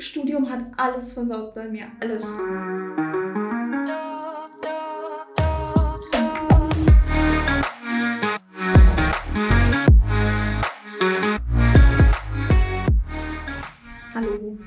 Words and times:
Studium 0.00 0.48
hat 0.48 0.64
alles 0.76 1.12
versaut 1.12 1.56
bei 1.56 1.68
mir. 1.68 1.86
Alles. 2.00 2.24
Hallo. 14.14 14.58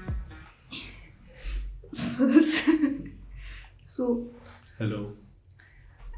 Was? 2.18 2.62
So, 3.86 4.34
Hallo. 4.80 5.14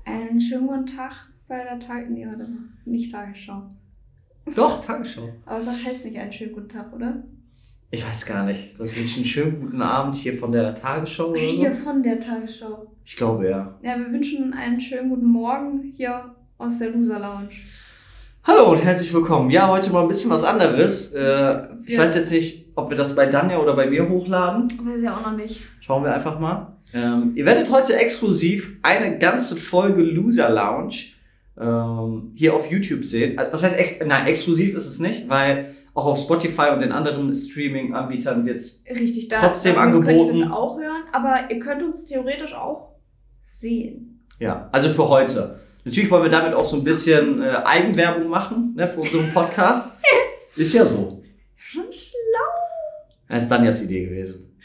einen 0.06 0.42
schönen 0.42 0.66
guten 0.66 0.86
Tag 0.88 1.30
bei 1.48 1.64
der 1.64 1.80
Tag... 1.80 2.10
Nee, 2.10 2.26
warte 2.26 2.48
mal. 2.48 2.64
Nicht 2.86 3.12
Tagesschau. 3.12 3.70
Doch, 4.56 4.84
Tagesschau. 4.84 5.30
Aber 5.46 5.60
es 5.60 5.68
heißt 5.68 6.06
nicht 6.06 6.18
einen 6.18 6.32
schönen 6.32 6.54
guten 6.54 6.70
Tag, 6.70 6.92
oder? 6.94 7.24
Ich 7.94 8.04
weiß 8.04 8.26
gar 8.26 8.44
nicht. 8.44 8.74
Wir 8.80 8.86
wünschen 8.86 9.18
einen 9.18 9.26
schönen 9.28 9.60
guten 9.62 9.80
Abend 9.84 10.16
hier 10.16 10.34
von 10.36 10.52
der 10.52 10.74
Tagesschau 10.74 11.28
oder 11.28 11.40
Hier 11.40 11.72
so. 11.76 11.84
von 11.84 12.02
der 12.02 12.20
Tagesschau. 12.20 12.88
Ich 13.06 13.16
glaube 13.16 13.48
ja. 13.48 13.76
Ja, 13.84 14.00
wir 14.00 14.12
wünschen 14.12 14.52
einen 14.52 14.80
schönen 14.80 15.12
guten 15.12 15.28
Morgen 15.28 15.94
hier 15.96 16.34
aus 16.58 16.80
der 16.80 16.90
Loser 16.90 17.20
Lounge. 17.20 17.50
Hallo 18.46 18.72
und 18.72 18.84
herzlich 18.84 19.14
willkommen. 19.14 19.52
Ja, 19.52 19.68
heute 19.70 19.92
mal 19.92 20.02
ein 20.02 20.08
bisschen 20.08 20.32
was 20.32 20.44
anderes. 20.44 21.14
Äh, 21.14 21.68
ich 21.86 21.94
Ja. 21.94 22.00
weiß 22.00 22.16
jetzt 22.16 22.32
nicht, 22.32 22.66
ob 22.74 22.90
wir 22.90 22.98
das 22.98 23.16
bei 23.16 23.28
Danja 23.28 23.60
oder 23.60 23.76
bei 23.76 23.88
mir 23.88 24.10
hochladen. 24.10 24.70
Weiß 24.84 25.04
ja 25.04 25.16
auch 25.16 25.22
noch 25.22 25.38
nicht. 25.38 25.62
Schauen 25.80 26.04
wir 26.04 26.16
einfach 26.16 26.40
mal. 26.40 26.76
Ähm, 26.96 27.34
ihr 27.36 27.46
werdet 27.46 27.72
heute 27.72 27.96
exklusiv 27.96 28.76
eine 28.82 29.20
ganze 29.20 29.56
Folge 29.56 30.02
Loser 30.02 30.50
Lounge 30.50 30.96
ähm, 31.62 32.32
hier 32.34 32.56
auf 32.56 32.72
YouTube 32.72 33.06
sehen. 33.06 33.38
Also, 33.38 33.54
Was 33.54 33.64
heißt, 33.64 33.78
ex 33.78 34.00
nein, 34.04 34.26
exklusiv 34.26 34.74
ist 34.76 34.88
es 34.88 34.98
nicht, 34.98 35.30
weil 35.30 35.76
auch 35.94 36.06
auf 36.08 36.20
Spotify 36.20 36.70
und 36.74 36.80
den 36.82 36.92
anderen 36.92 37.34
Streaming-Anbietern 37.34 38.46
wird 38.46 38.58
es 38.58 38.84
Richtig, 38.90 39.28
da 39.30 39.40
Trotzdem 39.42 39.76
darüber 39.76 40.00
könnt 40.06 40.08
ihr 40.08 40.22
angeboten. 40.22 40.42
das 40.42 40.52
auch 40.52 40.78
hören, 40.80 41.04
aber 41.12 41.52
ihr 41.52 41.60
könnt 41.60 41.84
uns 41.84 42.06
theoretisch 42.06 42.54
auch 42.56 42.94
sehen. 43.46 44.26
Ja, 44.40 44.70
also 44.72 44.90
für 44.90 45.08
heute. 45.08 45.60
Natürlich 45.86 46.10
wollen 46.10 46.24
wir 46.24 46.30
damit 46.30 46.54
auch 46.54 46.66
so 46.66 46.78
ein 46.78 46.84
bisschen 46.84 47.42
äh, 47.44 47.50
Eigenwerbung 47.66 48.28
machen 48.30 48.74
ne, 48.76 48.88
für 48.88 49.02
unseren 49.02 49.32
Podcast. 49.34 49.94
Ist 50.56 50.74
ja 50.74 50.86
so. 50.86 51.22
Ist 51.56 51.64
schon 51.66 51.84
schlau. 51.92 52.14
Das 53.30 53.44
ist 53.44 53.50
Danjas 53.50 53.82
Idee 53.84 54.06
gewesen. 54.06 54.56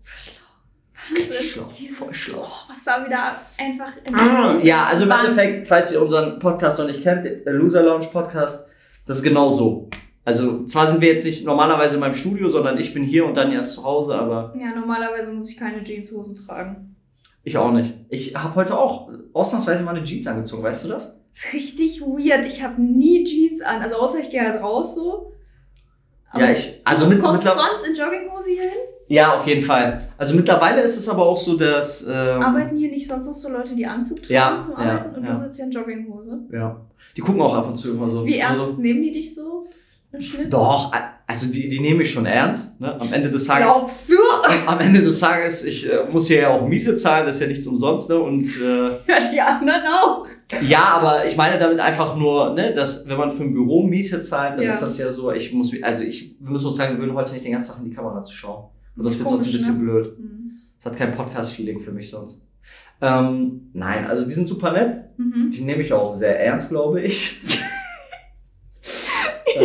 So 0.00 0.12
schlau. 0.16 1.16
Richtig 1.16 1.52
schlau, 1.52 1.68
voll 1.96 2.14
schlau. 2.14 2.42
Oh, 2.46 2.70
was 2.70 2.84
da 2.84 3.04
wieder 3.06 3.36
einfach 3.58 3.92
in 4.04 4.14
Ah, 4.14 4.58
Ja, 4.62 4.84
also 4.86 5.04
im 5.04 5.08
Band- 5.10 5.22
Endeffekt, 5.28 5.68
falls 5.68 5.92
ihr 5.92 6.00
unseren 6.02 6.38
Podcast 6.38 6.78
noch 6.78 6.86
nicht 6.86 7.02
kennt, 7.02 7.24
der 7.24 7.52
Loser 7.52 7.82
Lounge 7.82 8.06
Podcast, 8.12 8.66
das 9.06 9.16
ist 9.18 9.22
genau 9.22 9.50
so. 9.50 9.88
Also 10.24 10.64
zwar 10.64 10.86
sind 10.86 11.00
wir 11.02 11.08
jetzt 11.08 11.24
nicht 11.26 11.44
normalerweise 11.44 11.94
in 11.94 12.00
meinem 12.00 12.14
Studio, 12.14 12.48
sondern 12.48 12.78
ich 12.78 12.94
bin 12.94 13.02
hier 13.04 13.26
und 13.26 13.36
Danja 13.36 13.60
ist 13.60 13.74
zu 13.74 13.84
Hause, 13.84 14.14
aber 14.14 14.54
Ja, 14.58 14.74
normalerweise 14.74 15.32
muss 15.32 15.50
ich 15.50 15.56
keine 15.58 15.84
Jeanshosen 15.84 16.34
tragen. 16.34 16.96
ich 17.42 17.58
auch 17.58 17.70
nicht. 17.72 17.94
Ich 18.08 18.34
habe 18.34 18.54
heute 18.54 18.78
auch 18.78 19.10
ausnahmsweise 19.34 19.82
mal 19.82 19.94
eine 19.94 20.04
Jeans 20.04 20.26
angezogen, 20.26 20.62
weißt 20.62 20.84
du 20.84 20.88
das? 20.88 21.14
ist 21.34 21.52
richtig 21.52 22.00
weird. 22.00 22.46
Ich 22.46 22.62
habe 22.62 22.80
nie 22.80 23.24
Jeans 23.24 23.60
an. 23.60 23.82
Also 23.82 23.96
außer 23.96 24.20
ich 24.20 24.30
gehe 24.30 24.40
halt 24.40 24.62
raus 24.62 24.94
so. 24.94 25.32
ja, 26.36 26.50
ich, 26.50 26.80
also 26.84 27.04
du 27.04 27.10
mit, 27.10 27.20
kommst 27.20 27.44
mittler- 27.46 27.56
sonst 27.56 27.86
in 27.88 27.94
Jogginghose 27.94 28.48
hier 28.50 28.62
hin? 28.62 28.70
ja, 29.08 29.34
auf 29.34 29.46
jeden 29.46 29.62
Fall. 29.62 30.00
Also 30.16 30.34
mittlerweile 30.34 30.80
ist 30.80 30.96
es 30.96 31.06
aber 31.08 31.26
auch 31.26 31.36
so, 31.36 31.56
dass 31.58 32.06
ähm, 32.06 32.40
Arbeiten 32.40 32.76
hier 32.76 32.88
nicht 32.90 33.06
sonst 33.06 33.26
noch 33.26 33.34
so 33.34 33.48
Leute, 33.50 33.74
die 33.74 33.84
Anzug 33.84 34.22
tragen 34.22 34.32
Ja, 34.32 34.62
zum 34.62 34.74
ja, 34.74 34.92
Arbeiten 34.92 35.16
und 35.16 35.24
ja. 35.24 35.32
du 35.34 35.38
sitzt 35.40 35.56
hier 35.56 35.64
in 35.66 35.70
Jogginghose? 35.72 36.38
Ja. 36.52 36.80
Die 37.16 37.20
gucken 37.20 37.42
auch 37.42 37.54
ab 37.54 37.66
und 37.66 37.76
zu 37.76 37.90
immer 37.90 38.08
so. 38.08 38.24
Wie 38.24 38.38
ernst 38.38 38.60
Also, 38.60 38.80
nehmen 38.80 39.02
die 39.02 39.12
dich 39.12 39.34
so 39.34 39.66
im 40.14 40.20
Schnitt? 40.22 40.52
doch, 40.52 40.92
also 41.26 41.50
die, 41.50 41.68
die 41.68 41.80
nehme 41.80 42.02
ich 42.02 42.12
schon 42.12 42.26
ernst. 42.26 42.80
Ne? 42.80 43.00
Am 43.00 43.12
Ende 43.12 43.30
des 43.30 43.46
Tages. 43.46 43.66
Glaubst 43.66 44.10
du? 44.10 44.14
Am 44.66 44.78
Ende 44.80 45.00
des 45.00 45.18
Tages, 45.20 45.64
ich 45.64 45.90
äh, 45.90 46.04
muss 46.10 46.28
hier 46.28 46.40
ja 46.42 46.48
auch 46.50 46.66
Miete 46.68 46.96
zahlen, 46.96 47.26
das 47.26 47.36
ist 47.36 47.42
ja 47.42 47.48
nichts 47.48 47.66
umsonst. 47.66 48.10
Ne? 48.10 48.18
Und 48.18 48.44
äh, 48.60 48.88
Ja, 49.06 49.18
die 49.32 49.40
anderen 49.40 49.82
auch. 49.86 50.26
ja, 50.62 50.84
aber 50.84 51.24
ich 51.24 51.36
meine 51.36 51.58
damit 51.58 51.80
einfach 51.80 52.16
nur, 52.16 52.52
ne, 52.54 52.74
dass 52.74 53.08
wenn 53.08 53.16
man 53.16 53.30
für 53.32 53.42
ein 53.42 53.54
Büro 53.54 53.82
Miete 53.82 54.20
zahlt, 54.20 54.58
dann 54.58 54.64
Ja. 54.64 54.70
ist 54.70 54.80
das 54.82 54.98
ja 54.98 55.10
so, 55.10 55.32
ich 55.32 55.52
muss, 55.52 55.72
also 55.82 56.02
ich, 56.02 56.36
wir 56.40 56.50
müssen 56.50 56.66
uns 56.66 56.76
sagen, 56.76 56.94
wir 56.94 57.00
würden 57.00 57.14
heute 57.16 57.32
nicht 57.32 57.44
den 57.44 57.52
ganzen 57.52 57.72
Tag 57.72 57.82
in 57.82 57.90
die 57.90 57.96
Kamera 57.96 58.22
zu 58.22 58.34
schauen. 58.34 58.64
Und 58.96 59.04
das 59.06 59.18
wird 59.18 59.28
sonst 59.28 59.46
ein 59.46 59.52
bisschen 59.52 59.78
ne? 59.78 59.82
blöd. 59.82 60.18
Mhm. 60.18 60.58
Das 60.76 60.86
hat 60.92 60.98
kein 60.98 61.14
Podcast-Feeling 61.14 61.80
für 61.80 61.92
mich 61.92 62.10
sonst. 62.10 62.42
Ähm, 63.00 63.70
nein, 63.72 64.06
also 64.06 64.24
die 64.26 64.32
sind 64.32 64.46
super 64.48 64.72
nett. 64.72 64.96
Mhm. 65.16 65.50
Die 65.50 65.62
nehme 65.62 65.82
ich 65.82 65.92
auch 65.92 66.14
sehr 66.14 66.38
ernst, 66.44 66.68
glaube 66.68 67.00
ich. 67.00 67.40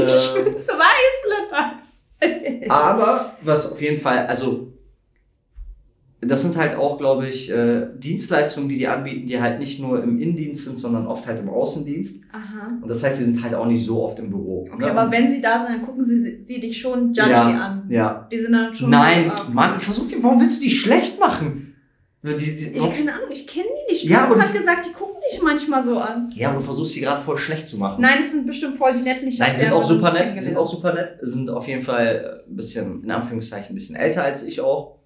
Ich 0.07 0.35
Ähm, 0.35 0.45
bezweifle 0.45 1.37
das. 1.51 2.01
Aber 2.69 3.33
was 3.41 3.71
auf 3.71 3.81
jeden 3.81 3.99
Fall, 4.01 4.27
also 4.27 4.73
das 6.21 6.41
sind 6.41 6.57
halt 6.57 6.75
auch, 6.75 6.97
glaube 6.97 7.29
ich, 7.29 7.49
äh, 7.49 7.87
Dienstleistungen, 7.97 8.67
die 8.67 8.77
die 8.77 8.87
anbieten, 8.87 9.25
die 9.25 9.39
halt 9.39 9.57
nicht 9.57 9.79
nur 9.79 10.03
im 10.03 10.19
Innendienst 10.19 10.65
sind, 10.65 10.77
sondern 10.77 11.07
oft 11.07 11.25
halt 11.25 11.39
im 11.39 11.47
Außendienst. 11.49 12.23
Aha. 12.33 12.77
Und 12.81 12.89
das 12.89 13.01
heißt, 13.03 13.21
die 13.21 13.23
sind 13.23 13.41
halt 13.41 13.53
auch 13.53 13.65
nicht 13.65 13.85
so 13.85 14.03
oft 14.03 14.19
im 14.19 14.29
Büro. 14.29 14.67
Okay, 14.69 14.83
ne? 14.85 14.91
aber 14.91 15.09
wenn 15.11 15.31
sie 15.31 15.39
da 15.39 15.59
sind, 15.59 15.69
dann 15.69 15.85
gucken 15.85 16.03
sie, 16.03 16.43
sie 16.43 16.59
dich 16.59 16.77
schon 16.77 17.13
judgy 17.13 17.29
Ja. 17.29 17.43
an. 17.45 17.85
ja. 17.89 18.27
Die 18.29 18.37
sind 18.37 18.51
dann 18.51 18.75
schon. 18.75 18.89
Nein, 18.89 19.31
ah, 19.31 19.49
Mann, 19.53 19.79
versuch 19.79 20.07
dir, 20.07 20.21
warum 20.21 20.41
willst 20.41 20.59
du 20.59 20.65
die 20.65 20.75
schlecht 20.75 21.21
machen? 21.21 21.68
Die, 22.21 22.35
die, 22.35 22.77
Ich 22.77 22.89
keine 22.89 23.13
Ahnung, 23.13 23.29
ich 23.31 23.47
kenne 23.47 23.65
die 23.87 23.91
nicht. 23.91 24.05
Du 24.05 24.09
Ja, 24.09 24.21
hast 24.27 24.33
gerade 24.33 24.51
gesagt, 24.57 24.85
die 24.85 24.91
gucken 24.91 25.15
dich 25.31 25.41
manchmal 25.41 25.83
so 25.83 25.97
an. 25.99 26.31
ja, 26.35 26.49
aber 26.49 26.57
du 26.59 26.65
versuchst 26.65 26.93
sie 26.93 26.99
gerade 27.01 27.21
voll 27.21 27.37
schlecht 27.37 27.67
zu 27.67 27.77
machen. 27.77 28.01
Nein, 28.01 28.19
es 28.21 28.31
sind 28.31 28.45
bestimmt 28.45 28.77
voll 28.77 28.93
die 28.93 29.01
netten. 29.03 29.27
Ich 29.29 29.39
Nein, 29.39 29.53
die 29.55 29.61
sind 29.61 29.71
auch 29.71 29.85
super 29.85 30.11
nett, 30.11 30.29
sind 30.29 30.57
auch 30.57 30.67
super 30.67 30.93
nett, 30.93 31.17
sind 31.21 31.49
auf 31.49 31.65
jeden 31.67 31.81
Fall 31.81 32.43
ein 32.47 32.55
bisschen, 32.57 33.03
in 33.03 33.11
Anführungszeichen, 33.11 33.71
ein 33.71 33.75
bisschen 33.75 33.95
älter 33.95 34.23
als 34.23 34.43
ich 34.43 34.59
auch. 34.59 34.97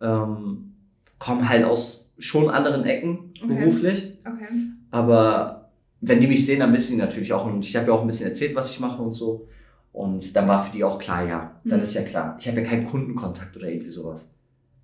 Ähm, 0.00 0.74
kommen 1.18 1.46
halt 1.48 1.64
aus 1.64 2.12
schon 2.18 2.48
anderen 2.48 2.84
Ecken 2.84 3.34
Okay. 3.42 3.54
beruflich. 3.54 4.18
Okay. 4.24 4.48
Aber 4.90 5.70
wenn 6.00 6.20
die 6.20 6.26
mich 6.26 6.46
sehen, 6.46 6.60
dann 6.60 6.72
wissen 6.72 6.94
die 6.96 7.02
natürlich 7.02 7.32
auch. 7.34 7.44
Und 7.44 7.64
ich 7.64 7.76
habe 7.76 7.88
ja 7.88 7.92
auch 7.92 8.00
ein 8.00 8.06
bisschen 8.06 8.28
erzählt, 8.28 8.54
was 8.54 8.70
ich 8.70 8.80
mache 8.80 9.02
und 9.02 9.12
so. 9.12 9.46
Und 9.92 10.34
dann 10.36 10.48
war 10.48 10.64
für 10.64 10.72
die 10.72 10.84
auch 10.84 10.98
klar, 10.98 11.26
ja, 11.28 11.60
dann 11.64 11.78
Mhm. 11.78 11.82
ist 11.82 11.94
ja 11.94 12.02
klar. 12.02 12.36
Ich 12.40 12.48
habe 12.48 12.60
ja 12.62 12.66
keinen 12.66 12.86
Kundenkontakt 12.86 13.54
oder 13.56 13.68
irgendwie 13.68 13.90
sowas. 13.90 14.26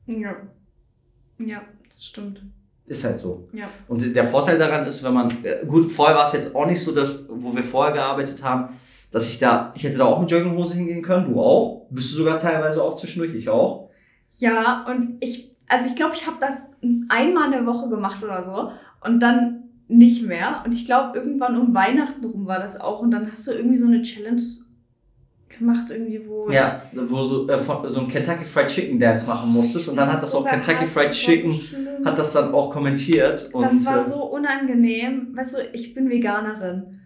Ja. 0.06 0.36
Ja, 1.38 1.62
stimmt. 2.00 2.42
Ist 2.86 3.04
halt 3.04 3.18
so. 3.18 3.48
Ja. 3.52 3.68
Und 3.86 4.14
der 4.14 4.24
Vorteil 4.24 4.58
daran 4.58 4.86
ist, 4.86 5.04
wenn 5.04 5.12
man, 5.12 5.44
äh, 5.44 5.64
gut, 5.66 5.92
vorher 5.92 6.16
war 6.16 6.24
es 6.24 6.32
jetzt 6.32 6.54
auch 6.54 6.66
nicht 6.66 6.82
so, 6.82 6.92
dass, 6.92 7.26
wo 7.28 7.54
wir 7.54 7.62
vorher 7.62 7.92
gearbeitet 7.92 8.42
haben, 8.42 8.74
dass 9.10 9.28
ich 9.28 9.38
da, 9.38 9.72
ich 9.74 9.84
hätte 9.84 9.98
da 9.98 10.06
auch 10.06 10.20
mit 10.20 10.30
Jogginghose 10.30 10.74
hingehen 10.74 11.02
können, 11.02 11.32
du 11.32 11.40
auch. 11.40 11.86
Bist 11.90 12.12
du 12.12 12.16
sogar 12.16 12.38
teilweise 12.38 12.82
auch 12.82 12.94
zwischendurch, 12.94 13.34
ich 13.34 13.48
auch. 13.48 13.90
Ja, 14.38 14.86
und 14.88 15.16
ich, 15.20 15.54
also 15.68 15.88
ich 15.88 15.96
glaube, 15.96 16.14
ich 16.14 16.26
habe 16.26 16.36
das 16.40 16.62
einmal 17.08 17.46
in 17.46 17.52
der 17.52 17.66
Woche 17.66 17.88
gemacht 17.88 18.22
oder 18.22 18.44
so 18.44 19.08
und 19.08 19.20
dann 19.20 19.64
nicht 19.88 20.22
mehr. 20.26 20.62
Und 20.64 20.74
ich 20.74 20.86
glaube, 20.86 21.18
irgendwann 21.18 21.58
um 21.58 21.74
Weihnachten 21.74 22.24
rum 22.24 22.46
war 22.46 22.58
das 22.58 22.80
auch. 22.80 23.00
Und 23.00 23.10
dann 23.10 23.30
hast 23.30 23.46
du 23.46 23.52
irgendwie 23.52 23.78
so 23.78 23.86
eine 23.86 24.02
Challenge 24.02 24.42
gemacht, 25.48 25.90
irgendwie, 25.90 26.20
wo. 26.26 26.50
Ja, 26.50 26.82
wo 26.92 27.46
du 27.46 27.48
äh, 27.48 27.58
so 27.88 28.00
ein 28.00 28.08
Kentucky 28.08 28.44
Fried 28.44 28.68
Chicken 28.68 28.98
Dance 28.98 29.26
machen 29.26 29.50
musstest 29.50 29.88
und 29.88 29.96
dann 29.96 30.12
hat 30.12 30.22
das 30.22 30.34
auch 30.34 30.44
Kentucky 30.46 30.78
gehasst, 30.78 30.92
Fried 30.92 31.10
Chicken, 31.10 31.52
so 31.52 32.04
hat 32.04 32.18
das 32.18 32.32
dann 32.32 32.52
auch 32.52 32.70
kommentiert. 32.70 33.50
Und, 33.52 33.62
Das 33.64 33.86
war 33.86 34.00
äh, 34.00 34.02
so 34.02 34.22
unangenehm. 34.24 35.36
Weißt 35.36 35.56
du, 35.56 35.62
ich 35.72 35.94
bin 35.94 36.10
Veganerin. 36.10 36.98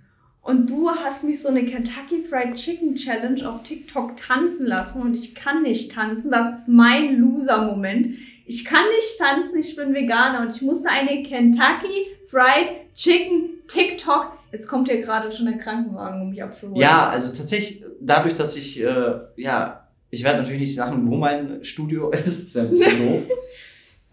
Und 0.43 0.69
du 0.69 0.91
hast 0.91 1.23
mich 1.23 1.41
so 1.41 1.49
eine 1.49 1.65
Kentucky 1.65 2.25
Fried 2.29 2.57
Chicken 2.57 2.97
Challenge 2.97 3.49
auf 3.49 3.63
TikTok 3.63 4.17
tanzen 4.17 4.67
lassen 4.67 5.01
und 5.01 5.15
ich 5.15 5.37
kann 5.37 5.63
nicht 5.63 5.93
tanzen. 5.93 6.33
Das 6.33 6.63
ist 6.63 6.69
mein 6.69 7.17
Loser-Moment. 7.17 8.17
Ich 8.45 8.65
kann 8.65 8.85
nicht 8.97 9.19
tanzen, 9.19 9.61
ich 9.61 9.77
bin 9.77 9.95
Veganer 9.95 10.43
und 10.43 10.57
ich 10.57 10.63
musste 10.63 10.89
eine 10.91 11.23
Kentucky 11.23 12.09
Fried 12.27 12.73
Chicken 12.97 13.52
TikTok. 13.69 14.33
Jetzt 14.53 14.69
kommt 14.69 14.89
hier 14.89 15.01
gerade 15.01 15.33
schon 15.33 15.47
der 15.47 15.59
Krankenwagen, 15.59 16.23
um 16.23 16.31
mich 16.31 16.43
abzuholen. 16.43 16.81
Ja, 16.81 17.09
also 17.09 17.35
tatsächlich, 17.35 17.85
dadurch, 18.01 18.37
dass 18.37 18.57
ich, 18.57 18.83
äh, 18.83 19.15
ja, 19.37 19.89
ich 20.11 20.25
werde 20.25 20.41
natürlich 20.41 20.61
nicht 20.61 20.75
sagen, 20.75 21.11
wo 21.11 21.17
mein 21.17 21.65
Studio 21.65 22.11
ist, 22.13 22.47
das 22.47 22.55
wäre 22.55 22.67
ein 22.67 22.71
bisschen 22.71 23.09
doof. 23.09 23.23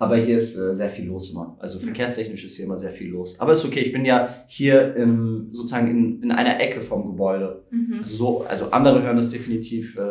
Aber 0.02 0.16
hier 0.16 0.38
ist 0.38 0.56
äh, 0.56 0.74
sehr 0.74 0.90
viel 0.90 1.08
los 1.08 1.30
immer. 1.32 1.58
Also 1.60 1.78
verkehrstechnisch 1.78 2.46
ist 2.46 2.56
hier 2.56 2.64
immer 2.64 2.78
sehr 2.78 2.94
viel 2.94 3.10
los. 3.10 3.38
Aber 3.38 3.52
ist 3.52 3.66
okay, 3.66 3.82
ich 3.82 3.92
bin 3.92 4.06
ja 4.06 4.34
hier 4.48 4.96
im, 4.96 5.50
sozusagen 5.52 5.90
in, 5.90 6.24
in 6.24 6.32
einer 6.32 6.58
Ecke 6.58 6.80
vom 6.80 7.06
Gebäude. 7.06 7.64
Mhm. 7.70 8.00
Also, 8.00 8.16
so, 8.16 8.46
also 8.48 8.72
andere 8.72 9.04
hören 9.04 9.18
das 9.18 9.30
definitiv 9.30 9.98
äh, 9.98 10.02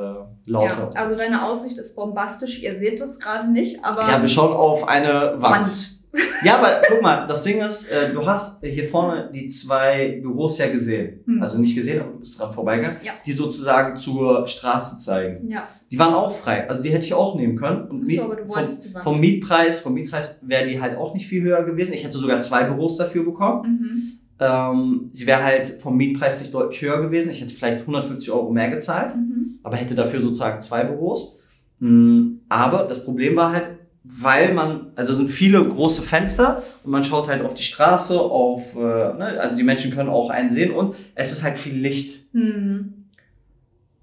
lauter. 0.45 0.91
Ja, 0.95 1.01
also 1.03 1.17
deine 1.17 1.43
Aussicht 1.43 1.79
ist 1.79 1.97
bombastisch. 1.97 2.63
Ihr 2.63 2.79
seht 2.79 3.01
das 3.01 3.19
gerade 3.19 3.51
nicht, 3.51 3.83
aber 3.83 4.03
Ja, 4.03 4.21
wir 4.21 4.29
schauen 4.29 4.53
auf 4.55 4.87
eine 4.87 5.37
Wand. 5.39 5.67
Wand. 5.67 5.98
Ja, 6.45 6.59
aber 6.59 6.83
guck 6.89 7.03
mal, 7.03 7.27
das 7.27 7.43
Ding 7.43 7.61
ist, 7.61 7.89
äh, 7.91 8.13
du 8.13 8.25
hast 8.27 8.63
hier 8.65 8.87
vorne 8.87 9.31
die 9.35 9.47
zwei 9.49 10.19
Büros 10.23 10.59
ja 10.59 10.69
gesehen. 10.71 11.21
Hm. 11.27 11.43
Also 11.43 11.59
nicht 11.59 11.75
gesehen, 11.75 12.01
aber 12.01 12.13
du 12.13 12.21
bist 12.21 12.39
dran 12.39 12.51
vorbeigegangen. 12.53 12.99
Ja. 13.03 13.13
Die 13.27 13.33
sozusagen 13.33 13.97
zur 13.97 14.47
Straße 14.47 14.99
zeigen. 14.99 15.49
Ja, 15.51 15.67
Die 15.91 15.99
waren 15.99 16.15
auch 16.15 16.31
frei. 16.33 16.69
Also 16.69 16.83
die 16.83 16.91
hätte 16.91 17.07
ich 17.07 17.15
auch 17.15 17.35
nehmen 17.37 17.57
können. 17.57 17.89
Und 17.89 18.05
Ach 18.07 18.11
so, 18.15 18.23
aber 18.23 18.37
du 18.37 18.43
vom, 18.47 18.57
wolltest 18.57 18.85
die 18.85 18.95
Wand. 18.95 19.05
vom 19.05 19.21
Mietpreis, 19.21 19.81
vom 19.81 19.95
Mietpreis 19.95 20.39
wäre 20.43 20.65
die 20.69 20.81
halt 20.81 20.97
auch 20.97 21.15
nicht 21.15 21.27
viel 21.27 21.43
höher 21.43 21.63
gewesen. 21.65 21.93
Ich 21.93 22.05
hätte 22.05 22.19
sogar 22.19 22.41
zwei 22.41 22.65
Büros 22.65 22.97
dafür 22.97 23.25
bekommen. 23.25 23.63
Mhm. 23.81 24.03
Ähm, 24.41 25.09
sie 25.13 25.27
wäre 25.27 25.43
halt 25.43 25.67
vom 25.81 25.97
Mietpreis 25.97 26.41
nicht 26.41 26.55
deutlich 26.55 26.81
höher 26.83 27.01
gewesen. 27.03 27.31
Ich 27.31 27.41
hätte 27.41 27.55
vielleicht 27.55 27.81
150 27.81 28.31
Euro 28.31 28.51
mehr 28.53 28.71
gezahlt, 28.71 29.15
Mhm. 29.17 29.59
aber 29.65 29.77
hätte 29.77 29.95
dafür 29.97 30.21
sozusagen 30.21 30.61
zwei 30.61 30.85
Büros. 30.85 31.41
Mm, 31.81 32.39
aber 32.49 32.85
das 32.85 33.05
Problem 33.05 33.35
war 33.37 33.53
halt, 33.53 33.69
weil 34.11 34.55
man, 34.55 34.93
also 34.97 35.13
es 35.13 35.19
sind 35.19 35.29
viele 35.29 35.63
große 35.63 36.03
Fenster 36.03 36.63
und 36.83 36.91
man 36.91 37.05
schaut 37.05 37.29
halt 37.29 37.45
auf 37.45 37.55
die 37.55 37.63
Straße, 37.63 38.19
auf, 38.19 38.75
äh, 38.75 38.79
ne, 38.79 39.39
also 39.39 39.57
die 39.57 39.63
Menschen 39.63 39.95
können 39.95 40.09
auch 40.09 40.31
einen 40.31 40.51
sehen 40.51 40.71
und 40.73 40.97
es 41.15 41.31
ist 41.31 41.43
halt 41.43 41.59
viel 41.59 41.75
Licht, 41.77 42.33
Hm. 42.33 42.95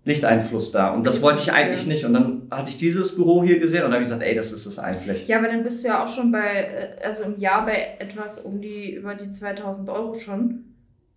Lichteinfluss 0.03 0.71
da 0.71 0.91
und 0.91 1.07
das 1.07 1.23
wollte 1.23 1.41
ich 1.41 1.51
eigentlich 1.51 1.87
nicht 1.87 2.05
und 2.05 2.13
dann 2.13 2.43
hatte 2.51 2.69
ich 2.69 2.77
dieses 2.77 3.15
Büro 3.15 3.43
hier 3.43 3.57
gesehen 3.57 3.79
und 3.79 3.85
dann 3.85 3.93
habe 3.93 4.03
ich 4.03 4.09
gesagt, 4.09 4.21
ey, 4.21 4.35
das 4.35 4.51
ist 4.51 4.67
es 4.67 4.77
eigentlich. 4.77 5.27
Ja, 5.27 5.39
aber 5.39 5.47
dann 5.47 5.63
bist 5.63 5.83
du 5.83 5.87
ja 5.87 6.03
auch 6.03 6.07
schon 6.07 6.31
bei, 6.31 6.97
äh, 6.99 7.03
also 7.03 7.23
im 7.23 7.37
Jahr 7.39 7.65
bei 7.65 7.95
etwas 7.97 8.37
um 8.37 8.61
die, 8.61 8.93
über 8.93 9.15
die 9.15 9.31
2000 9.31 9.89
Euro 9.89 10.13
schon. 10.13 10.65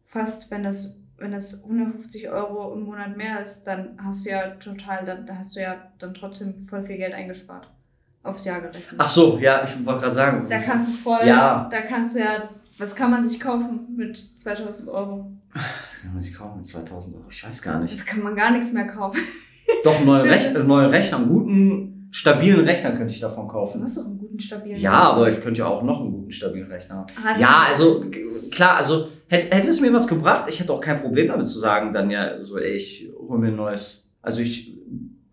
Fast, 0.07 0.51
wenn 0.51 0.63
das, 0.63 0.99
wenn 1.19 1.33
das 1.33 1.63
150 1.65 2.31
Euro 2.31 2.73
im 2.73 2.85
Monat 2.85 3.15
mehr 3.19 3.43
ist, 3.43 3.65
dann 3.65 3.99
hast 4.03 4.25
du 4.25 4.31
ja 4.31 4.53
total, 4.53 5.05
dann 5.05 5.27
da 5.27 5.37
hast 5.37 5.55
du 5.55 5.61
ja 5.61 5.77
dann 5.99 6.15
trotzdem 6.15 6.59
voll 6.59 6.87
viel 6.87 6.97
Geld 6.97 7.13
eingespart. 7.13 7.69
Aufs 8.23 8.45
Jahr 8.45 8.61
gerechnet. 8.61 8.95
Ach 8.99 9.07
so, 9.09 9.39
ja, 9.41 9.63
ich 9.65 9.85
wollte 9.87 10.01
gerade 10.01 10.15
sagen. 10.15 10.47
Da 10.49 10.59
kannst 10.59 10.89
du 10.89 10.93
voll, 10.93 11.21
Ja. 11.25 11.69
da 11.71 11.81
kannst 11.83 12.15
du 12.17 12.21
ja, 12.21 12.49
was 12.79 12.95
kann 12.95 13.11
man 13.11 13.29
sich 13.29 13.41
kaufen 13.41 13.81
mit 13.97 14.17
2000 14.17 14.89
Euro? 14.89 15.31
Das 15.55 16.03
kann 16.03 16.13
man 16.15 16.23
sich 16.23 16.35
kaufen 16.35 16.59
mit 16.59 16.67
2000 16.67 17.15
Euro, 17.17 17.25
ich 17.31 17.47
weiß 17.47 17.63
gar 17.63 17.81
nicht. 17.81 17.99
Da 17.99 18.05
kann 18.05 18.23
man 18.23 18.35
gar 18.37 18.51
nichts 18.51 18.73
mehr 18.73 18.87
kaufen. 18.87 19.21
Doch, 19.85 20.05
neue, 20.05 20.25
Rech 20.31 20.53
neue 20.55 20.91
Rechner, 20.91 21.19
einen 21.19 21.29
guten, 21.29 22.09
stabilen 22.11 22.65
Rechner 22.67 22.93
könnte 22.93 23.13
ich 23.13 23.21
davon 23.21 23.47
Du 23.47 23.53
kaufen. 23.53 23.83
hast 23.83 23.99
doch 23.99 24.05
einen 24.07 24.19
guten, 24.19 24.39
stabilen. 24.41 24.79
Ja, 24.81 24.93
aber 25.13 25.31
ich 25.31 25.41
könnte 25.43 25.59
ja 25.61 25.67
auch 25.67 25.83
noch 25.83 26.01
einen 26.01 26.11
guten, 26.11 26.33
stabilen 26.33 26.71
Rechner 26.71 26.97
haben. 26.97 27.07
Ah, 27.23 27.39
Ja, 27.39 27.65
also 27.69 28.05
klar, 28.51 28.77
also 28.77 29.09
hätte, 29.29 29.55
hätte 29.55 29.69
es 29.69 29.81
mir 29.81 29.93
was 29.93 30.07
gebracht, 30.09 30.45
ich 30.49 30.59
hätte 30.59 30.73
auch 30.73 30.81
kein 30.81 31.01
Problem 31.03 31.29
damit 31.29 31.49
zu 31.49 31.59
sagen, 31.59 31.93
dann 31.93 32.11
ja 32.11 32.43
so, 32.45 32.59
ey, 32.59 32.73
ich 32.77 33.11
hole 33.19 33.39
mir 33.39 33.49
ein 33.49 33.57
neues, 33.57 34.11
also 34.23 34.41
ich 34.41 34.75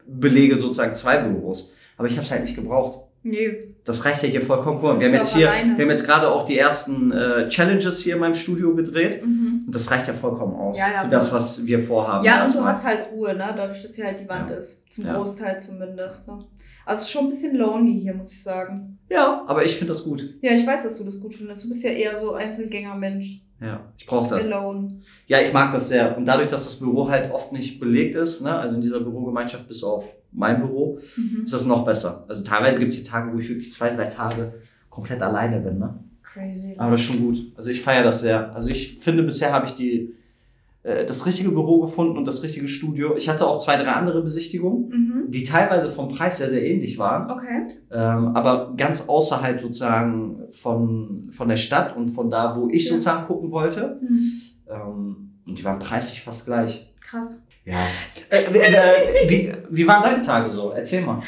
belege 0.05 0.55
sozusagen 0.57 0.93
zwei 0.95 1.17
Büros. 1.17 1.71
Aber 1.97 2.07
ich 2.07 2.13
habe 2.15 2.23
es 2.25 2.31
halt 2.31 2.41
nicht 2.43 2.55
gebraucht. 2.55 2.99
Nee, 3.27 3.73
Das 3.85 4.05
reicht 4.05 4.21
ja 4.21 4.29
hier 4.29 4.41
vollkommen. 4.41 4.79
Mal, 4.83 4.99
Wir 4.99 5.07
haben 5.07 5.13
jetzt 5.15 5.35
hier, 5.35 5.49
alleine. 5.49 5.75
wir 5.77 5.85
haben 5.85 5.89
jetzt 5.89 6.05
gerade 6.05 6.27
auch 6.29 6.45
die 6.45 6.59
ersten 6.59 7.11
äh, 7.11 7.49
Challenges 7.49 8.01
hier 8.03 8.13
in 8.15 8.19
meinem 8.19 8.35
Studio 8.35 8.75
gedreht. 8.75 9.25
mhm. 9.25 9.63
Und 9.65 9.73
das 9.73 9.89
reicht 9.89 10.07
ja 10.07 10.13
vollkommen 10.13 10.53
aus 10.55 10.77
Ja, 10.77 10.91
ja, 10.93 11.01
für 11.01 11.09
das, 11.09 11.31
was 11.33 11.65
wir 11.65 11.79
vorhaben. 11.79 12.23
Ja, 12.23 12.43
und 12.45 12.53
du 12.53 12.63
hast 12.63 12.85
halt 12.85 13.07
Ruhe, 13.11 13.33
ne? 13.33 13.51
Dadurch, 13.57 13.81
dass 13.81 13.95
hier 13.95 14.05
halt 14.05 14.19
die 14.19 14.29
Wand 14.29 14.51
Ja. 14.51 14.57
ist. 14.57 14.83
Zum. 14.91 15.05
Großteil 15.05 15.59
zumindest. 15.59 16.27
Ne? 16.27 16.37
Also 16.85 16.99
es 17.01 17.05
ist 17.07 17.11
schon 17.11 17.25
ein 17.25 17.29
bisschen 17.29 17.55
lonely 17.57 17.99
hier, 17.99 18.13
muss 18.13 18.31
ich 18.31 18.43
sagen. 18.43 18.97
ja, 19.09 19.43
aber 19.47 19.63
ich 19.65 19.75
finde 19.75 19.93
das 19.93 20.03
gut. 20.03 20.35
Ja, 20.41 20.51
ich 20.53 20.65
weiß, 20.65 20.83
dass 20.83 20.97
du 20.97 21.03
das 21.03 21.19
gut 21.19 21.33
findest. 21.33 21.63
Du 21.63 21.69
bist 21.69 21.83
ja 21.83 21.91
eher 21.91 22.19
so 22.21 22.33
Einzelgänger-Mensch. 22.33 23.41
Ja, 23.61 23.79
ich 23.97 24.05
brauche 24.05 24.29
das. 24.29 24.51
Alone. 24.51 24.99
Ja, 25.27 25.39
ich 25.41 25.53
mag 25.53 25.71
das 25.73 25.87
sehr. 25.89 26.17
Und 26.17 26.25
dadurch, 26.25 26.49
dass 26.49 26.65
das 26.65 26.75
Büro 26.79 27.09
halt 27.09 27.31
oft 27.31 27.53
nicht 27.53 27.79
belegt 27.79 28.15
ist, 28.15 28.41
ne, 28.41 28.53
also 28.53 28.75
in 28.75 28.81
dieser 28.81 28.99
Bürogemeinschaft 28.99 29.67
bis 29.67 29.83
auf 29.83 30.05
mein 30.31 30.59
Büro, 30.59 30.99
Mhm. 31.15 31.45
ist 31.45 31.53
das 31.53 31.65
noch 31.65 31.85
besser. 31.85 32.25
Also 32.27 32.43
teilweise 32.43 32.79
gibt 32.79 32.91
es 32.91 33.01
die 33.01 33.09
Tage, 33.09 33.33
wo 33.33 33.39
ich 33.39 33.47
wirklich 33.47 33.71
zwei, 33.71 33.89
drei 33.91 34.05
Tage 34.07 34.53
komplett 34.89 35.21
alleine 35.21 35.61
bin. 35.61 35.79
Ne? 35.79 35.97
Crazy. 36.21 36.75
Aber 36.77 36.91
das 36.91 37.01
ist 37.01 37.07
schon 37.07 37.19
gut. 37.21 37.37
Also 37.55 37.69
ich 37.69 37.81
feiere 37.81 38.03
das 38.03 38.21
sehr. 38.21 38.53
Also 38.53 38.67
ich 38.69 38.97
finde, 38.99 39.23
bisher 39.23 39.53
habe 39.53 39.65
ich 39.67 39.71
die, 39.75 40.13
das 41.05 41.25
richtige 41.25 41.49
Büro 41.49 41.81
gefunden 41.81 42.17
und 42.17 42.27
das 42.27 42.43
richtige 42.43 42.67
Studio. 42.67 43.15
Ich 43.15 43.27
hatte 43.27 43.47
auch 43.47 43.57
zwei, 43.57 43.75
drei 43.75 43.91
andere 43.91 44.21
Besichtigungen, 44.21 44.89
Mhm. 44.89 45.31
die 45.31 45.43
teilweise 45.43 45.89
vom 45.89 46.09
Preis 46.09 46.37
sehr, 46.37 46.49
sehr 46.49 46.63
ähnlich 46.63 46.97
waren. 46.99 47.29
Okay. 47.31 47.67
Ähm, 47.91 48.35
aber 48.35 48.73
ganz 48.77 49.09
außerhalb 49.09 49.59
sozusagen 49.61 50.43
von, 50.51 51.27
von 51.31 51.49
der 51.49 51.57
Stadt 51.57 51.95
und 51.97 52.09
von 52.09 52.29
da, 52.29 52.55
wo 52.55 52.69
ich 52.69 52.85
Ja. 52.85 52.91
sozusagen 52.91 53.25
gucken 53.25 53.49
wollte. 53.51 53.99
Mhm. 54.01 54.31
Ähm, 54.69 55.31
und 55.47 55.57
die 55.59 55.63
waren 55.63 55.79
preislich 55.79 56.21
fast 56.21 56.45
gleich. 56.45 56.93
Krass. 57.01 57.41
Ja. 57.65 57.77
Äh, 58.29 58.43
äh, 58.43 59.29
wie, 59.29 59.53
wie 59.71 59.87
waren 59.87 60.03
deine 60.03 60.21
Tage 60.21 60.51
so? 60.51 60.69
Erzähl 60.71 61.03
mal. 61.03 61.19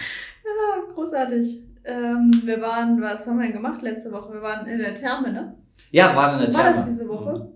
Ja, 0.45 0.93
großartig. 0.93 1.63
Ähm, 1.83 2.41
wir 2.45 2.61
waren, 2.61 3.01
was 3.01 3.25
haben 3.25 3.37
wir 3.39 3.45
denn 3.45 3.53
gemacht 3.53 3.81
letzte 3.81 4.11
Woche? 4.11 4.33
Wir 4.33 4.41
waren 4.41 4.67
in 4.67 4.77
der 4.77 4.93
Therme, 4.93 5.31
ne? 5.31 5.55
Ja, 5.91 6.15
war 6.15 6.33
in 6.33 6.39
der 6.45 6.53
War 6.53 6.61
Therme. 6.63 6.77
das 6.77 6.89
diese 6.89 7.07
Woche? 7.07 7.51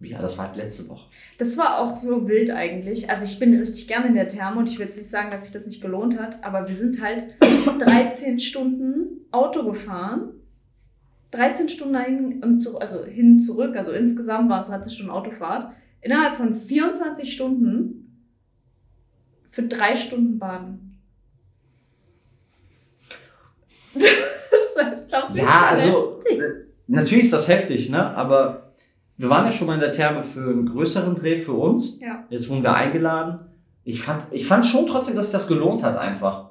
Ja, 0.00 0.20
das 0.20 0.36
war 0.36 0.54
letzte 0.54 0.88
Woche. 0.88 1.08
Das 1.38 1.56
war 1.56 1.78
auch 1.78 1.96
so 1.96 2.28
wild 2.28 2.50
eigentlich. 2.50 3.08
Also 3.08 3.24
ich 3.24 3.38
bin 3.38 3.58
richtig 3.58 3.88
gerne 3.88 4.08
in 4.08 4.14
der 4.14 4.28
Therme 4.28 4.58
und 4.58 4.68
ich 4.68 4.78
will 4.78 4.86
jetzt 4.86 4.98
nicht 4.98 5.10
sagen, 5.10 5.30
dass 5.30 5.44
sich 5.44 5.52
das 5.52 5.66
nicht 5.66 5.80
gelohnt 5.80 6.18
hat, 6.18 6.44
aber 6.44 6.68
wir 6.68 6.74
sind 6.74 7.00
halt 7.00 7.24
13 7.78 8.38
Stunden 8.38 9.26
Auto 9.30 9.64
gefahren. 9.64 10.34
13 11.30 11.68
Stunden 11.68 11.94
dahin 11.94 12.42
und 12.44 12.60
zurück, 12.60 12.80
also 12.80 13.04
hin 13.04 13.40
zurück, 13.40 13.76
also 13.76 13.90
insgesamt 13.90 14.48
waren 14.48 14.62
es 14.62 14.68
13 14.68 14.92
Stunden 14.92 15.10
Autofahrt. 15.10 15.72
Innerhalb 16.00 16.36
von 16.36 16.54
24 16.54 17.32
Stunden 17.32 18.28
für 19.48 19.62
drei 19.62 19.96
Stunden 19.96 20.38
Baden. 20.38 21.00
das 23.94 24.02
ist 24.02 24.78
verdammt 24.78 25.36
Ja, 25.36 25.66
also 25.68 26.20
äh, 26.28 26.66
natürlich 26.86 27.24
ist 27.24 27.32
das 27.32 27.48
heftig, 27.48 27.88
ne? 27.90 28.04
Aber 28.16 28.63
wir 29.16 29.30
waren 29.30 29.44
ja 29.44 29.50
schon 29.52 29.66
mal 29.66 29.74
in 29.74 29.80
der 29.80 29.92
Therme 29.92 30.22
für 30.22 30.40
einen 30.50 30.66
größeren 30.66 31.14
Dreh 31.14 31.36
für 31.36 31.52
uns. 31.52 32.00
Ja. 32.00 32.24
Jetzt 32.30 32.48
wurden 32.48 32.62
wir 32.62 32.74
eingeladen. 32.74 33.38
Ich 33.84 34.02
fand, 34.02 34.22
ich 34.30 34.46
fand 34.46 34.66
schon 34.66 34.86
trotzdem, 34.86 35.14
dass 35.14 35.26
sich 35.26 35.32
das 35.32 35.46
gelohnt 35.46 35.82
hat 35.82 35.96
einfach. 35.96 36.46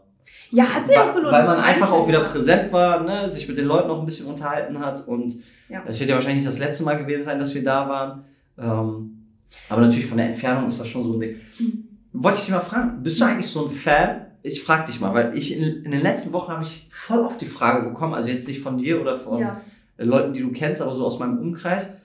Ja, 0.51 0.63
hat 0.65 0.87
sich 0.87 0.97
auch 0.97 1.13
gelohnt. 1.13 1.33
Weil 1.33 1.45
man 1.45 1.59
einfach 1.59 1.91
auch 1.91 2.07
wieder 2.07 2.21
präsent 2.21 2.71
war, 2.71 3.01
ne? 3.03 3.29
sich 3.29 3.47
mit 3.47 3.57
den 3.57 3.65
Leuten 3.65 3.87
noch 3.87 3.99
ein 3.99 4.05
bisschen 4.05 4.27
unterhalten 4.27 4.79
hat. 4.79 5.07
Und 5.07 5.35
Ja. 5.67 5.81
es 5.87 5.99
wird 5.99 6.09
ja 6.09 6.15
wahrscheinlich 6.15 6.43
nicht 6.43 6.47
das 6.47 6.59
letzte 6.59 6.83
Mal 6.83 6.95
gewesen 6.97 7.23
sein, 7.23 7.39
dass 7.39 7.53
wir 7.55 7.63
da 7.63 7.89
waren. 7.89 8.23
Ähm, 8.57 9.25
aber 9.69 9.81
natürlich 9.81 10.05
von 10.05 10.17
der 10.17 10.27
Entfernung 10.27 10.67
ist 10.67 10.79
das 10.79 10.87
schon 10.87 11.03
so 11.03 11.13
ein 11.13 11.19
Ding. 11.19 11.35
Mhm. 11.59 11.83
Wollte 12.13 12.37
ich 12.37 12.45
dich 12.45 12.53
mal 12.53 12.59
fragen, 12.59 13.01
bist 13.01 13.19
du 13.19 13.25
eigentlich 13.25 13.49
so 13.49 13.65
ein 13.65 13.71
Fan? 13.71 14.27
Ich 14.43 14.61
frage 14.63 14.85
dich 14.85 14.99
mal, 14.99 15.13
weil 15.13 15.35
ich 15.35 15.57
in, 15.57 15.83
in 15.83 15.91
den 15.91 16.01
letzten 16.01 16.31
Wochen 16.33 16.51
habe 16.51 16.63
ich 16.63 16.85
voll 16.91 17.19
oft 17.21 17.41
die 17.41 17.45
Frage 17.47 17.89
bekommen, 17.89 18.13
also 18.13 18.29
jetzt 18.29 18.47
nicht 18.47 18.61
von 18.61 18.77
dir 18.77 19.01
oder 19.01 19.15
von 19.15 19.39
Ja. 19.39 19.59
Leuten, 19.97 20.33
die 20.33 20.41
du 20.41 20.51
kennst, 20.51 20.81
aber 20.81 20.93
so 20.93 21.05
aus 21.05 21.17
meinem 21.19 21.39
Umkreis. 21.39 21.97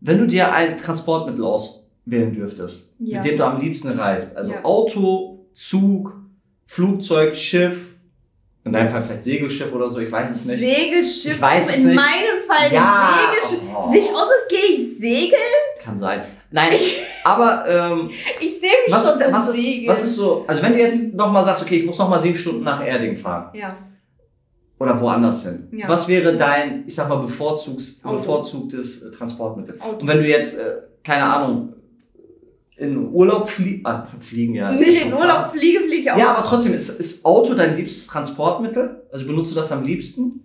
Wenn 0.00 0.18
du 0.18 0.26
dir 0.26 0.52
ein 0.52 0.76
Transportmittel 0.76 1.44
auswählen 1.44 2.32
dürftest, 2.34 2.92
Ja. 2.98 3.18
mit 3.18 3.26
dem 3.30 3.36
du 3.38 3.44
am 3.46 3.58
liebsten 3.60 3.98
reist, 3.98 4.36
also 4.36 4.50
Ja. 4.52 4.64
Auto, 4.64 5.46
Zug, 5.54 6.14
Flugzeug, 6.66 7.34
Schiff, 7.34 7.90
in 8.64 8.72
deinem 8.72 8.88
Fall 8.88 9.02
vielleicht 9.02 9.24
Segelschiff 9.24 9.72
oder 9.74 9.90
so, 9.90 10.00
ich 10.00 10.10
weiß 10.10 10.30
es 10.30 10.44
nicht. 10.46 10.58
Segelschiff. 10.60 11.34
Ich 11.36 11.40
weiß 11.42 11.68
es 11.70 11.82
in 11.82 11.88
nicht. 11.90 11.96
meinem 11.96 12.42
Fall 12.46 12.72
ja, 12.72 13.10
Segelschiff. 13.30 13.68
oh, 13.76 13.92
Sich 13.92 14.08
aus, 14.10 14.22
als 14.22 14.48
gehe 14.48 14.58
ich 14.74 14.98
segeln? 14.98 15.40
kann 15.82 15.98
sein. 15.98 16.22
Nein, 16.50 16.72
aber 17.24 17.64
ähm, 17.68 18.08
Ich 18.40 18.58
sehe 18.60 18.70
mich 18.86 18.90
was, 18.90 19.10
schon 19.12 19.20
ist, 19.20 19.32
was, 19.32 19.48
ist, 19.50 19.56
segeln. 19.56 19.88
was 19.88 20.02
ist 20.02 20.14
so, 20.14 20.44
also 20.46 20.62
wenn 20.62 20.72
du 20.72 20.78
jetzt 20.78 21.12
nochmal 21.14 21.44
sagst, 21.44 21.62
okay, 21.62 21.76
ich 21.80 21.84
muss 21.84 21.98
nochmal 21.98 22.18
sieben 22.18 22.36
Stunden 22.36 22.62
nach 22.64 22.82
Erding 22.84 23.16
fahren 23.16 23.50
Ja. 23.54 23.76
Oder 24.78 25.00
woanders 25.00 25.44
hin, 25.44 25.68
Ja. 25.72 25.88
was 25.88 26.08
wäre 26.08 26.36
dein, 26.36 26.84
ich 26.86 26.94
sag 26.94 27.08
mal, 27.08 27.16
bevorzugtes 27.16 28.02
äh, 28.02 29.10
Transportmittel? 29.10 29.80
Auto. 29.80 30.00
Und 30.00 30.08
wenn 30.08 30.18
du 30.18 30.28
jetzt, 30.28 30.58
äh, 30.58 30.76
keine 31.02 31.24
Ahnung, 31.24 31.74
in 32.76 33.08
Urlaub 33.12 33.48
flie 33.48 33.80
ah, 33.84 34.04
fliegen, 34.18 34.54
ja. 34.54 34.72
Nicht 34.72 35.06
in. 35.06 35.12
Urlaub 35.12 35.52
fliege, 35.52 35.80
fliege 35.80 36.12
auch. 36.12 36.18
Ja, 36.18 36.34
aber 36.34 36.44
trotzdem, 36.44 36.74
ist, 36.74 36.88
ist 36.88 37.24
Auto 37.24 37.54
dein 37.54 37.76
liebstes 37.76 38.08
Transportmittel? 38.08 39.02
Also 39.12 39.26
benutzt 39.26 39.52
du 39.52 39.56
das 39.56 39.70
am 39.70 39.84
liebsten? 39.84 40.44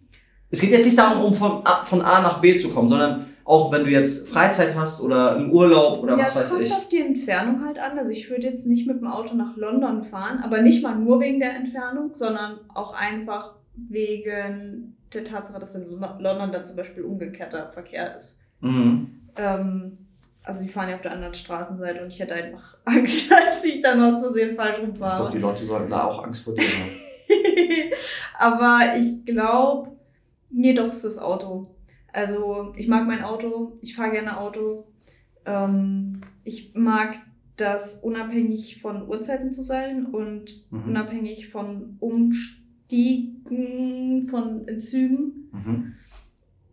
Es 0.52 0.62
geht 0.62 0.72
jetzt 0.72 0.86
nicht 0.86 0.98
darum, 0.98 1.26
um 1.26 1.34
von 1.34 1.66
A, 1.66 1.84
von 1.84 2.02
A 2.02 2.22
nach 2.22 2.40
B 2.42 2.56
zu 2.58 2.70
kommen, 2.70 2.90
sondern 2.90 3.26
auch 3.46 3.72
wenn 3.72 3.84
du 3.84 3.90
jetzt 3.90 4.30
Freizeit 4.30 4.76
hast 4.76 5.02
oder 5.02 5.36
einen 5.36 5.52
Urlaub 5.52 6.04
oder 6.04 6.14
ja, 6.18 6.24
was 6.24 6.30
es 6.30 6.36
weiß 6.36 6.50
kommt 6.52 6.62
ich. 6.62 6.72
auf 6.72 6.88
die 6.88 7.00
Entfernung 7.02 7.66
halt 7.66 7.80
an. 7.80 7.98
Also 7.98 8.12
ich 8.12 8.30
würde 8.30 8.44
jetzt 8.44 8.68
nicht 8.68 8.88
mit 8.88 9.00
dem 9.02 9.08
Auto 9.08 9.36
nach 9.36 9.58
London 9.58 10.04
fahren, 10.04 10.40
aber 10.44 10.62
nicht 10.62 10.84
mal 10.84 10.96
nur 10.96 11.20
wegen 11.20 11.40
der 11.40 11.56
Entfernung, 11.56 12.12
sondern 12.14 12.60
auch 12.74 12.94
einfach 12.94 13.56
wegen 13.90 14.96
der 15.14 15.24
Tatsache, 15.24 15.60
dass 15.60 15.76
in 15.76 15.90
Lo- 15.90 16.18
London 16.20 16.52
dann 16.52 16.66
zum 16.66 16.76
Beispiel 16.76 17.04
umgekehrter 17.04 17.72
Verkehr 17.72 18.20
ist. 18.20 18.38
Mhm. 18.62 19.22
Ähm, 19.36 19.94
also 20.44 20.62
die 20.64 20.70
fahren 20.70 20.90
ja 20.90 20.96
auf 20.96 21.02
der 21.02 21.12
anderen 21.14 21.34
Straßenseite 21.34 22.02
und 22.04 22.10
ich 22.10 22.20
hätte 22.20 22.34
einfach 22.36 22.78
Angst, 22.86 23.32
dass 23.32 23.64
ich 23.64 23.82
dann 23.82 24.02
aus 24.02 24.20
Versehen 24.20 24.56
falsch 24.56 24.72
Ich 24.72 24.84
glaube, 24.84 24.92
rumfahre. 24.92 25.32
die 25.32 25.38
Leute 25.40 25.66
sollten 25.66 25.90
da 25.90 26.04
auch 26.04 26.24
Angst 26.24 26.44
vor 26.44 26.54
dir 26.56 26.64
haben. 26.64 27.00
Aber 28.38 28.96
ich 28.98 29.26
glaube, 29.26 29.92
nee, 30.50 30.74
doch 30.74 30.88
ist 30.88 31.04
das 31.06 31.18
Auto. 31.18 31.76
Also 32.12 32.74
ich 32.76 32.88
mag 32.88 33.06
mein 33.08 33.24
Auto, 33.24 33.78
ich 33.82 33.96
fahre 33.96 34.12
gerne 34.12 34.40
Auto. 34.40 34.88
Ähm, 35.46 36.22
ich 36.44 36.74
mag 36.74 37.18
das 37.58 37.96
unabhängig 37.96 38.82
von 38.82 39.08
Uhrzeiten 39.08 39.52
zu 39.52 39.64
sein 39.64 40.06
und 40.08 40.50
Mhm. 40.72 40.88
unabhängig 40.90 41.50
von 41.50 41.98
Umstiegen, 42.90 44.28
von 44.30 44.66
Zügen. 44.80 45.50
Mhm. 45.52 45.96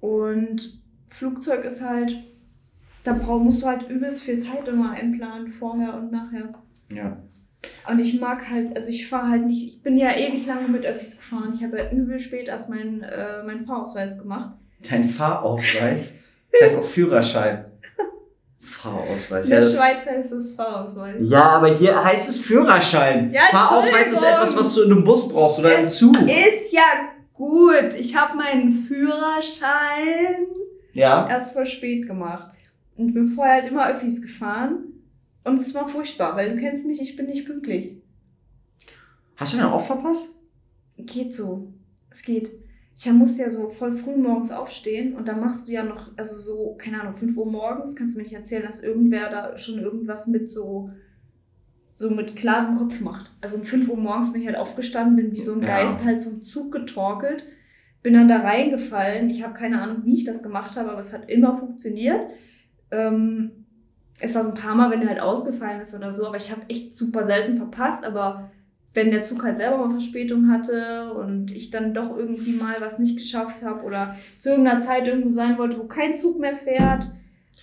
Und 0.00 0.80
Flugzeug 1.08 1.64
ist 1.64 1.82
halt, 1.82 2.16
da 3.04 3.12
brauch, 3.12 3.38
musst 3.40 3.62
du 3.62 3.66
halt 3.66 3.88
übelst 3.88 4.22
viel 4.22 4.38
Zeit 4.38 4.66
immer 4.68 4.92
einplanen, 4.92 5.52
vorher 5.52 5.94
und 5.94 6.12
nachher. 6.12 6.54
Ja. 6.90 7.22
Und 7.88 7.98
ich 7.98 8.20
mag 8.20 8.48
halt, 8.48 8.76
also 8.76 8.90
ich 8.90 9.08
fahre 9.08 9.30
halt 9.30 9.46
nicht, 9.46 9.66
ich 9.66 9.82
bin 9.82 9.96
ja 9.96 10.14
ewig 10.16 10.46
lange 10.46 10.68
mit 10.68 10.84
Öffis 10.84 11.16
gefahren. 11.16 11.52
Ich 11.54 11.64
habe 11.64 11.78
ja 11.78 11.90
übel 11.90 12.18
spät 12.18 12.48
erst 12.48 12.70
meinen 12.70 13.02
äh, 13.02 13.42
meinen 13.42 13.66
Fahrausweis 13.66 14.18
gemacht. 14.18 14.56
Dein 14.88 15.04
Fahrausweis 15.04 16.20
heißt 16.62 16.76
auch 16.76 16.84
Führerschein. 16.84 17.64
Fahrausweis. 18.90 19.46
In 19.46 19.52
Ja, 19.52 19.60
der 19.60 19.70
Schweiz 19.70 20.06
heißt 20.06 20.32
es 20.32 20.52
Fahrausweis. 20.52 21.16
ja, 21.20 21.42
aber 21.42 21.74
hier 21.74 22.02
heißt 22.04 22.28
es 22.28 22.38
Führerschein. 22.40 23.32
Ja, 23.32 23.42
Fahrausweis 23.50 24.12
ist 24.12 24.22
etwas, 24.22 24.56
was 24.56 24.74
du 24.74 24.82
in 24.82 24.92
einem 24.92 25.04
Bus 25.04 25.28
brauchst 25.28 25.58
oder 25.58 25.78
im 25.78 25.86
Es 25.86 25.98
Zug. 25.98 26.16
Ist 26.22 26.72
ja 26.72 26.82
gut. 27.34 27.94
Ich 27.98 28.16
habe 28.16 28.36
meinen 28.36 28.72
Führerschein 28.72 30.46
Ja. 30.92 31.26
erst 31.28 31.52
voll 31.52 31.66
spät 31.66 32.06
gemacht. 32.06 32.52
Und 32.96 33.12
bin 33.12 33.28
vorher 33.28 33.54
halt 33.62 33.66
immer 33.70 33.88
Öffis 33.90 34.22
gefahren. 34.22 34.84
Und 35.44 35.60
es 35.60 35.74
war 35.74 35.86
furchtbar, 35.88 36.34
weil 36.36 36.54
du 36.54 36.60
kennst 36.60 36.86
mich, 36.86 37.00
ich 37.00 37.14
bin 37.16 37.26
nicht 37.26 37.46
pünktlich. 37.46 37.96
Hast 39.36 39.52
du 39.52 39.58
den 39.58 39.66
auch 39.66 39.84
verpasst? 39.84 40.30
Geht 40.98 41.34
so. 41.34 41.68
Es 42.10 42.22
geht. 42.22 42.50
Ich 42.98 43.12
musste 43.12 43.42
ja 43.42 43.50
so 43.50 43.68
voll 43.68 43.92
früh 43.92 44.16
morgens 44.16 44.50
aufstehen 44.50 45.14
und 45.16 45.28
dann 45.28 45.40
machst 45.40 45.68
du 45.68 45.72
ja 45.72 45.84
noch, 45.84 46.12
also 46.16 46.34
so, 46.38 46.76
keine 46.78 47.00
Ahnung, 47.00 47.12
5 47.12 47.36
Uhr 47.36 47.50
morgens, 47.50 47.94
kannst 47.94 48.14
du 48.14 48.18
mir 48.18 48.24
nicht 48.24 48.34
erzählen, 48.34 48.62
dass 48.62 48.82
irgendwer 48.82 49.28
da 49.28 49.58
schon 49.58 49.78
irgendwas 49.78 50.26
mit 50.26 50.50
so, 50.50 50.88
so 51.98 52.08
mit 52.08 52.36
klarem 52.36 52.78
Kopf 52.78 53.00
macht. 53.00 53.30
Also 53.42 53.58
um 53.58 53.64
5 53.64 53.90
Uhr 53.90 53.98
morgens 53.98 54.32
bin 54.32 54.40
ich 54.40 54.46
halt 54.46 54.56
aufgestanden, 54.56 55.16
bin 55.16 55.32
wie 55.32 55.42
so 55.42 55.52
ein 55.52 55.60
Ja. 55.60 55.66
Geist 55.66 56.04
halt 56.04 56.22
zum 56.22 56.42
Zug 56.42 56.72
getorkelt, 56.72 57.44
bin 58.02 58.14
dann 58.14 58.28
da 58.28 58.38
reingefallen. 58.38 59.28
Ich 59.28 59.42
habe 59.42 59.52
keine 59.52 59.82
Ahnung, 59.82 59.98
wie 60.04 60.14
ich 60.14 60.24
das 60.24 60.42
gemacht 60.42 60.76
habe, 60.76 60.90
aber 60.90 61.00
es 61.00 61.12
hat 61.12 61.28
immer 61.28 61.58
funktioniert. 61.58 62.30
Ähm, 62.90 63.66
es 64.20 64.34
war 64.34 64.42
so 64.42 64.52
ein 64.52 64.56
paar 64.56 64.74
Mal, 64.74 64.90
wenn 64.90 65.00
der 65.00 65.10
halt 65.10 65.20
ausgefallen 65.20 65.82
ist 65.82 65.94
oder 65.94 66.14
so, 66.14 66.26
aber 66.26 66.38
ich 66.38 66.50
habe 66.50 66.62
echt 66.68 66.96
super 66.96 67.26
selten 67.26 67.58
verpasst, 67.58 68.04
aber 68.04 68.50
wenn 68.96 69.10
der 69.10 69.22
Zug 69.22 69.44
halt 69.44 69.58
selber 69.58 69.76
mal 69.76 69.90
Verspätung 69.90 70.50
hatte 70.50 71.12
und 71.12 71.50
ich 71.50 71.70
dann 71.70 71.92
doch 71.92 72.16
irgendwie 72.16 72.52
mal 72.52 72.76
was 72.80 72.98
nicht 72.98 73.16
geschafft 73.16 73.62
habe 73.62 73.84
oder 73.84 74.16
zu 74.40 74.48
irgendeiner 74.48 74.80
Zeit 74.80 75.06
irgendwo 75.06 75.30
sein 75.30 75.58
wollte, 75.58 75.78
wo 75.78 75.84
kein 75.84 76.16
Zug 76.16 76.40
mehr 76.40 76.54
fährt, 76.54 77.06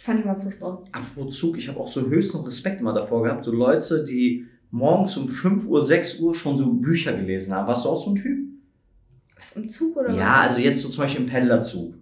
fand 0.04 0.20
ich 0.20 0.26
mal 0.26 0.40
furchtbar. 0.40 0.84
Apropos 0.92 1.38
Zug, 1.38 1.58
ich 1.58 1.68
habe 1.68 1.80
auch 1.80 1.88
so 1.88 2.02
höchsten 2.02 2.38
Respekt 2.38 2.82
mal 2.82 2.94
davor 2.94 3.24
gehabt. 3.24 3.44
So 3.44 3.52
Leute, 3.52 4.04
die 4.04 4.46
morgens 4.70 5.18
um 5.18 5.28
5 5.28 5.66
Uhr, 5.68 5.82
6 5.82 6.20
Uhr 6.20 6.36
schon 6.36 6.56
so 6.56 6.72
Bücher 6.72 7.14
gelesen 7.14 7.54
haben. 7.54 7.68
Warst 7.68 7.86
du 7.86 7.90
auch 7.90 8.04
so 8.04 8.12
ein 8.12 8.16
Typ? 8.16 8.38
Was 9.36 9.56
im 9.56 9.68
Zug 9.70 9.98
oder 9.98 10.10
was? 10.10 10.16
Ja, 10.16 10.42
also 10.42 10.62
jetzt 10.62 10.82
so 10.82 10.90
zum 10.90 11.04
Beispiel 11.04 11.26
im 11.26 11.30
Pendlerzug. 11.30 11.96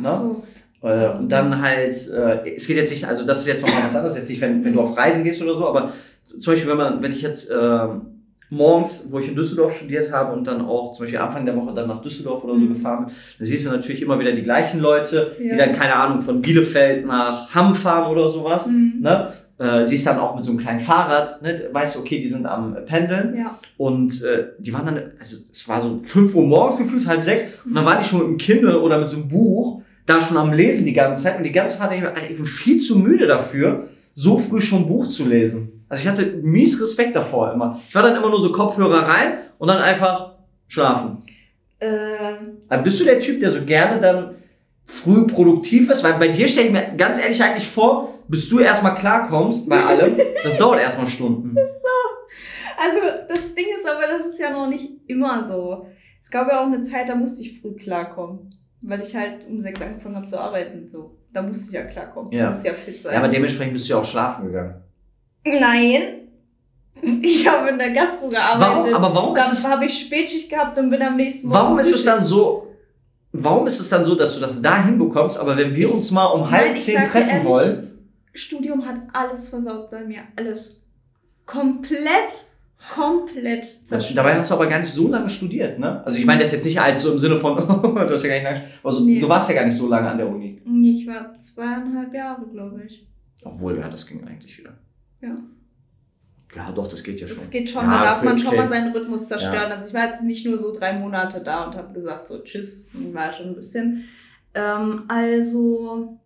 Ne? 0.00 0.02
Ach 0.04 0.20
so. 0.20 0.44
Äh, 0.82 1.16
und 1.16 1.30
dann 1.30 1.62
halt, 1.62 1.94
äh, 2.10 2.56
es 2.56 2.66
geht 2.66 2.76
jetzt 2.76 2.90
nicht, 2.90 3.06
also 3.06 3.24
das 3.24 3.40
ist 3.40 3.46
jetzt 3.46 3.62
nochmal 3.62 3.84
was 3.84 3.94
anderes, 3.94 4.16
jetzt 4.16 4.28
nicht, 4.28 4.40
wenn, 4.40 4.64
wenn 4.64 4.72
du 4.72 4.80
auf 4.80 4.96
Reisen 4.96 5.22
gehst 5.22 5.40
oder 5.40 5.54
so, 5.54 5.66
aber 5.68 5.92
zum 6.24 6.40
Beispiel, 6.44 6.70
wenn 6.70 6.76
man, 6.76 7.02
wenn 7.02 7.12
ich 7.12 7.22
jetzt 7.22 7.50
ähm, 7.50 8.13
morgens, 8.54 9.06
wo 9.10 9.18
ich 9.18 9.28
in 9.28 9.34
Düsseldorf 9.34 9.76
studiert 9.76 10.12
habe 10.12 10.32
und 10.32 10.46
dann 10.46 10.60
auch 10.62 10.92
zum 10.94 11.04
Beispiel 11.04 11.18
Anfang 11.20 11.44
der 11.44 11.56
Woche 11.56 11.74
dann 11.74 11.88
nach 11.88 12.00
Düsseldorf 12.00 12.44
oder 12.44 12.54
so 12.54 12.60
Mhm. 12.60 12.74
gefahren 12.74 13.06
bin, 13.06 13.14
dann 13.38 13.46
siehst 13.46 13.66
du 13.66 13.70
natürlich 13.70 14.02
immer 14.02 14.18
wieder 14.18 14.32
die 14.32 14.42
gleichen 14.42 14.80
Leute, 14.80 15.32
die 15.38 15.48
Ja. 15.48 15.56
dann, 15.56 15.72
keine 15.74 15.94
Ahnung, 15.96 16.20
von 16.22 16.40
Bielefeld 16.40 17.06
nach 17.06 17.54
Hamm 17.54 17.74
fahren 17.74 18.10
oder 18.10 18.28
sowas. 18.28 18.66
Mhm. 18.66 18.94
Ne? 19.00 19.28
Äh, 19.58 19.84
siehst 19.84 20.06
dann 20.06 20.18
auch 20.18 20.34
mit 20.34 20.44
so 20.44 20.50
einem 20.50 20.58
kleinen 20.58 20.80
Fahrrad, 20.80 21.40
ne? 21.42 21.68
weißt 21.72 21.94
du, 21.96 22.00
okay, 22.00 22.18
die 22.18 22.26
sind 22.26 22.44
am 22.44 22.76
Pendeln 22.86 23.36
Ja. 23.36 23.56
und 23.76 24.22
äh, 24.24 24.46
die 24.58 24.72
waren 24.72 24.86
dann, 24.86 25.00
also 25.18 25.36
es 25.52 25.68
war 25.68 25.80
so 25.80 26.00
5 26.02 26.34
Uhr 26.34 26.44
morgens 26.44 26.78
gefühlt, 26.78 27.06
halb 27.06 27.24
sechs, 27.24 27.44
und 27.64 27.74
dann 27.74 27.84
waren 27.84 27.98
die 28.00 28.04
schon 28.04 28.18
mit 28.18 28.28
dem 28.28 28.36
Kindle 28.38 28.80
oder 28.80 28.98
mit 28.98 29.08
so 29.08 29.16
einem 29.18 29.28
Buch 29.28 29.82
da 30.06 30.20
schon 30.20 30.36
am 30.36 30.52
Lesen 30.52 30.84
die 30.84 30.92
ganze 30.92 31.22
Zeit 31.22 31.38
und 31.38 31.44
die 31.44 31.52
ganze 31.52 31.78
Zeit, 31.78 31.90
denke 31.92 32.12
ich 32.24 32.30
ich 32.30 32.36
bin 32.36 32.44
viel 32.46 32.78
zu 32.78 32.98
müde 32.98 33.26
dafür, 33.26 33.88
so 34.16 34.38
früh 34.38 34.60
schon 34.60 34.80
ein 34.82 34.88
Buch 34.88 35.08
zu 35.08 35.24
lesen. 35.26 35.83
Also 35.94 36.02
ich 36.02 36.08
hatte 36.08 36.26
mies 36.42 36.82
Respekt 36.82 37.14
davor 37.14 37.52
immer. 37.52 37.80
Ich 37.88 37.94
war 37.94 38.02
dann 38.02 38.16
immer 38.16 38.28
nur 38.28 38.40
so 38.40 38.50
Kopfhörer 38.50 39.06
rein 39.06 39.38
und 39.58 39.68
dann 39.68 39.78
einfach 39.78 40.32
schlafen. 40.66 41.22
Äh, 41.78 41.86
Aber 42.68 42.82
bist 42.82 42.98
du 42.98 43.04
der 43.04 43.20
Typ, 43.20 43.38
der 43.38 43.52
so 43.52 43.64
gerne 43.64 44.00
dann 44.00 44.34
früh 44.86 45.24
produktiv 45.28 45.88
ist? 45.88 46.02
Weil 46.02 46.14
bei 46.14 46.26
dir 46.26 46.48
stelle 46.48 46.66
ich 46.66 46.72
mir 46.72 46.96
ganz 46.96 47.20
ehrlich 47.22 47.40
eigentlich 47.40 47.68
vor, 47.68 48.12
bis 48.26 48.48
du 48.48 48.58
erstmal 48.58 48.96
klarkommst 48.96 49.68
bei 49.68 49.80
allem, 49.84 50.16
das 50.42 50.58
dauert 50.58 50.80
erstmal 50.80 51.06
Stunden. 51.06 51.56
also 52.76 52.98
das 53.28 53.54
Ding 53.54 53.66
ist 53.78 53.88
aber, 53.88 54.08
das 54.18 54.26
ist 54.26 54.40
ja 54.40 54.50
noch 54.50 54.66
nicht 54.66 54.90
immer 55.06 55.44
so. 55.44 55.86
Es 56.24 56.28
gab 56.28 56.48
ja 56.48 56.60
auch 56.60 56.66
eine 56.66 56.82
Zeit, 56.82 57.08
da 57.08 57.14
musste 57.14 57.42
ich 57.42 57.60
früh 57.60 57.76
klarkommen. 57.76 58.52
Weil 58.82 59.00
ich 59.00 59.14
halt 59.14 59.46
um 59.48 59.62
sechs 59.62 59.80
angefangen 59.80 60.16
habe 60.16 60.26
zu 60.26 60.40
arbeiten. 60.40 60.88
So. 60.90 61.16
Da 61.32 61.40
musste 61.40 61.66
ich 61.66 61.70
ja 61.70 61.84
klarkommen. 61.84 62.32
Ja. 62.32 62.42
Da 62.42 62.48
musste 62.48 62.66
ja 62.66 62.74
fit 62.74 63.00
sein. 63.00 63.12
Ja, 63.12 63.20
aber 63.20 63.28
dementsprechend 63.28 63.74
bist 63.74 63.88
du 63.88 63.92
ja 63.92 64.00
auch 64.00 64.04
schlafen 64.04 64.46
gegangen. 64.46 64.83
Nein. 65.46 66.02
Ich 67.22 67.46
habe 67.46 67.68
in 67.68 67.78
der 67.78 67.92
Gastro 67.92 68.30
Warum, 68.30 68.30
gearbeitet. 68.30 68.94
aber 68.94 69.14
warum 69.14 69.36
ist 69.36 69.52
es 69.52 69.68
habe 69.70 69.84
ich 69.84 69.98
Spätschicht 69.98 70.48
gehabt 70.48 70.78
und 70.78 70.88
bin 70.90 71.02
am 71.02 71.16
nächsten 71.16 71.48
Morgen. 71.48 71.60
Warum 71.60 71.78
ist 71.78 71.92
es 71.94 72.04
dann 72.04 72.24
so, 72.24 72.68
warum 73.32 73.66
ist 73.66 73.78
es 73.80 73.88
dann 73.90 74.04
so, 74.04 74.14
dass 74.14 74.34
du 74.34 74.40
das 74.40 74.62
da 74.62 74.82
hinbekommst, 74.84 75.38
aber 75.38 75.56
wenn 75.56 75.74
wir 75.74 75.86
Ich- 75.86 75.92
uns 75.92 76.10
mal 76.10 76.26
um 76.26 76.42
Nein, 76.42 76.50
halb 76.50 76.76
ich 76.76 76.82
zehn 76.84 77.02
treffen 77.02 77.28
ehrlich, 77.28 77.44
wollen? 77.44 77.98
Studium 78.32 78.86
hat 78.86 78.96
alles 79.12 79.48
versaut 79.50 79.90
bei 79.90 80.02
mir. 80.04 80.20
Alles. 80.36 80.80
Komplett, 81.44 82.46
komplett 82.94 83.64
zerstört. 83.86 84.16
Dabei 84.16 84.36
hast 84.36 84.50
du 84.50 84.54
aber 84.54 84.66
gar 84.66 84.78
nicht 84.78 84.92
so 84.92 85.08
lange 85.08 85.28
studiert, 85.28 85.78
ne? 85.78 86.02
Also 86.06 86.18
ich 86.18 86.24
meine 86.24 86.40
das 86.40 86.52
jetzt 86.52 86.64
nicht 86.64 86.80
als 86.80 87.02
so 87.02 87.12
im 87.12 87.18
Sinne 87.18 87.36
von, 87.38 87.56
du 87.66 87.98
hast 88.10 88.22
ja 88.24 88.28
gar 88.28 88.34
nicht 88.36 88.44
lange, 88.44 88.62
also 88.82 89.04
Nee. 89.04 89.20
du 89.20 89.28
warst 89.28 89.50
ja 89.50 89.56
gar 89.56 89.66
nicht 89.66 89.76
so 89.76 89.88
lange 89.88 90.08
an 90.08 90.16
der 90.16 90.28
Uni. 90.28 90.60
Nee, 90.64 90.92
Ich 90.92 91.06
war 91.06 91.38
zweieinhalb 91.38 92.14
Jahre, 92.14 92.46
glaube 92.50 92.82
ich. 92.86 93.06
Obwohl, 93.44 93.78
ja, 93.78 93.88
das 93.88 94.06
ging 94.06 94.26
eigentlich 94.26 94.58
wieder. 94.58 94.72
Ja. 95.24 95.36
Ja, 96.54 96.70
doch, 96.70 96.86
das 96.86 97.02
geht 97.02 97.20
ja 97.20 97.26
schon. 97.26 97.36
Das 97.36 97.50
geht 97.50 97.68
schon, 97.68 97.84
Ja, 97.84 97.98
da 97.98 98.04
darf 98.04 98.22
man 98.22 98.38
schon 98.38 98.48
okay. 98.48 98.56
mal 98.58 98.68
seinen 98.68 98.92
Rhythmus 98.92 99.26
zerstören. 99.26 99.72
Also 99.72 99.88
ich 99.88 99.94
war 99.94 100.08
jetzt 100.08 100.22
nicht 100.22 100.46
nur 100.46 100.56
so 100.58 100.76
drei 100.76 100.92
Monate 100.92 101.40
da 101.40 101.64
und 101.64 101.74
habe 101.74 101.92
gesagt, 101.92 102.28
so 102.28 102.38
tschüss, 102.42 102.84
war 102.92 103.32
schon 103.32 103.48
ein 103.48 103.54
bisschen. 103.56 104.04
Ähm, 104.54 105.04
also, 105.08 106.16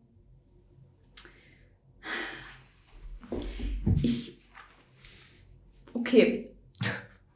ich, 4.03 4.37
okay, 5.95 6.51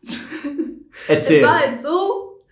Erzähl. 1.09 1.39
es 1.39 1.43
war 1.47 1.59
halt 1.61 1.81
so, 1.81 2.43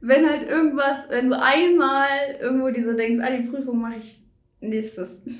wenn 0.00 0.28
halt 0.28 0.48
irgendwas, 0.48 1.08
wenn 1.10 1.30
du 1.30 1.42
einmal 1.42 2.08
irgendwo 2.40 2.70
dir 2.70 2.84
so 2.84 2.92
denkst, 2.92 3.20
ah, 3.24 3.36
die 3.36 3.48
Prüfung 3.48 3.80
mache 3.80 3.96
ich 3.98 4.22
nächstes. 4.60 5.20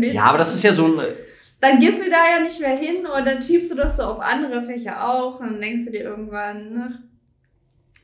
Ja, 0.00 0.24
aber 0.24 0.38
das 0.38 0.52
ist 0.52 0.64
ja 0.64 0.72
so 0.72 0.84
ein, 0.86 1.00
dann 1.60 1.78
gehst 1.78 2.04
du 2.04 2.10
da 2.10 2.28
ja 2.36 2.42
nicht 2.42 2.60
mehr 2.60 2.76
hin 2.76 3.06
und 3.06 3.26
dann 3.26 3.42
schiebst 3.42 3.70
du 3.70 3.74
das 3.74 3.96
so 3.96 4.04
auf 4.04 4.20
andere 4.20 4.62
Fächer 4.62 5.08
auch 5.08 5.40
und 5.40 5.46
dann 5.46 5.60
denkst 5.60 5.84
du 5.84 5.90
dir 5.90 6.04
irgendwann, 6.04 6.78
ach, 6.94 6.98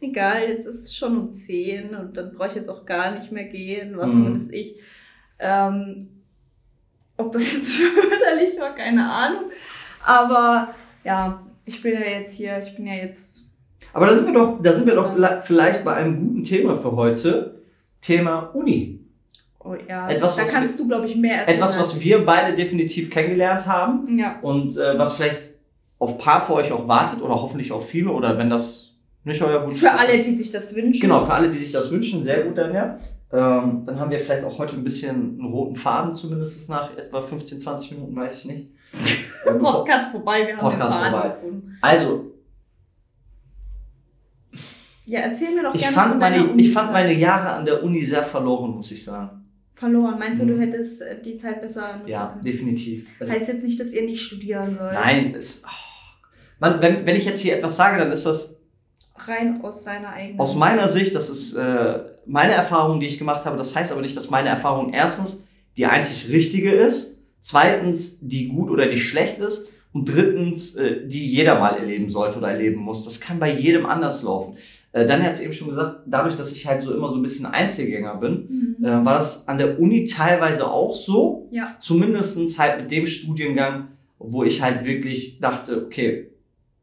egal, 0.00 0.48
jetzt 0.48 0.66
ist 0.66 0.84
es 0.84 0.96
schon 0.96 1.16
um 1.16 1.32
10 1.32 1.94
und 1.94 2.16
dann 2.16 2.32
brauche 2.34 2.48
ich 2.48 2.54
jetzt 2.56 2.68
auch 2.68 2.84
gar 2.84 3.12
nicht 3.14 3.32
mehr 3.32 3.44
gehen, 3.44 3.96
war 3.96 4.06
Mhm. 4.08 4.12
zumindest 4.12 4.52
ich. 4.52 4.76
Ähm, 5.38 6.08
ob 7.16 7.32
das 7.32 7.52
jetzt 7.54 7.72
förderlich 7.76 8.60
war, 8.60 8.75
keine 8.75 9.10
Ahnung. 9.10 9.50
Aber 10.04 10.75
ja, 11.02 11.42
ich 11.64 11.80
bin 11.82 11.94
ja 11.94 12.00
jetzt 12.00 12.34
hier, 12.34 12.58
ich 12.58 12.75
bin 12.76 12.86
ja 12.86 12.94
jetzt. 12.94 13.50
aber 13.94 14.06
da 14.06 14.14
sind 14.14 14.26
wir 14.26 14.34
doch, 14.34 14.62
da 14.62 14.72
sind 14.72 14.86
wir 14.86 14.94
doch 14.94 15.42
vielleicht 15.44 15.82
bei 15.84 15.94
einem 15.94 16.20
guten 16.20 16.44
Thema 16.44 16.76
für 16.76 16.92
heute. 16.94 17.62
Thema 18.02 18.50
Uni. 18.54 19.00
Oh 19.68 19.75
ja, 19.88 20.08
Etwas, 20.08 20.37
da 20.37 20.42
was 20.42 20.50
kannst 20.52 20.78
du, 20.78 20.87
glaube 20.87 21.06
ich, 21.06 21.16
mehr 21.16 21.38
erzählen. 21.38 21.56
Etwas, 21.56 21.78
was 21.80 22.00
wir 22.00 22.25
beide 22.25 22.54
definitiv 22.54 23.11
kennengelernt 23.11 23.66
haben. 23.66 24.18
Ja. 24.18 24.38
und 24.42 24.76
äh, 24.76 24.99
was 24.99 25.14
vielleicht 25.14 25.40
auf 25.99 26.12
ein 26.12 26.18
paar 26.18 26.40
für 26.42 26.54
euch 26.54 26.70
auch 26.73 26.87
wartet 26.87 27.20
oder 27.23 27.35
hoffentlich 27.35 27.73
auf 27.73 27.88
viele 27.88 28.11
oder 28.11 28.37
wenn 28.38 28.50
das 28.50 28.94
nicht 29.25 29.42
euer 29.42 29.64
Wunsch 29.66 29.80
Für 29.80 29.87
ist. 29.87 29.99
alle, 29.99 30.20
die 30.20 30.37
sich 30.37 30.50
das 30.50 30.75
wünschen. 30.76 31.00
Genau, 31.00 31.20
für 31.20 31.32
alle, 31.32 31.49
die 31.50 31.56
sich 31.56 31.73
das 31.73 31.90
wünschen, 31.90 32.23
sehr 32.23 32.44
gut 32.44 32.56
dann 32.58 32.73
ja. 32.75 32.99
Ähm, 33.32 33.82
dann 33.85 33.99
haben 33.99 34.11
wir 34.11 34.20
vielleicht 34.20 34.44
auch 34.44 34.56
heute 34.58 34.76
ein 34.76 34.85
bisschen 34.85 35.37
einen 35.40 35.46
roten 35.52 35.75
Faden, 35.75 36.14
zumindest 36.14 36.68
nach 36.68 36.96
etwa 36.96 37.20
15, 37.20 37.58
20 37.58 37.90
Minuten, 37.92 38.14
weiß 38.14 38.44
ich 38.44 38.50
nicht. 38.50 38.66
Äh, 39.46 39.52
bevor- 39.54 39.73
Podcast 39.85 40.11
vorbei, 40.12 40.46
wir 40.46 40.56
haben 40.56 40.61
Podcast 40.61 40.94
den 40.94 41.00
Faden 41.00 41.11
vorbei. 41.12 41.28
gefunden. 41.28 41.78
also, 41.80 42.32
Ja, 45.06 45.20
erzähl 45.20 45.54
mir 45.54 45.62
doch 45.62 45.75
ich 45.75 45.80
gerne 45.82 45.94
fand, 45.94 46.11
von 46.11 46.18
meine, 46.18 46.52
ich 46.56 46.73
fand 46.73 46.92
meine 46.92 47.12
Jahre 47.12 47.50
an 47.50 47.64
der 47.64 47.82
Uni 47.82 48.02
sehr 48.04 48.25
verloren, 48.25 48.73
muss 48.73 48.90
ich 48.90 49.04
sagen. 49.04 49.44
Verloren. 49.76 50.18
Meinst 50.18 50.42
du, 50.42 50.47
Mhm. 50.47 50.49
du 50.49 50.61
hättest 50.61 51.02
äh, 51.02 51.23
die 51.23 51.38
Zeit 51.38 51.61
besser 51.62 51.97
nutzen 51.99 52.11
Ja, 52.11 52.26
können? 52.33 52.45
definitiv. 52.45 53.06
Also, 53.21 53.33
Heißt 53.33 53.49
jetzt 53.49 53.64
nicht, 53.64 53.78
dass 53.78 53.92
ihr 53.92 54.02
nicht 54.02 54.23
studieren 54.23 54.76
sollt. 54.78 54.92
nein, 54.95 55.35
es, 55.37 55.62
oh, 55.64 55.71
man, 56.59 56.83
wenn, 56.83 57.06
wenn 57.06 57.14
ich 57.16 57.25
jetzt 57.25 57.40
hier 57.40 57.56
etwas 57.56 57.76
sage, 57.76 57.99
dann 57.99 58.11
ist 58.11 58.26
das 58.26 58.56
Rein 59.18 59.61
aus 59.62 59.85
seiner 59.85 60.09
eigenen. 60.11 60.40
Aus 60.40 60.54
meiner 60.56 60.88
Sicht, 60.88 61.14
das 61.14 61.30
ist 61.30 61.54
äh, 61.54 62.00
meine 62.26 62.52
Erfahrung, 62.52 63.00
die 63.00 63.06
ich 63.06 63.18
gemacht 63.18 63.45
habe. 63.47 63.56
Das 63.56 63.75
heißt 63.76 63.92
aber 63.92 64.02
nicht, 64.02 64.16
dass 64.16 64.28
meine 64.30 64.49
Erfahrung 64.50 64.92
erstens 64.92 65.47
die 65.76 65.87
einzig 65.87 66.30
richtige 66.30 66.73
ist, 66.73 67.23
zweitens 67.40 68.18
die 68.21 68.49
gut 68.49 68.71
oder 68.71 68.87
die 68.87 68.99
schlecht 68.99 69.38
ist 69.38 69.68
und 69.92 70.06
drittens 70.06 70.75
äh, 70.76 71.06
die 71.06 71.26
jeder 71.26 71.59
mal 71.59 71.76
erleben 71.76 72.09
sollte 72.11 72.38
oder 72.38 72.50
erleben 72.50 72.80
muss. 72.80 73.04
Das 73.04 73.21
kann 73.21 73.38
bei 73.38 73.50
jedem 73.52 73.87
anders 73.87 74.23
laufen. 74.23 74.56
Äh, 74.96 75.06
dann 75.06 75.22
hat 75.22 75.32
es 75.32 75.40
eben 75.42 75.52
schon 75.52 75.68
gesagt, 75.68 76.04
dadurch, 76.06 76.36
dass 76.36 76.52
ich 76.52 76.66
halt 76.66 76.80
so 76.80 76.94
immer 76.94 77.10
so 77.10 77.16
ein 77.16 77.22
bisschen 77.22 77.44
Einzelgänger 77.44 78.14
bin, 78.16 78.76
Mhm. 78.78 78.84
äh, 78.84 79.04
war 79.04 79.14
das 79.16 79.46
an 79.46 79.58
der 79.58 79.78
Uni 79.78 80.04
teilweise 80.04 80.66
auch 80.70 80.94
so. 80.94 81.48
Ja. 81.50 81.76
Zumindestens 81.80 82.58
halt 82.58 82.80
mit 82.80 82.90
dem 82.90 83.04
Studiengang, 83.04 83.88
wo 84.18 84.42
ich 84.42 84.62
halt 84.62 84.84
wirklich 84.86 85.38
dachte, 85.38 85.84
okay, 85.84 86.30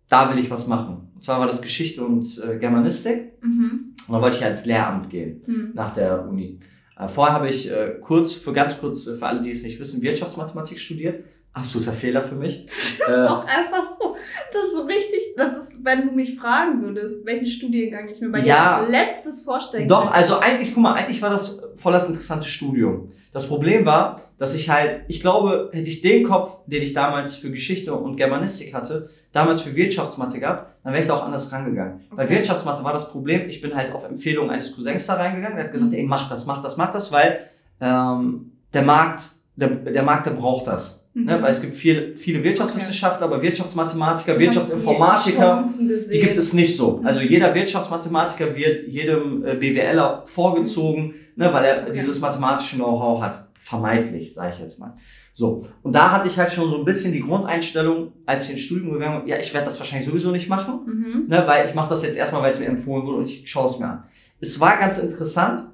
da 0.09 0.29
will 0.31 0.37
ich 0.37 0.51
was 0.51 0.67
machen. 0.67 1.07
Und 1.15 1.23
zwar 1.23 1.39
war 1.39 1.47
das 1.47 1.61
Geschichte 1.63 2.03
und 2.05 2.23
äh, 2.47 2.57
Germanistik. 2.59 3.33
Mhm. 3.41 3.95
Und 4.07 4.13
dann 4.13 4.21
wollte 4.21 4.37
ich 4.37 4.43
als 4.45 4.65
Lehramt 4.67 5.09
gehen 5.09 5.41
Mhm. 5.47 5.71
nach 5.73 5.91
der 5.91 6.27
Uni. 6.27 6.59
Äh, 6.99 7.07
vorher 7.07 7.33
habe 7.33 7.49
ich 7.49 7.71
äh, 7.71 7.95
kurz, 7.99 8.35
für 8.35 8.53
ganz 8.53 8.79
kurz, 8.79 9.05
für 9.05 9.25
alle, 9.25 9.41
die 9.41 9.49
es 9.49 9.63
nicht 9.63 9.79
wissen, 9.79 10.03
Wirtschaftsmathematik 10.03 10.77
studiert. 10.77 11.23
Absoluter 11.53 11.93
Fehler 11.93 12.21
für 12.21 12.35
mich. 12.35 12.67
Das 13.05 13.17
ist 13.17 13.25
doch 13.27 13.45
einfach 13.45 13.91
so. 13.99 14.15
Das 14.53 14.63
ist 14.63 14.75
so 14.75 14.83
richtig. 14.83 15.19
Das 15.35 15.57
ist, 15.57 15.83
wenn 15.83 16.07
du 16.07 16.13
mich 16.13 16.37
fragen 16.39 16.81
würdest, 16.81 17.25
welchen 17.25 17.45
Studiengang 17.47 18.07
ich 18.07 18.21
mir 18.21 18.29
bei 18.29 18.39
dir 18.39 18.47
Ja. 18.47 18.77
als 18.77 18.89
letztes 18.89 19.41
vorstellen 19.43 19.89
Doch, 19.89 20.03
könnte. 20.03 20.13
also 20.15 20.39
eigentlich, 20.39 20.73
guck 20.73 20.83
mal, 20.83 20.93
eigentlich 20.93 21.21
war 21.21 21.29
das 21.29 21.61
voll 21.75 21.91
das 21.91 22.07
interessante 22.07 22.47
Studium. 22.47 23.11
Das 23.33 23.45
Problem 23.47 23.85
war, 23.85 24.21
dass 24.37 24.53
ich 24.55 24.69
halt, 24.69 25.01
ich 25.09 25.19
glaube, 25.19 25.69
hätte 25.73 25.89
ich 25.89 26.01
den 26.01 26.23
Kopf, 26.23 26.59
den 26.65 26.81
ich 26.81 26.93
damals 26.93 27.35
für 27.35 27.51
Geschichte 27.51 27.93
und 27.93 28.15
Germanistik 28.15 28.73
hatte, 28.73 29.09
damals 29.33 29.59
für 29.61 29.75
Wirtschaftsmathe 29.75 30.39
gehabt, 30.39 30.71
dann 30.83 30.93
wäre 30.93 31.01
ich 31.01 31.07
da 31.07 31.15
auch 31.17 31.23
anders 31.25 31.51
rangegangen. 31.51 32.01
Bei 32.15 32.23
Okay. 32.23 32.35
Wirtschaftsmathe 32.35 32.83
war 32.85 32.93
das 32.93 33.09
Problem, 33.09 33.49
ich 33.49 33.59
bin 33.59 33.75
halt 33.75 33.91
auf 33.93 34.05
Empfehlung 34.05 34.49
eines 34.49 34.73
Cousins 34.73 35.05
da 35.07 35.15
reingegangen, 35.15 35.57
der 35.57 35.65
hat 35.65 35.71
gesagt, 35.73 35.93
ey, 35.93 36.03
mach 36.03 36.29
das, 36.29 36.45
mach 36.45 36.61
das, 36.61 36.77
mach 36.77 36.91
das, 36.91 37.11
weil 37.11 37.39
ähm, 37.81 38.53
der 38.73 38.83
Markt, 38.83 39.23
der, 39.57 39.67
der 39.69 40.03
Markt, 40.03 40.25
der 40.27 40.31
braucht 40.31 40.67
das. 40.67 41.02
Ne? 41.15 41.37
Mhm. 41.37 41.41
Weil 41.43 41.51
es 41.51 41.61
gibt 41.61 41.75
viel, 41.75 42.15
viele 42.17 42.43
Wirtschaftswissenschaftler, 42.43 43.27
aber 43.27 43.41
Wirtschaftsmathematiker, 43.41 44.39
Wirtschaftsinformatiker, 44.39 45.65
die 46.11 46.19
gibt 46.19 46.37
es 46.37 46.53
nicht 46.53 46.75
so. 46.75 47.01
Also 47.03 47.21
jeder 47.21 47.53
Wirtschaftsmathematiker 47.53 48.55
wird 48.55 48.87
jedem 48.87 49.45
äh, 49.45 49.55
BWLer 49.55 50.23
vorgezogen, 50.25 51.13
ne, 51.35 51.53
weil 51.53 51.65
er 51.65 51.81
Okay. 51.83 51.91
dieses 51.93 52.19
mathematische 52.19 52.77
Know-how 52.77 53.21
hat. 53.21 53.47
Vermeintlich, 53.59 54.33
sage 54.33 54.51
ich 54.53 54.59
jetzt 54.59 54.79
mal. 54.79 54.93
So. 55.33 55.65
Und 55.83 55.93
da 55.95 56.11
hatte 56.11 56.27
ich 56.27 56.37
halt 56.37 56.51
schon 56.51 56.69
so 56.69 56.77
ein 56.77 56.83
bisschen 56.85 57.13
die 57.13 57.21
Grundeinstellung, 57.21 58.11
als 58.25 58.43
ich 58.45 58.51
ins 58.51 58.59
Studium 58.61 58.93
gegangen 58.93 59.21
bin, 59.21 59.29
ja, 59.29 59.37
ich 59.39 59.53
werde 59.53 59.65
das 59.65 59.79
wahrscheinlich 59.79 60.07
sowieso 60.09 60.31
nicht 60.31 60.49
machen, 60.49 60.79
Mhm. 60.85 61.23
ne, 61.29 61.43
weil 61.45 61.67
ich 61.67 61.73
mache 61.75 61.89
das 61.89 62.03
jetzt 62.03 62.17
erstmal, 62.17 62.41
weil 62.41 62.51
es 62.51 62.59
mir 62.59 62.65
empfohlen 62.67 63.05
wurde 63.05 63.17
und 63.19 63.25
ich 63.25 63.49
schaue 63.49 63.69
es 63.69 63.79
mir 63.79 63.85
an. 63.87 64.03
Es 64.41 64.59
war 64.59 64.77
ganz 64.77 64.97
interessant. 64.97 65.65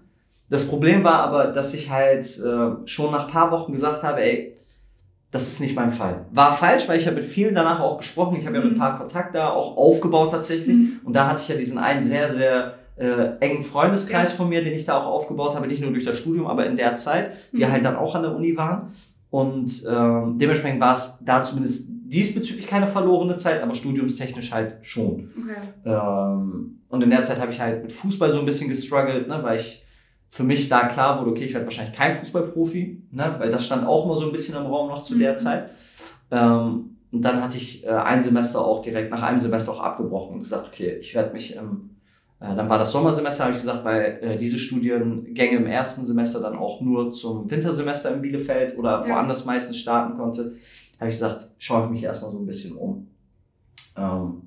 Das 0.50 0.67
Problem 0.67 1.03
war 1.03 1.19
aber, 1.22 1.48
dass 1.48 1.74
ich 1.74 1.89
halt 1.89 2.25
äh, 2.39 2.88
schon 2.88 3.12
nach 3.12 3.27
paar 3.27 3.51
Wochen 3.51 3.72
gesagt 3.72 4.03
habe, 4.03 4.22
ey, 4.22 4.55
das 5.32 5.48
ist 5.48 5.60
nicht 5.62 5.76
mein 5.76 5.92
Fall. 5.92 6.26
War 6.32 6.52
falsch, 6.52 6.88
weil 6.90 6.98
ich 6.98 7.06
habe 7.06 7.18
mit 7.18 7.26
vielen 7.26 7.54
danach 7.56 7.80
auch 7.80 7.98
gesprochen. 7.98 8.38
Ich 8.38 8.46
habe 8.48 8.58
ja 8.58 8.64
mit 8.64 8.72
ein 8.72 8.76
Mhm. 8.76 8.80
paar 8.80 8.98
Kontakte 8.98 9.34
da 9.38 9.50
auch 9.52 9.78
aufgebaut 9.78 10.32
tatsächlich. 10.32 10.76
Mhm. 10.76 11.00
Und 11.04 11.14
da 11.14 11.28
hatte 11.28 11.42
ich 11.44 11.50
ja 11.50 11.56
diesen 11.56 11.78
einen 11.78 12.02
sehr, 12.02 12.32
sehr 12.32 12.76
äh, 12.98 13.38
engen 13.40 13.62
Freundeskreis 13.62 14.34
von 14.34 14.50
mir, 14.50 14.62
den 14.64 14.74
ich 14.74 14.86
da 14.86 14.98
auch 15.00 15.06
aufgebaut 15.06 15.56
habe, 15.56 15.68
nicht 15.68 15.82
nur 15.82 15.92
durch 15.92 16.04
das 16.04 16.18
Studium, 16.18 16.48
aber 16.48 16.66
in 16.66 16.76
der 16.76 16.96
Zeit, 16.96 17.32
die 17.54 17.64
Mhm. 17.64 17.72
halt 17.72 17.86
dann 17.86 17.96
auch 17.96 18.14
an 18.16 18.24
der 18.24 18.36
Uni 18.36 18.58
waren. 18.58 18.92
Und 19.30 19.86
ähm, 19.90 20.38
dementsprechend 20.40 20.82
war 20.82 20.94
es 20.94 21.18
da 21.24 21.44
zumindest 21.44 21.88
diesbezüglich 21.90 22.66
keine 22.68 22.88
verlorene 22.88 23.36
Zeit, 23.36 23.62
aber 23.62 23.76
studiumstechnisch 23.76 24.52
halt 24.52 24.78
schon. 24.82 25.32
Okay. 25.38 25.60
Ähm, 25.86 26.80
und 26.90 27.04
in 27.04 27.10
der 27.12 27.22
Zeit 27.24 27.40
habe 27.40 27.52
ich 27.52 27.60
halt 27.62 27.84
mit 27.84 27.94
Fußball 27.94 28.32
so 28.32 28.40
ein 28.40 28.46
bisschen 28.46 28.68
gestruggelt, 28.68 29.28
ne, 29.28 29.40
weil 29.44 29.60
ich 29.60 29.84
für 30.32 30.44
mich 30.44 30.70
da 30.70 30.88
klar 30.88 31.20
wurde, 31.20 31.32
okay, 31.32 31.46
ich 31.46 31.54
werde 31.54 31.66
wahrscheinlich 31.66 31.96
kein 31.96 32.12
Fußballprofi, 32.12 33.02
ne, 33.12 33.36
weil 33.40 33.50
das 33.52 33.66
stand 33.66 33.86
auch 33.88 34.06
immer 34.06 34.16
so 34.16 34.26
ein 34.26 34.32
bisschen 34.32 34.56
im 34.58 34.68
Raum 34.68 34.90
noch 34.90 35.04
zu 35.04 35.18
der 35.18 35.32
Mhm. 35.32 35.38
Zeit. 35.38 35.70
Ähm, 36.32 36.96
und 37.12 37.22
dann 37.24 37.42
hatte 37.42 37.58
ich 37.58 37.84
äh, 37.86 37.90
ein 37.90 38.22
Semester 38.22 38.64
auch 38.64 38.82
direkt 38.84 39.10
nach 39.12 39.24
einem 39.24 39.40
Semester 39.40 39.72
auch 39.72 39.80
abgebrochen 39.80 40.36
und 40.36 40.40
gesagt, 40.42 40.68
okay, 40.68 40.98
ich 41.00 41.16
werde 41.16 41.34
mich 41.34 41.56
im, 41.56 41.90
äh, 42.40 42.56
dann 42.56 42.70
war 42.70 42.78
das 42.78 42.92
Sommersemester, 42.92 43.46
habe 43.46 43.54
ich 43.54 43.60
gesagt, 43.60 43.84
weil 43.84 44.20
äh, 44.22 44.38
diese 44.38 44.60
Studiengänge 44.60 45.58
im 45.58 45.66
ersten 45.66 46.06
Semester 46.06 46.40
dann 46.40 46.56
auch 46.56 46.82
nur 46.82 47.12
zum 47.12 47.50
Wintersemester 47.50 48.14
in 48.14 48.22
Bielefeld 48.22 48.78
oder 48.78 49.04
Ja. 49.08 49.16
woanders 49.16 49.46
meistens 49.46 49.78
starten 49.78 50.18
konnte, 50.18 50.56
habe 51.00 51.10
ich 51.10 51.16
gesagt, 51.16 51.50
schaue 51.58 51.86
ich 51.86 51.90
mich 51.90 52.04
erstmal 52.04 52.32
so 52.32 52.38
ein 52.38 52.46
bisschen 52.46 52.76
um. 52.78 53.08
Ähm, 53.98 54.44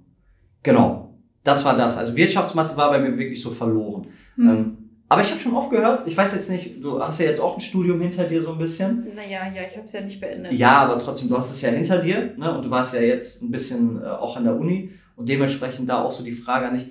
genau, 0.63 1.15
das 1.43 1.65
war 1.65 1.77
das. 1.77 1.99
Also 1.99 2.15
Wirtschaftsmathe 2.15 2.77
war 2.77 2.91
bei 2.91 3.01
mir 3.01 3.19
wirklich 3.19 3.43
so 3.43 3.51
verloren. 3.51 4.07
Mhm. 4.37 4.49
Ähm, 4.49 4.79
aber 5.13 5.21
ich 5.23 5.31
habe 5.31 5.41
schon 5.41 5.55
oft 5.55 5.71
gehört, 5.71 6.07
ich 6.07 6.17
weiß 6.17 6.33
jetzt 6.35 6.51
nicht, 6.51 6.83
du 6.83 7.01
hast 7.01 7.21
ja 7.21 7.27
jetzt 7.27 7.41
auch 7.41 7.55
ein 7.57 7.61
Studium 7.61 8.01
hinter 8.01 8.25
dir 8.25 8.43
so 8.43 8.53
ein 8.53 8.59
bisschen. 8.59 9.07
Naja, 9.15 9.41
ja, 9.55 9.63
ich 9.69 9.77
habe 9.77 9.87
es 9.87 9.93
ja 9.93 10.01
nicht 10.01 10.21
beendet. 10.21 10.53
Ja, 10.53 10.79
aber 10.79 10.99
trotzdem, 10.99 11.29
du 11.29 11.37
hast 11.37 11.51
es 11.51 11.61
ja 11.63 11.71
hinter 11.71 11.99
dir 11.99 12.35
ne? 12.37 12.57
und 12.57 12.65
du 12.65 12.71
warst 12.71 12.95
ja 12.95 13.01
jetzt 13.01 13.43
ein 13.43 13.51
bisschen 13.51 14.03
äh, 14.03 14.07
auch 14.07 14.37
an 14.37 14.45
der 14.45 14.57
Uni 14.59 14.91
und 15.17 15.29
dementsprechend 15.29 15.89
da 15.89 16.03
auch 16.03 16.13
so 16.13 16.25
die 16.25 16.33
Frage 16.33 16.67
an 16.67 16.75
dich, 16.75 16.91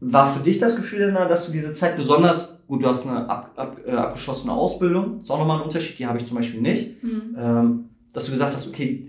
war 0.00 0.24
für 0.24 0.40
dich 0.42 0.58
das 0.58 0.76
Gefühl, 0.76 1.02
Elena, 1.02 1.26
dass 1.26 1.46
du 1.46 1.52
diese 1.52 1.72
Zeit 1.72 1.96
besonders, 1.96 2.64
gut, 2.66 2.82
du 2.82 2.88
hast 2.88 3.06
eine 3.06 3.28
ab, 3.28 3.52
ab, 3.56 3.76
äh, 3.86 3.90
abgeschlossene 3.90 4.52
Ausbildung, 4.52 5.18
ist 5.18 5.30
auch 5.30 5.38
nochmal 5.38 5.58
ein 5.58 5.64
Unterschied, 5.64 5.98
die 5.98 6.06
habe 6.06 6.18
ich 6.18 6.24
zum 6.26 6.36
Beispiel 6.36 6.60
nicht, 6.62 7.02
Mhm. 7.02 7.36
ähm, 7.38 7.84
dass 8.14 8.24
du 8.26 8.32
gesagt 8.32 8.54
hast, 8.54 8.66
okay, 8.66 9.04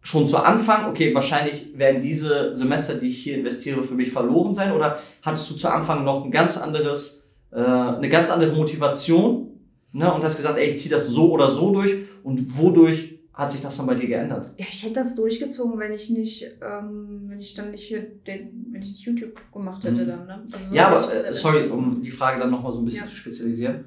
schon 0.00 0.26
zu 0.26 0.38
Anfang, 0.38 0.88
okay, 0.90 1.14
wahrscheinlich 1.14 1.78
werden 1.78 2.00
diese 2.00 2.56
Semester, 2.56 2.94
die 2.94 3.08
ich 3.08 3.18
hier 3.18 3.36
investiere, 3.36 3.82
für 3.82 3.94
mich 3.94 4.10
verloren 4.10 4.54
sein 4.54 4.72
oder 4.72 4.98
hattest 5.22 5.48
du 5.50 5.54
zu 5.54 5.68
Anfang 5.68 6.02
noch 6.04 6.24
ein 6.24 6.30
ganz 6.32 6.56
anderes, 6.58 7.21
äh, 7.52 7.56
eine 7.60 8.08
ganz 8.08 8.30
andere 8.30 8.52
Motivation 8.54 9.48
ne, 9.92 10.12
und 10.12 10.24
hast 10.24 10.36
gesagt, 10.36 10.58
ey, 10.58 10.68
ich 10.68 10.78
ziehe 10.78 10.94
das 10.94 11.06
so 11.08 11.30
oder 11.32 11.48
so 11.50 11.72
durch 11.72 11.94
und 12.22 12.56
wodurch 12.58 13.18
hat 13.34 13.50
sich 13.50 13.62
das 13.62 13.76
dann 13.78 13.86
bei 13.86 13.94
dir 13.94 14.08
geändert? 14.08 14.50
Ja, 14.58 14.66
ich 14.68 14.82
hätte 14.82 14.94
das 14.94 15.14
durchgezogen, 15.14 15.78
wenn 15.78 15.92
ich 15.94 16.10
nicht, 16.10 16.44
ähm, 16.62 17.24
wenn 17.28 17.40
ich 17.40 17.54
dann 17.54 17.70
nicht 17.70 17.84
hier 17.84 18.00
den, 18.26 18.66
wenn 18.70 18.82
ich 18.82 18.88
nicht 18.88 19.00
YouTube 19.00 19.40
gemacht 19.52 19.82
hätte 19.84 20.02
Mhm. 20.02 20.06
dann, 20.08 20.26
ne? 20.26 20.42
Also 20.52 20.74
Ja, 20.74 20.88
aber 20.88 21.12
äh, 21.14 21.32
sorry, 21.34 21.68
um 21.70 22.02
die 22.02 22.10
Frage 22.10 22.38
dann 22.40 22.50
nochmal 22.50 22.72
so 22.72 22.80
ein 22.80 22.84
bisschen 22.84 23.04
Ja. 23.04 23.10
zu 23.10 23.16
spezialisieren. 23.16 23.84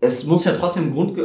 Es 0.00 0.24
muss 0.26 0.44
ja 0.44 0.52
trotzdem 0.52 0.84
einen 0.84 0.92
Grund, 0.92 1.18
äh, 1.18 1.22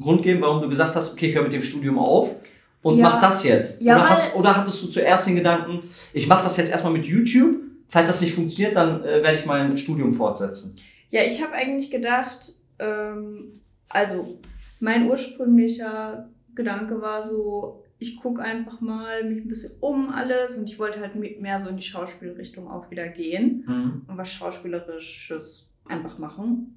Grund 0.00 0.22
geben, 0.22 0.40
warum 0.42 0.60
du 0.60 0.68
gesagt 0.68 0.96
hast, 0.96 1.12
okay, 1.12 1.28
ich 1.28 1.34
höre 1.36 1.44
mit 1.44 1.52
dem 1.52 1.62
Studium 1.62 1.98
auf 1.98 2.34
und 2.82 2.96
Ja. 2.98 3.04
mach 3.04 3.20
das 3.20 3.44
jetzt. 3.44 3.80
Ja, 3.80 3.96
oder, 3.96 4.10
hast, 4.10 4.34
oder 4.36 4.56
hattest 4.56 4.82
du 4.82 4.88
zuerst 4.88 5.28
den 5.28 5.36
Gedanken, 5.36 5.80
ich 6.12 6.26
mache 6.26 6.42
das 6.42 6.56
jetzt 6.56 6.70
erstmal 6.72 6.92
mit 6.92 7.06
YouTube, 7.06 7.56
falls 7.90 8.08
das 8.08 8.20
nicht 8.22 8.34
funktioniert, 8.34 8.74
dann 8.76 9.02
äh, 9.04 9.22
werde 9.22 9.34
ich 9.38 9.44
mein 9.46 9.76
Studium 9.76 10.12
fortsetzen. 10.14 10.76
Ja, 11.10 11.22
ich 11.22 11.42
habe 11.42 11.52
eigentlich 11.52 11.90
gedacht, 11.90 12.52
ähm, 12.78 13.60
also 13.88 14.38
mein 14.80 15.06
ursprünglicher 15.08 16.28
Gedanke 16.54 17.00
war 17.02 17.24
so, 17.24 17.84
ich 17.98 18.16
gucke 18.16 18.40
einfach 18.42 18.80
mal 18.80 19.24
mich 19.24 19.44
ein 19.44 19.48
bisschen 19.48 19.72
um 19.80 20.08
alles 20.10 20.56
und 20.56 20.68
ich 20.70 20.78
wollte 20.78 21.00
halt 21.00 21.16
me- 21.16 21.36
mehr 21.38 21.60
so 21.60 21.68
in 21.68 21.76
die 21.76 21.82
Schauspielrichtung 21.82 22.66
auch 22.70 22.90
wieder 22.90 23.08
gehen 23.08 23.64
Mhm. 23.66 24.02
und 24.08 24.16
was 24.16 24.32
Schauspielerisches 24.32 25.66
einfach 25.86 26.18
machen. 26.18 26.76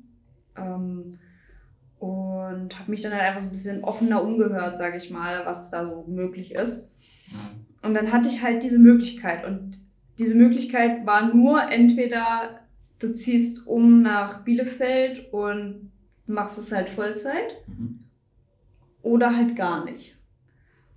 Ähm, 0.58 1.12
und 2.00 2.78
habe 2.78 2.92
mich 2.92 3.02
dann 3.02 3.14
halt 3.14 3.22
einfach 3.22 3.42
so 3.42 3.48
ein 3.48 3.52
bisschen 3.52 3.84
offener 3.84 4.22
umgehört, 4.22 4.78
sage 4.78 4.98
ich 4.98 5.10
mal, 5.10 5.46
was 5.46 5.72
da 5.72 5.86
so 5.88 6.04
möglich 6.08 6.54
ist. 6.54 6.90
Und 7.82 7.94
dann 7.94 8.12
hatte 8.12 8.28
ich 8.28 8.42
halt 8.42 8.62
diese 8.64 8.78
Möglichkeit. 8.80 9.46
Und 9.46 9.78
diese 10.20 10.36
Möglichkeit 10.36 11.06
war 11.06 11.34
nur 11.34 11.62
entweder 11.70 12.60
du 13.00 13.14
ziehst 13.14 13.68
um 13.68 14.02
nach 14.02 14.44
Bielefeld 14.44 15.34
und 15.34 15.92
machst 16.26 16.58
es 16.58 16.72
halt 16.72 16.90
Vollzeit 16.90 17.62
Mhm. 17.68 18.00
oder 19.02 19.36
halt 19.36 19.56
gar 19.56 19.84
nicht. 19.86 20.16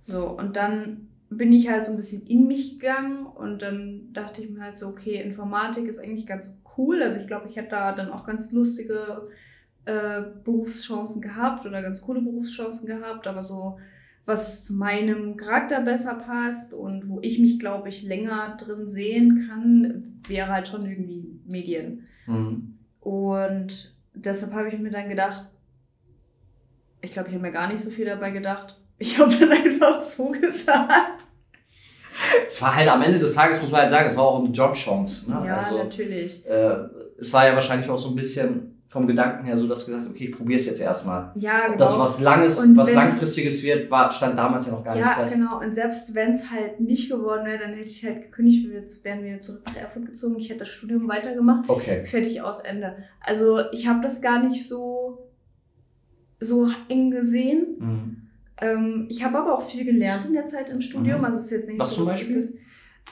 So, 0.05 0.27
und 0.27 0.55
dann 0.55 1.07
bin 1.29 1.51
ich 1.51 1.69
halt 1.69 1.85
so 1.85 1.91
ein 1.91 1.97
bisschen 1.97 2.25
in 2.27 2.47
mich 2.47 2.79
gegangen 2.79 3.25
und 3.25 3.61
dann 3.61 4.13
dachte 4.13 4.41
ich 4.41 4.49
mir 4.49 4.61
halt 4.61 4.77
so, 4.77 4.87
okay, 4.87 5.21
Informatik 5.21 5.85
ist 5.87 5.99
eigentlich 5.99 6.25
ganz 6.25 6.57
cool. 6.77 7.03
Also 7.03 7.19
ich 7.19 7.27
glaube, 7.27 7.47
ich 7.49 7.57
hätte 7.57 7.71
da 7.71 7.91
dann 7.91 8.11
auch 8.11 8.25
ganz 8.25 8.51
lustige 8.53 9.27
äh, 9.85 10.21
Berufschancen 10.45 11.21
gehabt 11.21 11.65
oder 11.65 11.81
ganz 11.81 12.01
coole 12.01 12.21
Berufschancen 12.21 12.87
gehabt, 12.87 13.27
aber 13.27 13.43
so 13.43 13.77
was 14.27 14.61
zu 14.61 14.73
meinem 14.73 15.37
Charakter 15.37 15.81
besser 15.81 16.15
passt 16.15 16.73
und 16.73 17.07
wo 17.07 17.19
ich 17.21 17.39
mich, 17.39 17.59
glaube 17.59 17.87
ich, 17.87 18.03
länger 18.03 18.57
drin 18.57 18.91
sehen 18.91 19.47
kann, 19.49 20.19
wäre 20.27 20.49
halt 20.49 20.67
schon 20.67 20.85
irgendwie 20.85 21.39
Medien. 21.45 22.05
Mhm. 22.25 22.77
Und 22.99 23.95
deshalb 24.13 24.53
habe 24.53 24.67
ich 24.67 24.77
mir 24.79 24.91
dann 24.91 25.07
gedacht, 25.07 25.47
ich 27.01 27.13
glaube, 27.13 27.29
ich 27.29 27.35
habe 27.35 27.41
mir 27.41 27.53
gar 27.53 27.71
nicht 27.71 27.81
so 27.81 27.89
viel 27.89 28.05
dabei 28.05 28.31
gedacht. 28.31 28.77
Ich 28.97 29.17
habe 29.17 29.33
dann 29.33 29.51
einfach 29.63 30.03
zugesagt. 30.03 31.23
Es 32.47 32.61
war 32.61 32.75
halt 32.75 32.89
am 32.89 33.01
Ende 33.01 33.19
des 33.19 33.33
Tages, 33.33 33.61
muss 33.61 33.71
man 33.71 33.81
halt 33.81 33.91
sagen, 33.91 34.09
es 34.09 34.17
war 34.17 34.25
auch 34.25 34.43
eine 34.43 34.49
Jobchance. 34.49 35.31
Ne? 35.31 35.41
Ja, 35.45 35.57
also, 35.57 35.77
natürlich. 35.77 36.45
äh, 36.45 36.75
es 37.17 37.31
war 37.31 37.47
ja 37.47 37.53
wahrscheinlich 37.53 37.89
auch 37.89 37.99
so 37.99 38.09
ein 38.09 38.15
bisschen 38.15 38.76
vom 38.89 39.05
Gedanken 39.05 39.43
her 39.43 39.57
so, 39.57 39.67
dass 39.67 39.81
du 39.81 39.87
gesagt 39.87 40.05
hast, 40.05 40.15
okay, 40.15 40.25
ich 40.25 40.31
probiere 40.31 40.59
es 40.59 40.65
jetzt 40.65 40.79
erstmal. 40.79 41.31
Ja, 41.35 41.65
genau. 41.67 41.77
Das 41.77 41.99
was 41.99 42.21
Langes, 42.21 42.57
Und 42.63 42.77
was 42.77 42.93
Langfristiges 42.93 43.61
wird, 43.63 43.91
war, 43.91 44.11
stand 44.11 44.37
damals 44.37 44.65
ja 44.65 44.71
noch 44.71 44.83
gar 44.83 44.95
nicht 44.95 45.05
ja, 45.05 45.13
fest. 45.13 45.33
genau. 45.33 45.59
Und 45.59 45.75
selbst 45.75 46.15
wenn 46.15 46.33
es 46.33 46.49
halt 46.49 46.79
nicht 46.79 47.09
geworden 47.09 47.45
wäre, 47.45 47.59
dann 47.59 47.73
hätte 47.73 47.89
ich 47.89 48.05
halt 48.05 48.21
gekündigt, 48.23 48.69
wir 48.69 48.83
wären 49.03 49.25
wir 49.25 49.41
zurück 49.41 49.63
nach 49.65 49.75
Erfurt 49.75 50.05
gezogen. 50.05 50.37
Ich 50.37 50.49
hätte 50.49 50.59
das 50.59 50.69
Studium 50.69 51.07
weitergemacht. 51.09 51.69
Okay. 51.69 52.05
Fertig 52.05 52.41
aus 52.41 52.61
Ende. 52.61 52.95
Also 53.19 53.59
ich 53.73 53.87
habe 53.87 53.99
das 54.01 54.21
gar 54.21 54.41
nicht 54.41 54.65
so, 54.65 55.27
so 56.39 56.69
eng 56.87 57.11
gesehen. 57.11 57.65
Mhm. 57.79 58.21
Ähm, 58.59 59.07
ich 59.09 59.21
habe 59.23 59.37
aber 59.37 59.57
auch 59.57 59.69
viel 59.69 59.83
gelernt 59.83 60.25
in 60.25 60.33
der 60.33 60.47
Zeit 60.47 60.69
im 60.69 60.81
Studium. 60.81 61.19
Mhm. 61.19 61.25
Also 61.25 61.39
es 61.39 61.45
ist 61.45 61.51
jetzt 61.51 61.67
nicht 61.67 61.79
Was 61.79 61.89
so, 61.89 61.95
zum 61.97 62.05
dass 62.05 62.21
ich 62.21 62.27
Beispiel? 62.27 62.41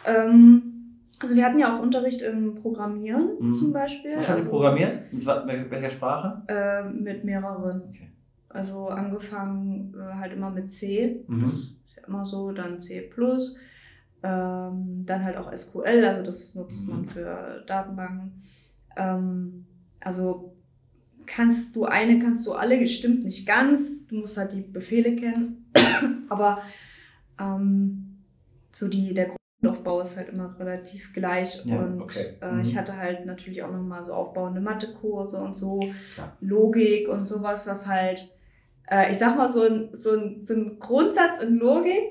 Das, 0.03 0.05
ähm, 0.05 0.74
also 1.19 1.35
wir 1.35 1.45
hatten 1.45 1.59
ja 1.59 1.75
auch 1.75 1.81
Unterricht 1.81 2.21
im 2.21 2.55
Programmieren 2.55 3.29
Mhm. 3.39 3.55
zum 3.55 3.73
Beispiel. 3.73 4.17
Was 4.17 4.27
hat 4.29 4.35
also, 4.35 4.47
ihr 4.47 4.51
programmiert? 4.51 5.13
Mit 5.13 5.25
welcher 5.71 5.89
Sprache? 5.89 6.41
Äh, 6.47 6.89
mit 6.89 7.23
mehreren. 7.23 7.83
Okay. 7.89 8.09
Also 8.49 8.87
angefangen 8.87 9.93
äh, 9.97 10.13
halt 10.15 10.33
immer 10.33 10.49
mit 10.49 10.71
C. 10.71 11.23
Mhm. 11.27 11.41
Das 11.41 11.51
ist 11.53 11.95
ja 11.97 12.07
immer 12.07 12.23
so, 12.25 12.51
dann 12.51 12.79
C++. 12.79 13.09
Ähm, 14.23 15.03
dann 15.05 15.23
halt 15.23 15.37
auch 15.37 15.55
SQL, 15.55 16.03
also 16.05 16.23
das 16.23 16.55
nutzt 16.55 16.81
Mhm. 16.83 16.89
man 16.89 17.05
für 17.05 17.63
Datenbanken. 17.67 18.41
Ähm, 18.97 19.65
also 20.03 20.55
kannst 21.27 21.75
du 21.75 21.85
eine, 21.85 22.17
kannst 22.19 22.45
du 22.47 22.53
alle, 22.53 22.85
stimmt 22.87 23.23
nicht 23.23 23.45
ganz. 23.47 24.05
Du 24.07 24.15
musst 24.15 24.37
halt 24.37 24.53
die 24.53 24.61
Befehle 24.61 25.15
kennen. 25.15 25.65
Aber 26.29 26.59
ähm, 27.39 28.17
so 28.71 28.87
die, 28.87 29.13
der 29.13 29.31
Grundaufbau 29.65 30.01
ist 30.01 30.15
halt 30.17 30.29
immer 30.29 30.55
relativ 30.59 31.13
gleich. 31.13 31.63
Ja, 31.65 31.79
und 31.79 32.01
okay. 32.01 32.33
äh, 32.41 32.51
Mhm. 32.53 32.61
ich 32.61 32.77
hatte 32.77 32.95
halt 32.97 33.25
natürlich 33.25 33.63
auch 33.63 33.71
nochmal 33.71 34.03
so 34.03 34.13
aufbauende 34.13 34.61
Mathekurse 34.61 35.37
und 35.37 35.53
so, 35.55 35.79
Ja. 36.17 36.31
Logik 36.41 37.07
und 37.09 37.27
sowas, 37.27 37.67
was 37.67 37.87
halt, 37.87 38.31
äh, 38.89 39.11
ich 39.11 39.17
sag 39.17 39.37
mal, 39.37 39.49
so 39.49 39.63
ein, 39.63 39.89
so, 39.93 40.11
ein, 40.11 40.45
so 40.45 40.53
ein 40.53 40.79
Grundsatz 40.79 41.41
in 41.41 41.55
Logik, 41.55 42.03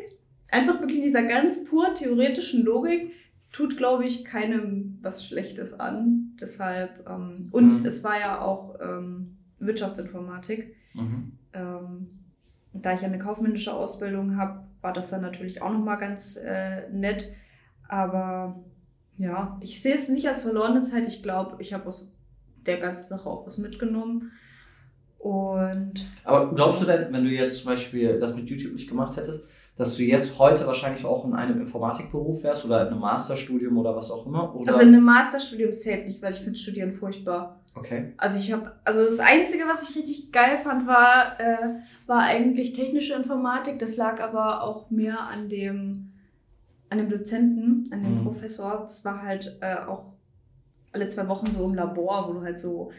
einfach 0.50 0.80
wirklich 0.80 0.98
in 0.98 1.04
dieser 1.04 1.22
ganz 1.24 1.64
pur 1.64 1.94
theoretischen 1.94 2.64
Logik, 2.64 3.12
tut, 3.52 3.76
glaube 3.76 4.04
ich, 4.04 4.24
keinem 4.24 4.98
was 5.02 5.24
Schlechtes 5.24 5.78
an. 5.78 6.36
Deshalb, 6.40 7.08
ähm, 7.08 7.48
und 7.52 7.80
Mhm. 7.80 7.86
es 7.86 8.02
war 8.02 8.18
ja 8.18 8.40
auch 8.40 8.74
ähm, 8.80 9.36
Wirtschaftsinformatik. 9.60 10.74
Mhm. 10.94 11.32
Ähm, 11.52 12.08
da 12.72 12.92
ich 12.94 13.02
ja 13.02 13.06
eine 13.06 13.18
kaufmännische 13.18 13.72
Ausbildung 13.72 14.36
habe, 14.36 14.64
war 14.82 14.92
das 14.92 15.10
dann 15.10 15.22
natürlich 15.22 15.62
auch 15.62 15.72
nochmal 15.72 15.98
ganz 15.98 16.36
äh, 16.36 16.88
nett. 16.90 17.28
Aber 17.94 18.56
ja, 19.18 19.56
ich 19.60 19.80
sehe 19.80 19.94
es 19.94 20.08
nicht 20.08 20.26
als 20.26 20.42
verlorene 20.42 20.82
Zeit. 20.82 21.06
Ich 21.06 21.22
glaube, 21.22 21.62
ich 21.62 21.72
habe 21.72 21.86
aus 21.86 22.12
der 22.66 22.78
ganzen 22.78 23.08
Sache 23.08 23.30
auch 23.30 23.46
was 23.46 23.56
mitgenommen. 23.56 24.32
Und 25.18 26.04
Aber 26.24 26.52
glaubst 26.52 26.82
du 26.82 26.86
denn, 26.86 27.12
wenn 27.12 27.22
du 27.22 27.30
jetzt 27.30 27.58
zum 27.58 27.66
Beispiel 27.66 28.18
das 28.18 28.34
mit 28.34 28.50
YouTube 28.50 28.74
nicht 28.74 28.88
gemacht 28.88 29.16
hättest, 29.16 29.44
dass 29.76 29.96
du 29.96 30.02
jetzt 30.02 30.40
heute 30.40 30.66
wahrscheinlich 30.66 31.04
auch 31.04 31.24
in 31.24 31.34
einem 31.34 31.60
Informatikberuf 31.60 32.42
wärst 32.42 32.64
oder 32.64 32.82
in 32.82 32.88
einem 32.88 32.98
Masterstudium 32.98 33.78
oder 33.78 33.94
was 33.94 34.10
auch 34.10 34.26
immer? 34.26 34.52
Oder? 34.56 34.72
also 34.72 34.82
in 34.82 34.88
einem 34.88 35.04
Masterstudium 35.04 35.72
safe 35.72 36.02
nicht, 36.04 36.20
weil 36.20 36.32
ich 36.32 36.40
finde 36.40 36.58
Studieren 36.58 36.92
furchtbar. 36.92 37.60
okay. 37.76 38.12
Also 38.16 38.40
ich 38.40 38.52
habe, 38.52 38.72
also 38.84 39.04
das 39.04 39.20
Einzige, 39.20 39.64
was 39.68 39.88
ich 39.88 39.94
richtig 39.94 40.32
geil 40.32 40.58
fand, 40.64 40.88
war, 40.88 41.38
äh, 41.38 41.76
war 42.08 42.22
eigentlich 42.22 42.72
technische 42.72 43.14
Informatik. 43.14 43.78
Das 43.78 43.96
lag 43.96 44.20
aber 44.20 44.64
auch 44.64 44.90
mehr 44.90 45.20
an 45.20 45.48
dem, 45.48 46.03
an 46.94 46.98
dem 46.98 47.10
Dozenten, 47.10 47.92
an 47.92 48.02
dem 48.02 48.20
Mhm. 48.20 48.24
Professor. 48.24 48.82
Das 48.82 49.04
war 49.04 49.22
halt 49.22 49.58
äh, 49.60 49.74
auch 49.76 50.12
alle 50.92 51.08
zwei 51.08 51.26
Wochen 51.28 51.46
so 51.46 51.66
im 51.68 51.74
Labor, 51.74 52.28
wo 52.28 52.32
du 52.34 52.42
halt 52.42 52.60
so, 52.60 52.92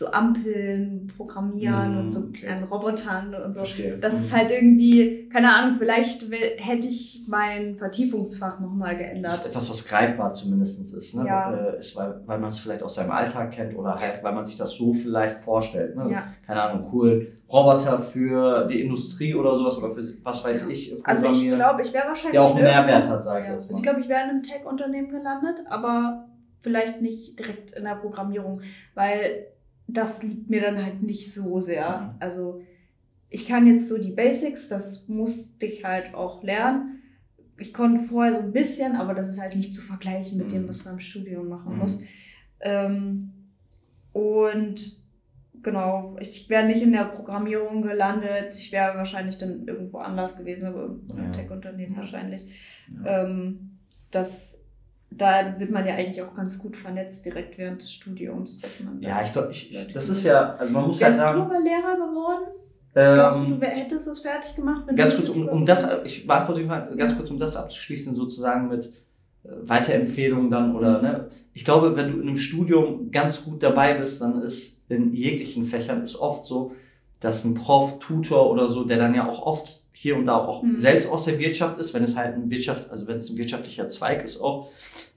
so 0.00 0.10
Ampeln 0.12 1.12
programmieren 1.14 1.92
Mhm, 1.92 1.98
und 1.98 2.12
so 2.12 2.20
okay. 2.20 2.48
an 2.48 2.64
Robotern 2.64 3.34
und 3.34 3.52
so. 3.52 3.58
Verstehe. 3.60 3.98
Das 3.98 4.14
ist 4.14 4.32
Mhm. 4.32 4.36
halt 4.36 4.50
irgendwie, 4.50 5.28
keine 5.30 5.54
Ahnung, 5.54 5.76
vielleicht 5.78 6.22
hätte 6.30 6.86
ich 6.86 7.24
mein 7.28 7.76
Vertiefungsfach 7.76 8.60
nochmal 8.60 8.92
Das 8.96 9.00
ist 9.02 9.10
geändert. 9.12 9.46
etwas, 9.46 9.70
was 9.70 9.86
greifbar 9.86 10.32
zumindest 10.32 10.94
ist. 10.96 11.14
Ne? 11.16 11.26
Ja. 11.26 11.52
Äh, 11.54 11.78
ist, 11.78 11.94
weil, 11.96 12.14
weil 12.24 12.38
man 12.38 12.48
es 12.48 12.58
vielleicht 12.58 12.82
aus 12.82 12.94
seinem 12.94 13.10
Alltag 13.10 13.50
kennt 13.52 13.76
oder 13.76 13.94
halt, 13.96 14.24
weil 14.24 14.32
man 14.34 14.42
sich 14.44 14.56
das 14.56 14.70
so 14.72 14.94
vielleicht 14.94 15.38
vorstellt. 15.38 15.94
Ne? 15.96 16.08
Ja. 16.10 16.24
Keine 16.46 16.62
Ahnung, 16.62 16.88
cool. 16.94 17.34
Roboter 17.52 17.98
für 17.98 18.64
die 18.66 18.80
Industrie 18.80 19.34
oder 19.34 19.54
sowas 19.54 19.76
oder 19.76 19.90
für 19.90 20.02
was 20.22 20.42
weiß 20.42 20.64
Ja. 20.64 20.70
ich. 20.72 20.96
Also 21.06 21.30
ich 21.30 21.46
glaube, 21.50 21.82
ich 21.82 21.92
wäre 21.92 22.08
wahrscheinlich. 22.08 22.32
der 22.32 22.42
auch 22.42 22.54
einen 22.54 22.64
Mehrwert 22.64 23.06
hat, 23.06 23.22
sage 23.22 23.40
ich 23.40 23.46
Ja. 23.48 23.52
jetzt 23.52 23.64
Also 23.64 23.72
mal. 23.74 23.78
ich 23.78 23.82
glaube, 23.84 24.00
ich 24.00 24.08
wäre 24.08 24.22
in 24.24 24.30
einem 24.30 24.42
Tech-Unternehmen 24.42 25.10
gelandet, 25.10 25.58
aber 25.68 26.24
vielleicht 26.62 27.02
nicht 27.02 27.38
direkt 27.38 27.72
in 27.72 27.84
der 27.84 27.96
Programmierung, 27.96 28.60
weil 28.94 29.46
das 29.96 30.22
liegt 30.22 30.50
mir 30.50 30.60
dann 30.60 30.82
halt 30.84 31.02
nicht 31.02 31.32
so 31.32 31.60
sehr. 31.60 32.00
Mhm. 32.00 32.16
Also 32.20 32.62
ich 33.28 33.46
kann 33.46 33.66
jetzt 33.66 33.88
so 33.88 33.98
die 33.98 34.10
Basics, 34.12 34.68
das 34.68 35.06
musste 35.08 35.66
ich 35.66 35.84
halt 35.84 36.14
auch 36.14 36.42
lernen. 36.42 37.02
Ich 37.58 37.72
konnte 37.74 38.02
vorher 38.04 38.32
so 38.34 38.40
ein 38.40 38.52
bisschen, 38.52 38.96
aber 38.96 39.14
das 39.14 39.28
ist 39.28 39.40
halt 39.40 39.54
nicht 39.54 39.74
zu 39.74 39.82
vergleichen 39.82 40.38
mit 40.38 40.48
Mhm. 40.48 40.50
dem, 40.52 40.68
was 40.68 40.84
du 40.84 40.90
im 40.90 41.00
Studium 41.00 41.48
machen 41.48 41.72
Mhm. 41.74 41.78
musst. 41.78 42.00
Ähm, 42.60 43.32
und 44.12 45.00
genau, 45.62 46.16
ich 46.20 46.48
wäre 46.48 46.66
nicht 46.66 46.82
in 46.82 46.92
der 46.92 47.04
Programmierung 47.04 47.82
gelandet. 47.82 48.54
Ich 48.56 48.72
wäre 48.72 48.96
wahrscheinlich 48.96 49.38
dann 49.38 49.66
irgendwo 49.66 49.98
anders 49.98 50.36
gewesen, 50.36 50.66
aber 50.66 50.84
einem 50.84 51.26
Ja. 51.26 51.30
Tech-Unternehmen 51.32 51.92
Ja. 51.92 51.98
wahrscheinlich. 51.98 52.46
Ja. 53.04 53.24
Ähm, 53.24 53.78
das, 54.10 54.59
da 55.10 55.58
wird 55.58 55.70
man 55.70 55.86
ja 55.86 55.94
eigentlich 55.94 56.22
auch 56.22 56.34
ganz 56.34 56.58
gut 56.58 56.76
vernetzt 56.76 57.24
direkt 57.24 57.58
während 57.58 57.82
des 57.82 57.92
Studiums. 57.92 58.60
Dass 58.60 58.80
man 58.80 59.00
Ja, 59.02 59.20
ich 59.22 59.32
glaube, 59.32 59.48
das 59.48 60.08
ist 60.08 60.24
ja, 60.24 60.54
also 60.54 60.72
man 60.72 60.86
muss 60.86 61.02
halt 61.02 61.14
Wärst 61.14 61.20
du 61.20 61.38
sagen, 61.38 61.40
aber 61.42 61.60
Lehrer 61.60 61.96
geworden? 61.96 62.44
Glaubst 62.92 63.40
du, 63.40 63.44
ähm, 63.52 63.60
du 63.60 63.66
hättest 63.66 64.06
es 64.08 64.20
fertig 64.20 64.56
gemacht? 64.56 64.82
wenn 64.86 64.96
ganz 64.96 65.12
du 65.12 65.18
kurz, 65.18 65.28
um, 65.28 65.48
um 65.48 65.66
das, 65.66 65.88
ich 66.04 66.26
beantworte 66.26 66.64
Frage, 66.64 66.96
ganz 66.96 67.16
kurz, 67.16 67.30
um 67.30 67.38
das 67.38 67.56
abzuschließen, 67.56 68.16
sozusagen 68.16 68.68
mit 68.68 68.86
äh, 69.44 69.48
Weiterempfehlungen 69.62 70.50
dann 70.50 70.74
oder, 70.74 71.00
ne, 71.00 71.30
ich 71.52 71.64
glaube, 71.64 71.96
wenn 71.96 72.12
du 72.12 72.20
in 72.20 72.28
einem 72.28 72.36
Studium 72.36 73.10
ganz 73.10 73.44
gut 73.44 73.62
dabei 73.62 73.94
bist, 73.94 74.20
dann 74.22 74.42
ist 74.42 74.84
in 74.90 75.12
jeglichen 75.12 75.66
Fächern 75.66 76.02
ist 76.02 76.16
oft 76.16 76.44
so, 76.44 76.72
dass 77.20 77.44
ein 77.44 77.54
Prof, 77.54 77.98
Tutor 78.00 78.50
oder 78.50 78.68
so, 78.68 78.84
der 78.84 78.98
dann 78.98 79.14
ja 79.14 79.28
auch 79.28 79.46
oft 79.46 79.79
hier 79.92 80.16
und 80.16 80.26
da 80.26 80.36
auch 80.36 80.62
Mhm. 80.62 80.72
selbst 80.72 81.08
aus 81.10 81.24
der 81.24 81.38
Wirtschaft 81.38 81.78
ist, 81.78 81.92
wenn 81.94 82.04
es 82.04 82.16
halt 82.16 82.34
ein 82.34 82.50
Wirtschaft, 82.50 82.90
also 82.90 83.06
wenn 83.06 83.16
es 83.16 83.30
ein 83.30 83.36
wirtschaftlicher 83.38 83.88
Zweig 83.88 84.24
ist 84.24 84.40
auch, 84.40 84.68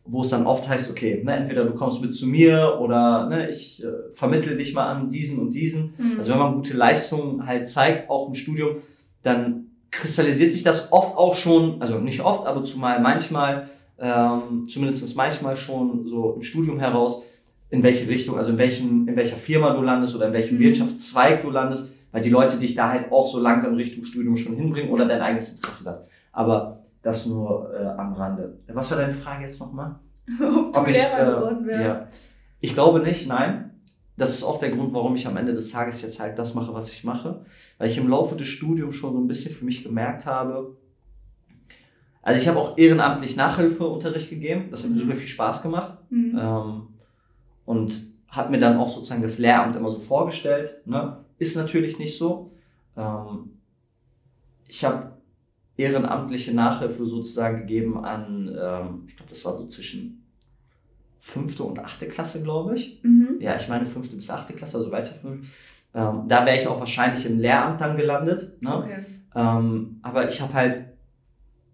wo 0.06 0.22
es 0.22 0.30
dann 0.30 0.46
oft 0.48 0.68
heißt, 0.68 0.90
okay, 0.92 1.22
ne, 1.24 1.34
entweder 1.36 1.64
du 1.64 1.74
kommst 1.76 2.02
mit 2.02 2.14
zu 2.14 2.28
mir 2.28 2.78
oder 2.82 3.28
ne, 3.30 3.50
ich 3.50 3.84
äh, 3.84 3.88
vermittle 4.14 4.56
dich 4.58 4.74
mal 4.74 4.88
an 4.88 5.10
diesen 5.10 5.40
und 5.40 5.52
diesen. 5.52 5.94
Mhm. 5.98 6.16
Also 6.18 6.32
wenn 6.32 6.40
man 6.40 6.56
gute 6.56 6.76
Leistungen 6.76 7.46
halt 7.48 7.68
zeigt, 7.70 8.10
auch 8.10 8.28
im 8.28 8.34
Studium, 8.34 8.78
dann 9.22 9.68
kristallisiert 9.92 10.52
sich 10.52 10.64
das 10.64 10.92
oft 10.92 11.16
auch 11.18 11.36
schon, 11.36 11.82
also 11.82 12.00
nicht 12.00 12.20
oft, 12.22 12.46
aber 12.48 12.64
zumal 12.64 13.00
manchmal, 13.00 13.70
ähm, 14.00 14.66
zumindest 14.68 15.16
manchmal 15.16 15.56
schon 15.56 16.08
so 16.08 16.34
im 16.36 16.42
Studium 16.42 16.80
heraus, 16.80 17.22
in 17.70 17.82
welche 17.84 18.08
Richtung, 18.10 18.38
also 18.38 18.52
in, 18.52 18.58
welchen, 18.58 19.08
in 19.08 19.16
welcher 19.16 19.38
Firma 19.38 19.74
du 19.74 19.82
landest 19.84 20.16
oder 20.16 20.28
in 20.28 20.34
welchem 20.34 20.58
Mhm. 20.58 20.62
Wirtschaftszweig 20.64 21.44
du 21.44 21.50
landest, 21.50 21.93
weil 22.14 22.22
die 22.22 22.30
Leute 22.30 22.58
dich 22.58 22.74
da 22.76 22.90
halt 22.90 23.12
auch 23.12 23.28
so 23.28 23.40
langsam 23.42 23.74
Richtung 23.76 24.06
Studium 24.06 24.38
schon 24.38 24.56
hinbringen 24.56 24.90
oder 24.92 25.06
dein 25.06 25.22
eigenes 25.22 25.54
Interesse 25.56 25.84
das. 25.84 26.02
Aber 26.32 26.80
das 27.02 27.26
nur 27.26 27.70
äh, 27.78 27.86
am 27.86 28.14
Rande. 28.14 28.58
Was 28.70 28.90
war 28.92 29.00
deine 29.00 29.12
Frage 29.12 29.44
jetzt 29.44 29.60
nochmal? 29.60 29.96
Ob 30.40 30.72
du 30.72 30.80
Ob 30.80 30.88
ich, 30.88 30.96
Lehrer 30.96 31.22
äh, 31.22 31.36
geworden 31.36 31.66
wärst? 31.68 31.86
ja. 31.86 32.08
Ich 32.62 32.74
glaube 32.74 33.00
nicht, 33.02 33.28
nein. 33.28 33.72
Das 34.16 34.30
ist 34.36 34.44
auch 34.44 34.60
der 34.60 34.70
Grund, 34.72 34.94
warum 34.94 35.16
ich 35.16 35.28
am 35.28 35.36
Ende 35.36 35.54
des 35.54 35.72
Tages 35.72 36.02
jetzt 36.04 36.20
halt 36.22 36.38
das 36.40 36.54
mache, 36.54 36.74
was 36.74 36.94
ich 36.94 37.04
mache. 37.04 37.44
Weil 37.80 37.90
ich 37.90 37.98
im 37.98 38.08
Laufe 38.08 38.36
des 38.38 38.48
Studiums 38.48 38.96
schon 38.96 39.12
so 39.14 39.20
ein 39.20 39.28
bisschen 39.28 39.54
für 39.54 39.66
mich 39.66 39.84
gemerkt 39.84 40.26
habe, 40.26 40.78
also 42.22 42.40
ich 42.42 42.48
habe 42.48 42.58
auch 42.60 42.78
ehrenamtlich 42.78 43.36
Nachhilfeunterricht 43.36 44.30
gegeben. 44.30 44.68
Das 44.72 44.84
hat 44.84 44.92
mir 44.92 44.96
Mhm. 44.96 45.00
super 45.02 45.16
viel 45.16 45.28
Spaß 45.28 45.62
gemacht. 45.62 45.98
Mhm. 46.10 46.40
Ähm, 46.40 46.82
und 47.66 48.14
habe 48.30 48.52
mir 48.52 48.60
dann 48.60 48.78
auch 48.78 48.88
sozusagen 48.88 49.22
das 49.22 49.40
Lehramt 49.40 49.76
immer 49.76 49.90
so 49.90 50.00
vorgestellt. 50.00 50.82
Ne? 50.86 51.18
Ist 51.44 51.58
natürlich 51.58 52.00
nicht 52.00 52.18
so. 52.18 52.54
Ähm, 52.96 53.60
ich 54.66 54.86
habe 54.86 55.18
ehrenamtliche 55.76 56.54
Nachhilfe 56.54 57.06
sozusagen 57.06 57.58
gegeben 57.60 58.06
an, 58.06 58.48
ähm, 58.48 59.04
ich 59.08 59.18
glaube, 59.18 59.30
das 59.30 59.44
war 59.44 59.54
so 59.56 59.68
zwischen 59.68 60.26
fünfte 61.20 61.64
und 61.64 61.80
achte 61.80 62.08
Klasse, 62.08 62.44
glaube 62.44 62.76
ich. 62.76 63.04
Mhm. 63.04 63.40
Ja, 63.42 63.58
ich 63.58 63.68
meine 63.68 63.86
fünfte 63.86 64.16
bis 64.16 64.30
achte 64.30 64.54
Klasse, 64.54 64.78
also 64.78 64.90
weiter 64.90 65.14
fünf. 65.14 65.54
Ähm, 65.94 66.30
da 66.30 66.46
wäre 66.46 66.56
ich 66.56 66.66
auch 66.66 66.80
wahrscheinlich 66.80 67.26
im 67.26 67.40
Lehramt 67.40 67.82
dann 67.82 67.98
gelandet. 67.98 68.62
Ne? 68.62 68.78
Okay. 68.78 69.06
Ähm, 69.36 70.00
aber 70.02 70.30
ich 70.30 70.40
habe 70.40 70.54
halt 70.54 70.93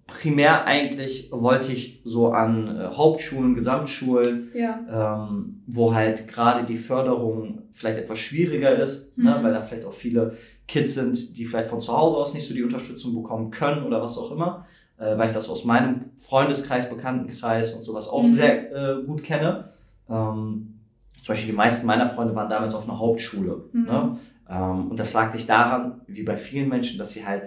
primär 0.10 0.66
eigentlich 0.66 1.30
wollte 1.32 1.72
ich 1.72 2.02
so 2.04 2.32
an 2.32 2.68
äh, 2.68 2.86
Hauptschulen, 2.96 3.56
Gesamtschulen, 3.56 4.52
Ja. 4.54 5.26
ähm, 5.28 5.62
wo 5.68 5.94
halt 5.94 6.28
gerade 6.28 6.66
die 6.66 6.76
Förderung 6.78 7.64
vielleicht 7.72 8.00
etwas 8.00 8.20
schwieriger 8.20 8.78
ist, 8.78 9.18
ne, 9.18 9.38
Mhm. 9.40 9.44
weil 9.44 9.54
da 9.54 9.62
vielleicht 9.62 9.86
auch 9.86 9.94
viele 9.94 10.36
Kids 10.68 10.96
sind, 10.96 11.38
die 11.38 11.46
vielleicht 11.46 11.70
von 11.70 11.80
zu 11.82 11.96
Hause 11.98 12.18
aus 12.18 12.34
nicht 12.34 12.48
so 12.48 12.54
die 12.54 12.64
Unterstützung 12.64 13.14
bekommen 13.16 13.52
können 13.52 13.84
oder 13.86 14.02
was 14.02 14.18
auch 14.18 14.32
immer, 14.32 14.66
äh, 14.98 15.18
weil 15.18 15.28
ich 15.28 15.34
das 15.36 15.50
aus 15.50 15.64
meinem 15.66 16.06
Freundeskreis, 16.18 16.90
Bekanntenkreis 16.90 17.74
und 17.74 17.84
sowas 17.84 18.08
auch 18.08 18.24
Mhm. 18.24 18.28
sehr 18.28 18.72
äh, 19.00 19.04
gut 19.04 19.24
kenne. 19.24 19.70
Ähm, 20.10 20.76
zum 21.24 21.34
Beispiel 21.34 21.52
die 21.52 21.56
meisten 21.58 21.86
meiner 21.86 22.08
Freunde 22.08 22.36
waren 22.36 22.50
damals 22.50 22.74
auf 22.76 22.88
einer 22.90 22.98
Hauptschule. 23.00 23.64
Mhm. 23.72 23.84
Ne? 23.86 24.18
Ähm, 24.50 24.88
und 24.90 25.00
das 25.00 25.14
lag 25.14 25.34
nicht 25.34 25.48
daran, 25.50 26.02
wie 26.08 26.24
bei 26.24 26.36
vielen 26.36 26.70
Menschen, 26.70 26.98
dass 26.98 27.12
sie 27.12 27.26
halt 27.26 27.44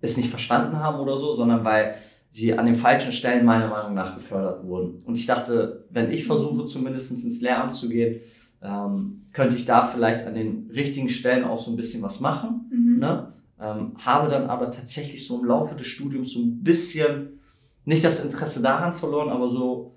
es 0.00 0.16
nicht 0.16 0.30
verstanden 0.30 0.78
haben 0.78 1.00
oder 1.00 1.16
so, 1.16 1.34
sondern 1.34 1.64
weil 1.64 1.96
sie 2.30 2.56
an 2.56 2.66
den 2.66 2.76
falschen 2.76 3.12
Stellen 3.12 3.44
meiner 3.44 3.68
Meinung 3.68 3.94
nach 3.94 4.14
gefördert 4.14 4.64
wurden. 4.64 4.98
Und 5.06 5.14
ich 5.14 5.26
dachte, 5.26 5.86
wenn 5.90 6.10
ich 6.10 6.26
versuche, 6.26 6.66
zumindest 6.66 7.10
ins 7.10 7.40
Lehramt 7.40 7.74
zu 7.74 7.88
gehen, 7.88 8.20
ähm, 8.62 9.22
könnte 9.32 9.56
ich 9.56 9.64
da 9.64 9.82
vielleicht 9.82 10.26
an 10.26 10.34
den 10.34 10.70
richtigen 10.72 11.08
Stellen 11.08 11.44
auch 11.44 11.58
so 11.58 11.70
ein 11.70 11.76
bisschen 11.76 12.02
was 12.02 12.20
machen. 12.20 12.68
Mhm. 12.70 12.98
Ne? 12.98 13.32
Ähm, 13.60 13.92
habe 13.98 14.28
dann 14.28 14.48
aber 14.48 14.70
tatsächlich 14.70 15.26
so 15.26 15.40
im 15.40 15.46
Laufe 15.46 15.74
des 15.74 15.86
Studiums 15.86 16.32
so 16.32 16.40
ein 16.40 16.62
bisschen, 16.62 17.40
nicht 17.84 18.04
das 18.04 18.22
Interesse 18.22 18.60
daran 18.60 18.92
verloren, 18.92 19.30
aber 19.30 19.48
so, 19.48 19.94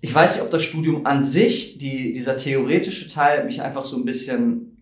ich 0.00 0.14
weiß 0.14 0.34
nicht, 0.34 0.42
ob 0.42 0.50
das 0.50 0.62
Studium 0.62 1.06
an 1.06 1.22
sich, 1.22 1.78
die, 1.78 2.12
dieser 2.12 2.36
theoretische 2.36 3.10
Teil, 3.10 3.44
mich 3.44 3.60
einfach 3.60 3.84
so 3.84 3.96
ein 3.96 4.04
bisschen 4.04 4.76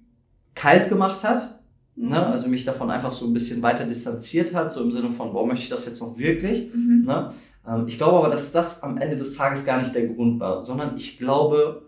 kalt 0.55 0.88
gemacht 0.88 1.24
hat. 1.24 1.56
Mhm. 1.96 2.09
Ne? 2.11 2.26
Also 2.26 2.48
mich 2.48 2.64
davon 2.64 2.90
einfach 2.90 3.12
so 3.12 3.26
ein 3.26 3.32
bisschen 3.32 3.62
weiter 3.62 3.87
distanziert 3.87 4.54
hat, 4.54 4.72
so 4.72 4.82
im 4.82 4.92
Sinne 4.92 5.11
von, 5.11 5.35
warum 5.35 5.48
möchte 5.48 5.64
ich 5.64 5.70
das 5.70 5.87
jetzt 5.87 6.00
noch 6.00 6.16
wirklich? 6.18 6.72
Mhm. 6.72 7.04
Ne? 7.06 7.32
Ähm, 7.66 7.85
ich 7.88 7.96
glaube 7.98 8.18
aber, 8.18 8.28
dass 8.28 8.52
das 8.52 8.82
am 8.82 8.98
Ende 8.98 9.16
des 9.16 9.37
Tages 9.37 9.64
gar 9.64 9.78
nicht 9.78 9.94
der 9.94 10.06
Grund 10.06 10.38
war, 10.40 10.64
sondern 10.64 10.96
ich 10.96 11.18
glaube, 11.18 11.82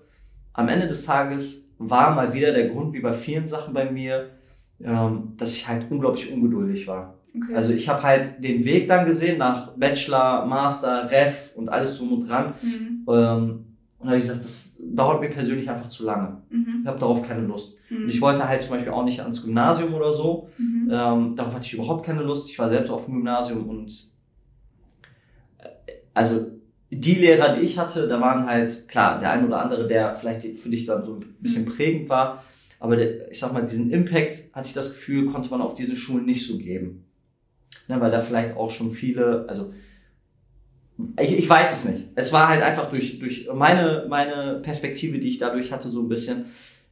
am 0.52 0.68
Ende 0.68 0.86
des 0.86 1.04
Tages 1.04 1.68
war 1.78 2.14
mal 2.14 2.32
wieder 2.32 2.52
der 2.52 2.68
Grund, 2.68 2.92
wie 2.92 3.00
bei 3.00 3.12
vielen 3.12 3.46
Sachen 3.46 3.72
bei 3.72 3.90
mir, 3.90 4.30
ähm, 4.82 5.34
dass 5.36 5.54
ich 5.54 5.68
halt 5.68 5.86
unglaublich 5.90 6.32
ungeduldig 6.32 6.86
war. 6.88 7.14
Okay. 7.36 7.54
Also 7.54 7.72
ich 7.72 7.88
habe 7.88 8.02
halt 8.02 8.42
den 8.42 8.64
Weg 8.64 8.88
dann 8.88 9.06
gesehen 9.06 9.38
nach 9.38 9.76
Bachelor, 9.76 10.46
Master, 10.46 11.10
Ref 11.10 11.52
und 11.54 11.68
alles 11.68 11.96
so 11.96 12.04
und 12.04 12.28
dran. 12.28 12.54
Mhm. 12.62 13.06
Ähm, 13.08 13.64
und 13.98 14.08
habe 14.08 14.16
ich 14.18 14.24
gesagt, 14.24 14.44
das 14.44 14.76
dauert 14.80 15.20
mir 15.20 15.28
persönlich 15.28 15.68
einfach 15.68 15.88
zu 15.88 16.04
lange. 16.04 16.42
Mhm. 16.50 16.80
Ich 16.82 16.86
habe 16.86 16.98
darauf 16.98 17.26
keine 17.26 17.40
Lust. 17.42 17.78
Mhm. 17.90 18.04
Und 18.04 18.08
ich 18.10 18.20
wollte 18.20 18.48
halt 18.48 18.62
zum 18.62 18.74
Beispiel 18.76 18.92
auch 18.92 19.04
nicht 19.04 19.20
ans 19.20 19.42
Gymnasium 19.42 19.92
oder 19.94 20.12
so. 20.12 20.48
Mhm. 20.56 20.88
Ähm, 20.90 21.36
darauf 21.36 21.54
hatte 21.54 21.66
ich 21.66 21.74
überhaupt 21.74 22.06
keine 22.06 22.22
Lust. 22.22 22.48
Ich 22.48 22.58
war 22.58 22.68
selbst 22.68 22.90
auf 22.90 23.06
dem 23.06 23.14
Gymnasium 23.14 23.68
und 23.68 23.90
äh, 25.58 25.68
also 26.14 26.46
die 26.90 27.14
Lehrer, 27.16 27.54
die 27.54 27.60
ich 27.62 27.78
hatte, 27.78 28.08
da 28.08 28.20
waren 28.20 28.46
halt, 28.46 28.88
klar, 28.88 29.18
der 29.20 29.32
ein 29.32 29.44
oder 29.46 29.60
andere, 29.60 29.86
der 29.86 30.14
vielleicht 30.16 30.58
für 30.58 30.70
dich 30.70 30.86
dann 30.86 31.04
so 31.04 31.16
ein 31.16 31.34
bisschen 31.40 31.64
Mhm. 31.66 31.74
prägend 31.76 32.08
war. 32.08 32.42
Aber 32.80 32.96
der, 32.96 33.30
ich 33.30 33.38
sag 33.38 33.52
mal, 33.52 33.66
diesen 33.66 33.90
Impact, 33.90 34.44
hatte 34.54 34.68
ich 34.68 34.74
das 34.74 34.90
Gefühl, 34.90 35.26
konnte 35.32 35.50
man 35.50 35.60
auf 35.60 35.74
diesen 35.74 35.96
Schulen 35.96 36.24
nicht 36.24 36.46
so 36.46 36.56
geben. 36.56 37.04
Ne, 37.88 38.00
weil 38.00 38.10
da 38.10 38.20
vielleicht 38.20 38.56
auch 38.56 38.70
schon 38.70 38.90
viele, 38.92 39.46
also 39.48 39.72
ich, 41.20 41.38
ich 41.38 41.48
weiß 41.48 41.72
es 41.72 41.88
nicht. 41.92 42.08
Es 42.14 42.32
war 42.32 42.48
halt 42.48 42.62
einfach 42.62 42.90
durch, 42.90 43.18
durch 43.18 43.48
meine, 43.54 44.06
meine 44.08 44.60
Perspektive, 44.62 45.18
die 45.18 45.28
ich 45.28 45.38
dadurch 45.38 45.70
hatte, 45.72 45.88
so 45.90 46.00
ein 46.02 46.08
bisschen, 46.08 46.46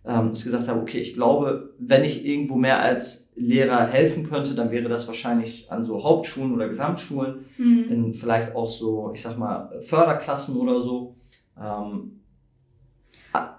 ähm, 0.04 0.30
dass 0.30 0.38
ich 0.40 0.44
gesagt 0.44 0.68
habe, 0.68 0.80
okay, 0.80 0.98
ich 0.98 1.14
glaube, 1.14 1.74
wenn 1.78 2.04
ich 2.04 2.24
irgendwo 2.24 2.54
mehr 2.56 2.80
als 2.80 3.30
Lehrer 3.34 3.86
helfen 3.86 4.28
könnte, 4.28 4.54
dann 4.54 4.70
wäre 4.70 4.88
das 4.88 5.06
wahrscheinlich 5.08 5.70
an 5.70 5.84
so 5.84 6.02
Hauptschulen 6.04 6.54
oder 6.54 6.68
Gesamtschulen, 6.68 7.44
Mhm. 7.58 7.84
in 7.90 8.14
vielleicht 8.14 8.54
auch 8.54 8.70
so, 8.70 9.10
ich 9.14 9.22
sag 9.22 9.36
mal, 9.38 9.70
Förderklassen 9.80 10.56
oder 10.56 10.80
so. 10.80 11.16
Ähm, 11.60 12.20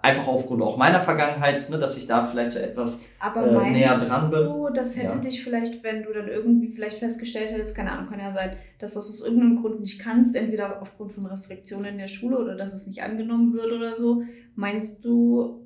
einfach 0.01 0.27
aufgrund 0.27 0.61
auch 0.61 0.77
meiner 0.77 0.99
Vergangenheit, 0.99 1.69
ne, 1.69 1.77
dass 1.77 1.97
ich 1.97 2.07
da 2.07 2.23
vielleicht 2.23 2.51
so 2.51 2.59
etwas 2.59 3.01
Aber 3.19 3.45
äh, 3.47 3.53
meinst 3.53 3.71
näher 3.73 3.97
dran 3.97 4.29
bin. 4.29 4.43
du, 4.45 4.69
das 4.73 4.95
hätte 4.95 5.15
Ja. 5.15 5.19
dich 5.19 5.43
vielleicht, 5.43 5.83
wenn 5.83 6.03
du 6.03 6.13
dann 6.13 6.27
irgendwie 6.27 6.69
vielleicht 6.69 6.99
festgestellt 6.99 7.51
hättest, 7.51 7.75
keine 7.75 7.91
Ahnung, 7.91 8.07
kann 8.07 8.19
ja 8.19 8.33
sein, 8.33 8.53
dass 8.79 8.93
du 8.93 8.99
es 8.99 9.09
aus 9.09 9.21
irgendeinem 9.21 9.61
Grund 9.61 9.79
nicht 9.81 9.99
kannst, 9.99 10.35
entweder 10.35 10.81
aufgrund 10.81 11.11
von 11.11 11.25
Restriktionen 11.25 11.93
in 11.93 11.97
der 11.97 12.07
Schule 12.07 12.37
oder 12.37 12.55
dass 12.55 12.73
es 12.73 12.87
nicht 12.87 13.01
angenommen 13.03 13.53
wird 13.53 13.71
oder 13.71 13.95
so, 13.95 14.23
meinst 14.55 15.03
du, 15.05 15.61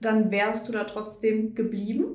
dann 0.00 0.30
wärst 0.30 0.68
du 0.68 0.72
da 0.72 0.84
trotzdem 0.84 1.54
geblieben? 1.54 2.06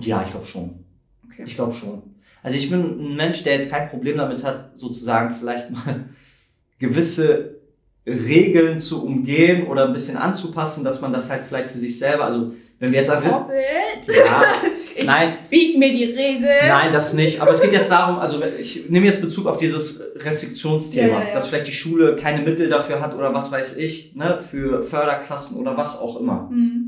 Ja, 0.00 0.22
ich 0.24 0.30
glaube 0.30 0.46
schon. 0.46 0.84
Okay. 1.26 1.42
Ich 1.46 1.54
glaube 1.54 1.72
schon. 1.72 2.02
Also 2.42 2.56
ich 2.56 2.68
bin 2.70 2.80
ein 3.12 3.16
Mensch, 3.16 3.42
der 3.44 3.54
jetzt 3.54 3.70
kein 3.70 3.88
Problem 3.88 4.16
damit 4.16 4.42
hat, 4.44 4.76
sozusagen 4.76 5.34
vielleicht 5.34 5.70
mal 5.70 6.06
gewisse 6.78 7.61
Regeln 8.06 8.80
zu 8.80 9.04
umgehen 9.04 9.66
oder 9.66 9.86
ein 9.86 9.92
bisschen 9.92 10.16
anzupassen, 10.16 10.84
dass 10.84 11.00
man 11.00 11.12
das 11.12 11.30
halt 11.30 11.42
vielleicht 11.48 11.70
für 11.70 11.78
sich 11.78 11.98
selber, 11.98 12.24
also 12.24 12.52
wenn 12.80 12.90
wir 12.90 12.98
jetzt 12.98 13.08
sagen, 13.08 13.28
Vorbild? 13.28 13.62
ja, 14.08 14.42
Ich 14.96 15.06
nein, 15.06 15.36
bieg 15.48 15.78
mir 15.78 15.90
die 15.90 16.04
Regel. 16.04 16.50
nein, 16.68 16.92
das 16.92 17.14
nicht. 17.14 17.40
Aber 17.40 17.52
es 17.52 17.62
geht 17.62 17.72
jetzt 17.72 17.90
darum, 17.90 18.18
also 18.18 18.42
ich 18.60 18.90
nehme 18.90 19.06
jetzt 19.06 19.20
Bezug 19.22 19.46
auf 19.46 19.56
dieses 19.56 20.02
Restriktionsthema, 20.16 21.06
Ja, 21.08 21.20
ja, 21.20 21.28
ja. 21.28 21.34
dass 21.34 21.48
vielleicht 21.48 21.68
die 21.68 21.72
Schule 21.72 22.16
keine 22.16 22.42
Mittel 22.42 22.68
dafür 22.68 23.00
hat 23.00 23.14
oder 23.16 23.32
was 23.32 23.50
weiß 23.52 23.76
ich, 23.76 24.14
ne, 24.16 24.38
für 24.40 24.82
Förderklassen 24.82 25.56
oder 25.56 25.76
was 25.76 25.98
auch 26.00 26.20
immer. 26.20 26.48
Hm. 26.50 26.81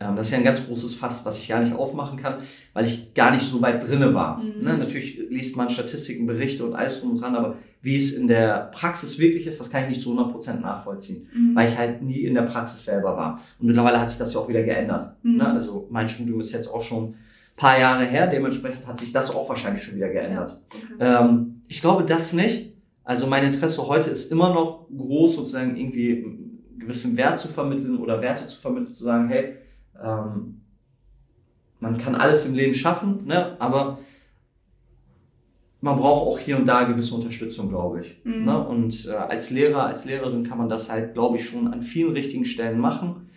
Ähm, 0.00 0.14
das 0.16 0.26
ist 0.26 0.32
ja 0.32 0.38
ein 0.38 0.44
ganz 0.44 0.64
großes 0.64 0.94
Fass, 0.94 1.24
was 1.26 1.38
ich 1.40 1.48
gar 1.48 1.60
nicht 1.60 1.72
aufmachen 1.74 2.18
kann, 2.18 2.36
weil 2.72 2.84
ich 2.84 3.14
gar 3.14 3.32
nicht 3.32 3.42
so 3.44 3.60
weit 3.62 3.86
drinne 3.86 4.14
war. 4.14 4.38
Mhm. 4.38 4.60
Ne? 4.64 4.78
Natürlich 4.78 5.18
liest 5.28 5.56
man 5.56 5.68
Statistiken, 5.70 6.26
Berichte 6.26 6.64
und 6.64 6.74
alles 6.74 7.00
drum 7.00 7.12
und 7.12 7.20
dran, 7.20 7.34
aber 7.34 7.56
wie 7.82 7.96
es 7.96 8.12
in 8.12 8.28
der 8.28 8.70
Praxis 8.72 9.18
wirklich 9.18 9.46
ist, 9.46 9.60
das 9.60 9.70
kann 9.70 9.82
ich 9.84 9.88
nicht 9.88 10.02
zu 10.02 10.10
100% 10.12 10.60
nachvollziehen, 10.60 11.28
Mhm. 11.34 11.54
weil 11.56 11.68
ich 11.68 11.76
halt 11.76 12.02
nie 12.02 12.20
in 12.24 12.34
der 12.34 12.42
Praxis 12.42 12.84
selber 12.84 13.16
war. 13.16 13.40
Und 13.58 13.66
mittlerweile 13.66 14.00
hat 14.00 14.08
sich 14.08 14.18
das 14.18 14.34
ja 14.34 14.40
auch 14.40 14.48
wieder 14.48 14.62
geändert. 14.62 15.14
Mhm. 15.22 15.36
Ne? 15.38 15.48
Also 15.52 15.88
mein 15.90 16.08
Studium 16.08 16.40
ist 16.40 16.52
jetzt 16.52 16.68
auch 16.68 16.82
schon 16.82 17.04
ein 17.10 17.14
paar 17.56 17.78
Jahre 17.78 18.04
her, 18.04 18.26
dementsprechend 18.28 18.86
hat 18.86 18.98
sich 18.98 19.12
das 19.12 19.34
auch 19.34 19.48
wahrscheinlich 19.48 19.82
schon 19.82 19.96
wieder 19.96 20.10
geändert. 20.10 20.60
Okay. 20.68 20.84
Ähm, 21.00 21.62
ich 21.66 21.80
glaube 21.80 22.04
das 22.04 22.32
nicht. 22.32 22.72
Also 23.02 23.26
mein 23.26 23.44
Interesse 23.44 23.86
heute 23.88 24.10
ist 24.10 24.30
immer 24.30 24.52
noch 24.54 24.86
groß, 24.96 25.36
sozusagen 25.36 25.76
irgendwie 25.76 26.12
einen 26.24 26.78
gewissen 26.78 27.16
Wert 27.16 27.38
zu 27.38 27.48
vermitteln 27.48 27.98
oder 27.98 28.20
Werte 28.20 28.46
zu 28.46 28.60
vermitteln, 28.60 28.94
zu 28.94 29.02
sagen, 29.02 29.28
hey, 29.28 29.54
ähm, 30.02 30.60
man 31.80 31.98
kann 31.98 32.14
alles 32.14 32.46
im 32.46 32.54
Leben 32.54 32.74
schaffen, 32.74 33.26
ne? 33.26 33.56
aber 33.60 33.98
man 35.80 35.96
braucht 35.96 36.26
auch 36.26 36.38
hier 36.38 36.56
und 36.56 36.66
da 36.66 36.84
gewisse 36.84 37.14
Unterstützung, 37.14 37.68
glaube 37.68 38.00
ich. 38.00 38.20
Mhm. 38.24 38.44
Ne? 38.44 38.66
Und 38.66 39.06
äh, 39.06 39.12
als 39.12 39.50
Lehrer, 39.50 39.86
als 39.86 40.04
Lehrerin 40.04 40.42
kann 40.42 40.58
man 40.58 40.68
das 40.68 40.90
halt, 40.90 41.14
glaube 41.14 41.36
ich, 41.36 41.48
schon 41.48 41.68
an 41.68 41.82
vielen 41.82 42.12
richtigen 42.12 42.44
Stellen 42.44 42.80
machen. 42.80 43.28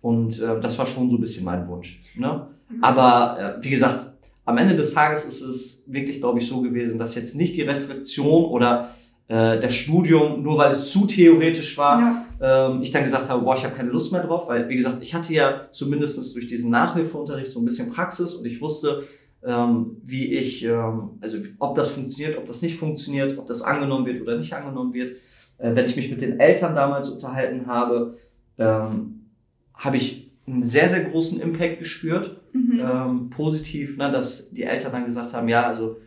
Und 0.00 0.40
äh, 0.40 0.60
das 0.60 0.78
war 0.78 0.86
schon 0.86 1.10
so 1.10 1.16
ein 1.16 1.20
bisschen 1.20 1.44
mein 1.44 1.66
Wunsch. 1.66 2.00
Ne? 2.14 2.46
Mhm. 2.68 2.84
Aber 2.84 3.58
äh, 3.58 3.64
wie 3.64 3.70
gesagt, 3.70 4.12
am 4.44 4.58
Ende 4.58 4.76
des 4.76 4.94
Tages 4.94 5.24
ist 5.24 5.42
es 5.42 5.84
wirklich, 5.88 6.20
glaube 6.20 6.38
ich, 6.38 6.46
so 6.46 6.62
gewesen, 6.62 6.98
dass 6.98 7.16
jetzt 7.16 7.34
nicht 7.34 7.56
die 7.56 7.62
Restriktion 7.62 8.44
oder 8.44 8.90
äh, 9.26 9.58
das 9.58 9.74
Studium, 9.74 10.42
nur 10.42 10.56
weil 10.56 10.70
es 10.70 10.90
zu 10.90 11.06
theoretisch 11.06 11.76
war, 11.76 12.00
ja. 12.00 12.24
Ähm, 12.40 12.82
ich 12.82 12.90
dann 12.92 13.04
gesagt 13.04 13.28
habe, 13.28 13.42
boah, 13.42 13.54
ich 13.54 13.64
habe 13.64 13.74
keine 13.74 13.90
Lust 13.90 14.12
mehr 14.12 14.22
drauf, 14.22 14.48
weil, 14.48 14.68
wie 14.68 14.76
gesagt, 14.76 15.02
ich 15.02 15.14
hatte 15.14 15.32
ja 15.32 15.68
zumindest 15.70 16.34
durch 16.34 16.46
diesen 16.46 16.70
Nachhilfeunterricht 16.70 17.52
so 17.52 17.60
ein 17.60 17.64
bisschen 17.64 17.92
Praxis 17.92 18.34
und 18.34 18.44
ich 18.46 18.60
wusste, 18.60 19.02
ähm, 19.44 19.96
wie 20.04 20.34
ich, 20.34 20.64
ähm, 20.64 21.10
also 21.20 21.38
ob 21.58 21.74
das 21.74 21.90
funktioniert, 21.90 22.38
ob 22.38 22.46
das 22.46 22.62
nicht 22.62 22.78
funktioniert, 22.78 23.38
ob 23.38 23.46
das 23.46 23.62
angenommen 23.62 24.06
wird 24.06 24.20
oder 24.20 24.36
nicht 24.36 24.52
angenommen 24.52 24.94
wird. 24.94 25.12
Äh, 25.58 25.74
wenn 25.74 25.84
ich 25.84 25.96
mich 25.96 26.10
mit 26.10 26.20
den 26.20 26.40
Eltern 26.40 26.74
damals 26.74 27.08
unterhalten 27.08 27.66
habe, 27.66 28.14
ähm, 28.58 29.26
habe 29.74 29.96
ich 29.96 30.32
einen 30.46 30.62
sehr, 30.62 30.88
sehr 30.88 31.04
großen 31.04 31.40
Impact 31.40 31.78
gespürt 31.78 32.38
Mhm. 32.52 32.80
ähm, 32.80 33.30
positiv, 33.30 33.96
ne, 33.98 34.10
dass 34.10 34.50
die 34.50 34.64
Eltern 34.64 34.92
dann 34.92 35.04
gesagt 35.04 35.32
haben, 35.32 35.48
ja, 35.48 35.66
also 35.66 35.98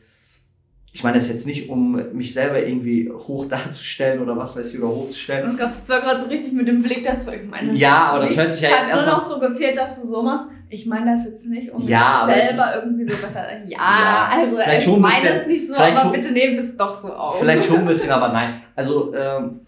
ich 0.94 1.04
meine 1.04 1.16
das 1.16 1.30
jetzt 1.30 1.48
nicht, 1.48 1.70
um 1.70 1.94
mich 2.14 2.34
selber 2.34 2.60
irgendwie 2.66 3.10
hoch 3.10 3.46
darzustellen 3.50 4.22
oder 4.22 4.36
was 4.38 4.56
weiß 4.58 4.74
ich, 4.74 4.80
oder 4.82 4.90
hochzustellen. 4.90 5.58
Es 5.84 5.90
war 5.90 6.02
gerade 6.02 6.20
so 6.22 6.28
richtig 6.28 6.52
mit 6.54 6.68
dem 6.68 6.82
Blick 6.82 7.04
dazu. 7.04 7.32
Ich 7.32 7.48
meine, 7.50 7.74
Ja, 7.74 8.08
aber 8.10 8.20
das 8.20 8.36
hört 8.38 8.52
sich 8.52 8.62
ja 8.64 8.70
es 8.70 8.76
jetzt 8.76 8.92
hat 8.94 9.06
nur 9.06 9.14
erstmal... 9.14 9.16
noch 9.16 9.26
so 9.26 9.40
gefehlt, 9.54 9.78
dass 9.78 10.02
du 10.02 10.08
so 10.08 10.22
machst. 10.22 10.48
Ich 10.74 10.86
meine 10.86 11.14
das 11.14 11.26
jetzt 11.26 11.46
nicht, 11.46 11.70
um 11.72 11.82
Ja, 11.82 12.28
es 12.30 12.50
selber 12.50 12.64
ist- 12.64 12.76
irgendwie 12.86 13.06
so 13.06 13.12
besser. 13.22 13.46
Ja, 13.66 13.68
Ja, 13.70 14.30
also 14.34 14.56
vielleicht 14.56 14.88
ich 14.88 14.98
meine 14.98 15.14
bisschen- 15.16 15.38
das 15.38 15.48
nicht 15.48 15.68
so, 15.68 15.74
aber 15.76 15.98
schon- 15.98 16.12
bitte 16.14 16.32
nehmt 16.32 16.58
es 16.60 16.78
doch 16.78 16.96
so 16.96 17.14
auf. 17.14 17.40
Vielleicht 17.40 17.66
schon 17.66 17.78
ein 17.80 17.86
bisschen, 17.88 18.12
aber 18.12 18.30
nein. 18.30 18.62
Also 18.76 19.14
ähm, 19.14 19.62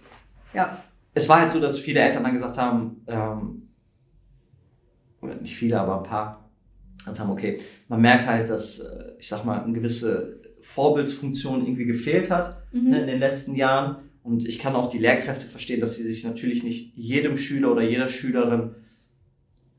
Ja. 0.53 0.77
es 1.13 1.27
war 1.27 1.41
halt 1.41 1.51
so, 1.51 1.59
dass 1.59 1.77
viele 1.77 1.99
Eltern 2.01 2.23
dann 2.23 2.33
gesagt 2.33 2.57
haben, 2.57 3.01
ähm, 3.07 3.67
oder 5.21 5.35
nicht 5.35 5.55
viele, 5.55 5.79
aber 5.79 5.97
ein 5.97 6.03
paar, 6.03 6.49
gesagt 6.97 7.19
haben, 7.19 7.31
okay, 7.31 7.59
man 7.87 8.01
merkt 8.01 8.27
halt, 8.27 8.49
dass, 8.49 8.79
äh, 8.79 9.11
ich 9.19 9.27
sag 9.27 9.43
mal, 9.45 9.61
eine 9.63 9.73
gewisse 9.73 10.41
Vorbildsfunktion 10.63 11.61
irgendwie 11.65 11.85
gefehlt 11.85 12.31
hat. 12.31 12.63
Mhm. 12.71 12.89
ne, 12.89 13.01
in 13.01 13.07
den 13.07 13.19
letzten 13.19 13.55
Jahren. 13.55 13.97
Und 14.23 14.47
ich 14.47 14.57
kann 14.57 14.75
auch 14.75 14.89
die 14.89 14.99
Lehrkräfte 14.99 15.45
verstehen, 15.45 15.81
dass 15.81 15.95
sie 15.97 16.03
sich 16.03 16.23
natürlich 16.23 16.63
nicht 16.63 16.93
jedem 16.95 17.35
Schüler 17.37 17.71
oder 17.73 17.81
jeder 17.83 18.07
Schülerin, 18.07 18.71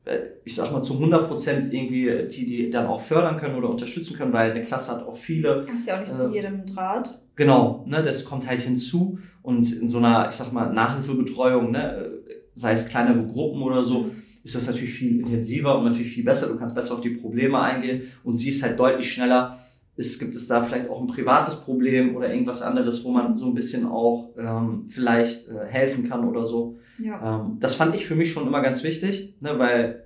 äh, 0.05 0.19
ich 0.43 0.53
sag 0.55 0.71
mal, 0.71 0.83
zu 0.83 0.93
100 0.93 1.27
Prozent 1.27 1.73
irgendwie, 1.73 2.07
äh, 2.07 2.27
die, 2.27 2.45
die 2.45 2.69
dann 2.69 2.85
auch 2.85 3.01
fördern 3.01 3.37
können 3.37 3.55
oder 3.55 3.69
unterstützen 3.69 4.15
können, 4.15 4.33
weil 4.33 4.51
eine 4.51 4.63
Klasse 4.63 4.91
hat 4.91 5.05
auch 5.07 5.17
viele. 5.17 5.65
Hast 5.67 5.87
ja 5.87 5.95
auch 5.95 6.01
nicht 6.01 6.13
Äh, 6.13 6.17
zu 6.17 6.33
jedem 6.33 6.65
Draht. 6.65 7.19
Genau, 7.35 7.83
ne, 7.87 8.01
das 8.03 8.23
kommt 8.23 8.47
halt 8.47 8.61
hinzu. 8.61 9.17
Und 9.41 9.71
in 9.73 9.87
so 9.87 9.97
einer, 9.97 10.29
ich 10.29 10.35
sag 10.35 10.53
mal, 10.53 10.71
Nachhilfebetreuung, 10.71 11.71
ne, 11.71 12.11
sei 12.55 12.71
es 12.71 12.87
kleinere 12.87 13.25
Gruppen 13.25 13.61
oder 13.63 13.83
so, 13.83 14.11
ist 14.43 14.55
das 14.55 14.67
natürlich 14.67 14.93
viel 14.93 15.19
intensiver 15.19 15.77
und 15.77 15.85
natürlich 15.85 16.11
viel 16.11 16.23
besser. 16.23 16.47
Du 16.47 16.57
kannst 16.57 16.75
besser 16.75 16.93
auf 16.93 17.01
die 17.01 17.09
Probleme 17.09 17.59
eingehen 17.59 18.03
und 18.23 18.37
siehst 18.37 18.61
halt 18.63 18.79
deutlich 18.79 19.11
schneller, 19.11 19.57
ist, 19.97 20.19
gibt 20.19 20.35
es 20.35 20.47
da 20.47 20.61
vielleicht 20.61 20.89
auch 20.89 20.99
ein 21.01 21.07
privates 21.07 21.55
Problem 21.61 22.15
oder 22.15 22.29
irgendwas 22.31 22.61
anderes, 22.61 23.03
wo 23.05 23.11
man 23.11 23.37
so 23.37 23.45
ein 23.45 23.53
bisschen 23.53 23.85
auch 23.87 24.29
ähm, 24.37 24.85
vielleicht 24.89 25.47
äh, 25.47 25.65
helfen 25.67 26.09
kann 26.09 26.25
oder 26.25 26.45
so. 26.45 26.77
Ja. 26.99 27.41
Ähm, 27.41 27.57
das 27.59 27.75
fand 27.75 27.95
ich 27.95 28.05
für 28.05 28.15
mich 28.15 28.31
schon 28.31 28.47
immer 28.47 28.61
ganz 28.61 28.83
wichtig, 28.83 29.35
ne, 29.41 29.57
weil 29.57 30.03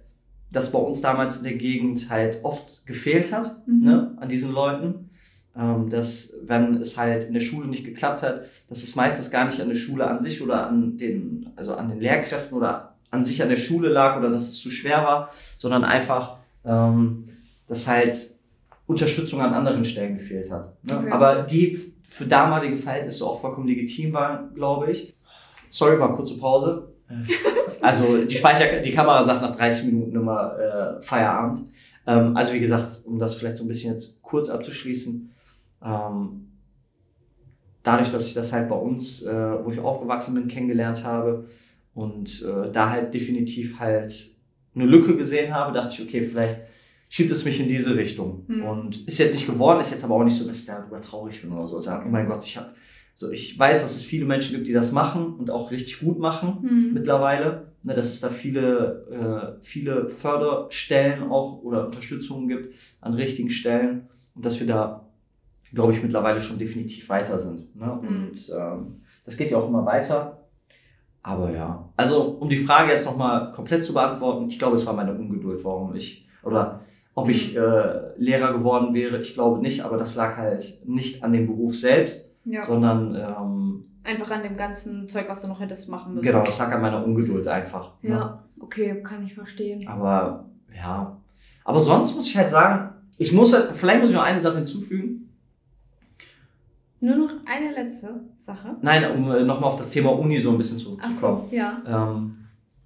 das 0.51 0.71
bei 0.71 0.79
uns 0.79 1.01
damals 1.01 1.37
in 1.37 1.43
der 1.43 1.53
Gegend 1.55 2.09
halt 2.09 2.39
oft 2.43 2.85
gefehlt 2.85 3.31
hat 3.31 3.61
Mhm. 3.67 3.79
ne, 3.85 4.11
an 4.17 4.29
diesen 4.29 4.51
Leuten. 4.51 5.05
Ähm, 5.57 5.89
dass, 5.89 6.35
wenn 6.45 6.75
es 6.75 6.95
halt 6.95 7.25
in 7.25 7.33
der 7.33 7.41
Schule 7.41 7.67
nicht 7.67 7.83
geklappt 7.83 8.21
hat, 8.21 8.43
dass 8.69 8.83
es 8.83 8.95
meistens 8.95 9.31
gar 9.31 9.45
nicht 9.45 9.59
an 9.59 9.67
der 9.67 9.75
Schule 9.75 10.07
an 10.07 10.19
sich 10.19 10.41
oder 10.41 10.67
an 10.67 10.97
den, 10.97 11.49
also 11.55 11.73
an 11.73 11.89
den 11.89 11.99
Lehrkräften 11.99 12.55
oder 12.55 12.93
an 13.09 13.25
sich 13.25 13.41
an 13.41 13.49
der 13.49 13.57
Schule 13.57 13.89
lag 13.89 14.17
oder 14.19 14.29
dass 14.29 14.49
es 14.49 14.59
zu 14.59 14.69
schwer 14.69 15.03
war, 15.03 15.31
sondern 15.57 15.83
einfach, 15.83 16.37
ähm, 16.63 17.29
dass 17.67 17.87
halt 17.87 18.29
Unterstützung 18.89 19.39
an 19.39 19.53
anderen 19.53 19.85
Stellen 19.85 20.15
gefehlt 20.17 20.49
hat. 20.49 20.73
Ne? 20.83 20.97
Okay. 20.97 21.11
Aber 21.11 21.43
die 21.43 21.93
für 22.07 22.25
damalige 22.25 22.75
Verhältnisse 22.75 23.23
auch 23.23 23.39
vollkommen 23.39 23.67
legitim 23.67 24.13
waren, 24.13 24.51
glaube 24.55 24.89
ich. 24.89 25.15
Sorry, 25.69 25.95
mal 25.95 26.15
kurze 26.15 26.37
Pause. 26.37 26.89
Also 27.81 28.23
die 28.25 28.35
Speicher, 28.35 28.81
die 28.81 28.91
Kamera 28.91 29.21
sagt 29.23 29.43
nach 29.43 29.55
30 29.55 29.91
Minuten 29.91 30.15
immer 30.15 30.57
äh, 30.57 31.01
Feierabend. 31.01 31.61
Ähm, 32.07 32.35
also 32.35 32.53
wie 32.53 32.59
gesagt, 32.59 33.03
um 33.05 33.19
das 33.19 33.35
vielleicht 33.35 33.57
so 33.57 33.63
ein 33.63 33.67
bisschen 33.67 33.93
jetzt 33.93 34.23
kurz 34.23 34.49
abzuschließen, 34.49 35.29
ähm, 35.85 36.47
dadurch, 37.83 38.11
dass 38.11 38.25
ich 38.25 38.33
das 38.33 38.51
halt 38.51 38.69
bei 38.69 38.75
uns, 38.75 39.21
äh, 39.23 39.63
wo 39.63 39.69
ich 39.69 39.79
aufgewachsen 39.79 40.33
bin, 40.33 40.47
kennengelernt 40.47 41.03
habe 41.03 41.45
und 41.93 42.43
äh, 42.43 42.71
da 42.71 42.89
halt 42.89 43.13
definitiv 43.13 43.79
halt 43.79 44.31
eine 44.73 44.85
Lücke 44.85 45.15
gesehen 45.15 45.53
habe, 45.53 45.73
dachte 45.73 45.93
ich, 45.93 46.01
okay, 46.01 46.23
vielleicht 46.23 46.61
schiebt 47.09 47.31
es 47.31 47.43
mich 47.43 47.59
in 47.59 47.67
diese 47.67 47.95
Richtung. 47.95 48.45
Hm. 48.47 48.63
Und 48.63 49.07
ist 49.07 49.17
jetzt 49.17 49.33
nicht 49.33 49.47
geworden, 49.47 49.79
ist 49.79 49.91
jetzt 49.91 50.03
aber 50.03 50.15
auch 50.15 50.23
nicht 50.23 50.37
so, 50.37 50.47
dass 50.47 50.59
ich 50.59 50.65
darüber 50.65 51.01
traurig 51.01 51.41
bin 51.41 51.51
oder 51.51 51.67
so. 51.67 51.79
Sagen, 51.79 52.05
oh 52.07 52.11
mein 52.11 52.27
Gott, 52.27 52.43
ich 52.45 52.55
habe, 52.55 52.69
so 53.15 53.29
ich 53.31 53.57
weiß, 53.57 53.81
dass 53.81 53.95
es 53.95 54.03
viele 54.03 54.25
Menschen 54.25 54.55
gibt, 54.55 54.67
die 54.67 54.73
das 54.73 54.91
machen 54.91 55.33
und 55.33 55.49
auch 55.49 55.71
richtig 55.71 55.99
gut 55.99 56.19
machen 56.19 56.59
Hm. 56.61 56.93
mittlerweile. 56.93 57.69
Ne, 57.81 57.93
dass 57.93 58.09
es 58.09 58.19
da 58.19 58.29
viele, 58.29 59.57
äh, 59.59 59.63
viele 59.63 60.09
Förderstellen 60.09 61.31
auch 61.31 61.61
oder 61.61 61.85
Unterstützungen 61.85 62.49
gibt 62.49 62.75
an 62.99 63.13
richtigen 63.13 63.49
Stellen 63.49 64.09
und 64.35 64.45
dass 64.45 64.59
wir 64.59 64.67
da, 64.67 65.05
glaube 65.73 65.93
ich, 65.93 66.03
mittlerweile 66.03 66.41
schon 66.41 66.59
definitiv 66.59 67.07
weiter 67.07 67.39
sind. 67.39 67.73
Ne? 67.77 67.89
Und 67.89 68.51
ähm, 68.53 69.01
das 69.23 69.37
geht 69.37 69.49
ja 69.49 69.57
auch 69.57 69.69
immer 69.69 69.85
weiter. 69.85 70.39
Aber 71.23 71.51
ja, 71.51 71.89
also 71.95 72.21
um 72.21 72.49
die 72.49 72.57
Frage 72.57 72.91
jetzt 72.91 73.05
nochmal 73.05 73.53
komplett 73.53 73.85
zu 73.85 73.93
beantworten, 73.93 74.49
ich 74.49 74.59
glaube, 74.59 74.75
es 74.75 74.85
war 74.85 74.93
meine 74.93 75.13
Ungeduld, 75.13 75.63
warum 75.63 75.95
ich, 75.95 76.27
oder 76.43 76.81
ob 77.19 77.29
ich 77.29 77.55
äh, 77.55 77.99
Lehrer 78.17 78.53
geworden 78.53 78.93
wäre, 78.93 79.19
ich 79.19 79.33
glaube 79.33 79.61
nicht, 79.61 79.81
aber 79.81 79.97
das 79.97 80.15
lag 80.15 80.37
halt 80.37 80.81
nicht 80.85 81.23
an 81.23 81.31
dem 81.31 81.47
Beruf 81.47 81.77
selbst, 81.77 82.29
Ja. 82.45 82.65
sondern 82.65 83.15
ähm, 83.15 83.85
Einfach 84.03 84.31
an 84.31 84.43
dem 84.43 84.55
ganzen 84.57 85.07
Zeug, 85.07 85.25
was 85.27 85.41
du 85.41 85.47
noch 85.47 85.59
hättest 85.59 85.89
machen 85.89 86.13
müssen. 86.15 86.25
genau, 86.25 86.41
das 86.43 86.57
lag 86.57 86.71
an 86.71 86.81
meiner 86.81 87.03
Ungeduld 87.03 87.47
einfach. 87.47 87.91
ne? 88.01 88.09
Ja, 88.11 88.43
okay, 88.59 89.01
kann 89.03 89.23
ich 89.25 89.33
verstehen. 89.35 89.87
Aber 89.87 90.45
ja. 90.75 91.17
Aber 91.65 91.79
sonst 91.79 92.15
muss 92.15 92.27
ich 92.27 92.35
halt 92.37 92.49
sagen, 92.49 92.91
ich 93.17 93.31
muss 93.33 93.53
halt, 93.53 93.75
vielleicht 93.75 94.01
muss 94.01 94.09
ich 94.11 94.15
noch 94.15 94.23
eine 94.23 94.39
Sache 94.39 94.55
hinzufügen. 94.57 95.29
Nur 97.01 97.15
noch 97.15 97.29
eine 97.45 97.71
letzte 97.71 98.21
Sache. 98.37 98.75
Nein, 98.81 99.09
um 99.11 99.31
äh, 99.31 99.43
nochmal 99.43 99.69
auf 99.69 99.77
das 99.77 99.89
Thema 99.91 100.11
Uni 100.17 100.37
so 100.37 100.51
ein 100.51 100.57
bisschen 100.57 100.77
zurückzukommen. 100.77 101.47
so, 101.49 101.55
ja. 101.55 101.81
Ähm, 101.87 102.35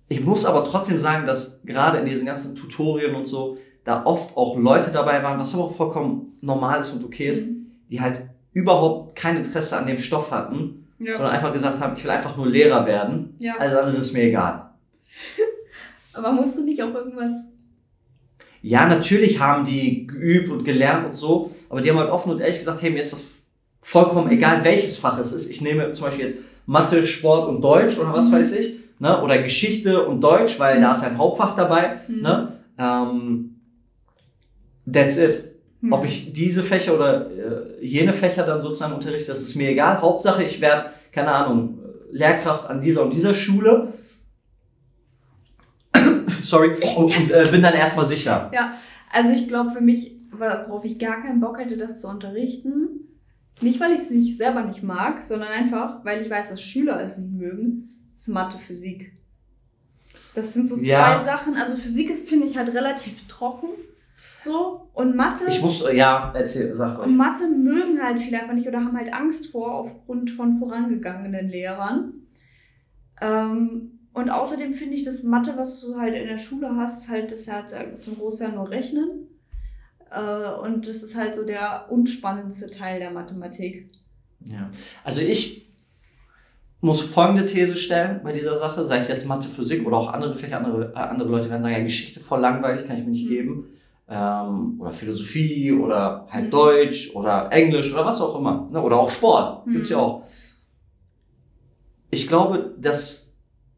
ich 0.08 0.24
muss 0.24 0.46
aber 0.46 0.64
trotzdem 0.64 1.00
sagen, 1.00 1.26
dass 1.26 1.64
gerade 1.64 1.98
in 2.00 2.06
diesen 2.06 2.26
ganzen 2.26 2.56
Tutorien 2.56 3.16
und 3.16 3.26
so, 3.28 3.58
da 3.86 4.06
oft 4.06 4.36
auch 4.38 4.58
Leute 4.58 4.92
dabei 4.92 5.22
waren, 5.24 5.40
was 5.40 5.54
aber 5.54 5.66
auch 5.66 5.76
vollkommen 5.76 6.38
normal 6.42 6.80
ist 6.80 6.92
und 6.92 7.04
okay 7.04 7.30
ist, 7.30 7.46
Mhm. 7.46 7.66
die 7.90 8.00
halt 8.02 8.22
überhaupt 8.54 9.16
kein 9.16 9.38
Interesse 9.38 9.78
an 9.78 9.88
dem 9.88 9.98
Stoff 9.98 10.32
hatten, 10.32 10.88
Ja. 11.00 11.16
sondern 11.16 11.34
einfach 11.34 11.52
gesagt 11.54 11.80
haben, 11.82 11.96
ich 11.98 12.04
will 12.04 12.12
einfach 12.12 12.38
nur 12.38 12.48
Lehrer 12.48 12.86
werden. 12.86 13.36
ja. 13.40 13.54
Alles 13.58 13.74
andere 13.76 13.98
ist 13.98 14.14
mir 14.14 14.24
egal. 14.24 14.70
Aber 16.14 16.32
musst 16.32 16.58
du 16.58 16.64
nicht 16.64 16.82
auch 16.84 16.94
irgendwas. 16.94 17.34
Ja, 18.62 18.86
natürlich 18.86 19.40
haben 19.40 19.66
die 19.66 20.08
geübt 20.08 20.50
und 20.50 20.64
gelernt 20.64 21.06
und 21.08 21.16
so, 21.16 21.52
aber 21.70 21.82
die 21.82 21.90
haben 21.90 21.98
halt 22.00 22.10
offen 22.10 22.32
und 22.32 22.40
ehrlich 22.40 22.60
gesagt, 22.60 22.82
hey, 22.82 22.92
mir 22.92 23.00
ist 23.02 23.12
das 23.12 23.28
vollkommen 23.82 24.32
egal, 24.32 24.64
welches 24.64 24.98
Fach 24.98 25.18
es 25.20 25.34
ist. 25.34 25.50
Ich 25.50 25.60
nehme 25.62 25.92
zum 25.92 26.06
Beispiel 26.06 26.26
jetzt 26.28 26.38
Mathe, 26.66 27.06
Sport 27.06 27.50
und 27.50 27.62
Deutsch 27.62 27.98
oder 28.00 28.14
was 28.14 28.30
Mhm. 28.30 28.36
weiß 28.36 28.54
ich, 28.54 28.76
ne? 29.00 29.22
oder 29.22 29.42
Geschichte 29.42 30.06
und 30.06 30.22
Deutsch, 30.22 30.60
weil 30.62 30.80
da 30.80 30.92
ist 30.92 31.04
ein 31.04 31.18
Hauptfach 31.18 31.56
dabei. 31.58 32.00
Hm. 32.08 32.22
Ne? 32.22 32.54
Ähm, 32.78 33.53
that's 34.92 35.18
it. 35.18 35.56
Hm. 35.82 35.94
Ob 35.94 36.06
ich 36.06 36.34
diese 36.34 36.64
Fächer 36.64 36.96
oder 36.96 37.30
äh, 37.30 37.86
jene 37.86 38.14
Fächer 38.14 38.46
dann 38.46 38.62
sozusagen 38.62 38.94
unterrichte, 38.94 39.32
das 39.32 39.42
ist 39.42 39.56
mir 39.56 39.70
egal. 39.70 40.02
Hauptsache, 40.02 40.44
ich 40.44 40.62
werde, 40.62 40.92
keine 41.12 41.32
Ahnung, 41.32 41.80
Lehrkraft 42.12 42.70
an 42.70 42.82
dieser 42.82 43.04
und 43.04 43.14
dieser 43.14 43.34
Schule. 43.34 43.94
Sorry. 46.44 46.72
Und, 46.96 47.18
und 47.18 47.32
äh, 47.32 47.48
bin 47.52 47.62
dann 47.62 47.74
erstmal 47.74 48.06
sicher. 48.06 48.52
Also 49.12 49.32
ich 49.32 49.48
glaube 49.48 49.72
für 49.72 49.82
mich, 49.82 50.16
worauf 50.32 50.86
ich 50.86 51.00
gar 51.00 51.22
keinen 51.22 51.40
Bock 51.40 51.60
hätte, 51.60 51.78
das 51.78 52.02
zu 52.02 52.08
unterrichten, 52.08 53.04
nicht 53.62 53.80
weil 53.80 53.92
ich 53.92 54.02
es 54.02 54.10
nicht 54.10 54.38
selber 54.38 54.62
nicht 54.62 54.84
mag, 54.84 55.22
sondern 55.22 55.50
einfach, 55.50 56.04
weil 56.04 56.22
ich 56.22 56.30
weiß, 56.30 56.50
dass 56.50 56.62
Schüler 56.62 57.00
es 57.02 57.18
nicht 57.18 57.34
mögen, 57.34 57.90
ist 58.18 58.28
Mathe, 58.28 58.58
Physik. 58.58 59.14
Das 60.34 60.54
sind 60.54 60.68
so 60.68 60.78
zwei 60.78 60.84
Ja. 60.84 61.24
Sachen. 61.24 61.56
Also 61.56 61.76
Physik 61.76 62.10
ist, 62.10 62.28
finde 62.28 62.48
ich, 62.48 62.58
halt 62.58 62.74
relativ 62.74 63.28
trocken. 63.28 63.70
So. 64.44 64.90
Und 64.94 65.16
Mathe. 65.16 65.46
Ich 65.48 65.62
muss, 65.62 65.82
äh, 65.84 65.96
ja, 65.96 66.32
erzähl, 66.36 66.76
sag 66.76 67.00
euch. 67.00 67.06
und 67.08 67.18
Mathe 67.18 67.48
mögen 67.48 68.02
halt 68.02 68.20
viele 68.20 68.40
einfach 68.42 68.54
nicht 68.54 68.68
oder 68.68 68.80
haben 68.80 68.98
halt 68.98 69.14
Angst 69.14 69.48
vor 69.48 69.74
aufgrund 69.74 70.30
von 70.32 70.56
vorangegangenen 70.56 71.50
Lehrern. 71.50 72.14
Ähm, 73.22 74.00
und 74.14 74.30
außerdem 74.30 74.74
finde 74.76 74.96
ich, 74.96 75.04
das 75.04 75.24
Mathe, 75.24 75.54
was 75.58 75.82
du 75.82 75.98
halt 76.00 76.14
in 76.16 76.28
der 76.28 76.38
Schule 76.38 76.76
hast, 76.76 77.10
halt, 77.10 77.32
das 77.32 77.46
ja 77.48 77.64
zum 78.00 78.18
Großteil 78.18 78.52
nur 78.52 78.70
Rechnen. 78.70 79.28
Äh, 80.12 80.52
und 80.62 80.88
das 80.88 81.02
ist 81.02 81.16
halt 81.16 81.36
so 81.36 81.44
der 81.46 81.88
unspannendste 81.90 82.70
Teil 82.70 83.00
der 83.00 83.12
Mathematik. 83.12 83.90
Ja. 84.46 84.70
Also 85.04 85.22
ich 85.22 85.70
muss 86.82 87.02
folgende 87.02 87.46
These 87.46 87.78
stellen 87.78 88.20
bei 88.24 88.34
dieser 88.34 88.56
Sache, 88.58 88.84
sei 88.86 88.98
es 88.98 89.08
jetzt 89.08 89.26
Mathe, 89.26 89.48
Physik 89.48 89.88
oder 89.88 89.98
auch 89.98 90.12
andere 90.14 90.36
Fächer, 90.36 90.58
andere, 90.58 90.92
äh, 90.94 91.00
andere 91.00 91.30
Leute 91.30 91.50
werden 91.50 91.62
sagen, 91.62 91.74
ja, 91.74 91.82
Geschichte 91.82 92.20
voll 92.20 92.42
langweilig, 92.42 92.86
kann 92.86 92.98
ich 92.98 93.06
mir 93.06 93.12
nicht 93.12 93.26
Mhm. 93.26 93.30
geben. 93.30 93.66
Ähm, 94.16 94.80
oder 94.80 94.92
Philosophie 94.94 95.72
oder 95.72 96.28
halt 96.30 96.46
Mhm. 96.46 96.52
Deutsch 96.52 97.16
oder 97.16 97.52
Englisch 97.52 97.92
oder 97.94 98.06
was 98.06 98.22
auch 98.22 98.38
immer. 98.38 98.68
Ne? 98.72 98.80
Oder 98.82 98.98
auch 98.98 99.10
Sport, 99.10 99.66
Mhm. 99.66 99.74
gibt's 99.74 99.90
ja 99.90 99.98
auch. 99.98 100.24
Ich 102.12 102.28
glaube, 102.28 102.76
dass 102.80 103.34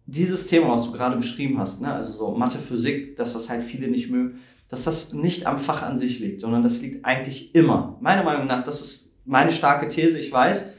dieses 0.06 0.48
Thema, 0.48 0.70
was 0.74 0.84
du 0.84 0.92
gerade 0.92 1.16
beschrieben 1.16 1.58
hast, 1.58 1.82
ne? 1.82 1.94
also 1.94 2.12
so 2.12 2.32
Mathe, 2.32 2.58
Physik, 2.58 3.16
dass 3.16 3.34
das 3.34 3.50
halt 3.50 3.64
viele 3.64 3.88
nicht 3.88 4.12
mögen, 4.12 4.40
dass 4.68 4.84
das 4.84 5.14
nicht 5.14 5.48
am 5.48 5.58
Fach 5.58 5.82
an 5.84 5.98
sich 5.98 6.20
liegt, 6.20 6.42
sondern 6.42 6.64
das 6.64 6.82
liegt 6.82 7.06
eigentlich 7.06 7.56
immer. 7.56 7.98
Meiner 8.02 8.24
Meinung 8.24 8.46
nach, 8.48 8.64
das 8.64 8.82
ist 8.82 9.16
meine 9.26 9.52
starke 9.52 9.88
These, 9.88 10.20
ich 10.20 10.32
weiß, 10.32 10.70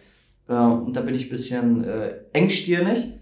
äh, 0.49 0.53
und 0.53 0.95
da 0.95 1.01
bin 1.01 1.14
ich 1.14 1.27
ein 1.27 1.31
bisschen 1.31 1.85
äh, 1.85 2.14
engstirnig, 2.33 3.14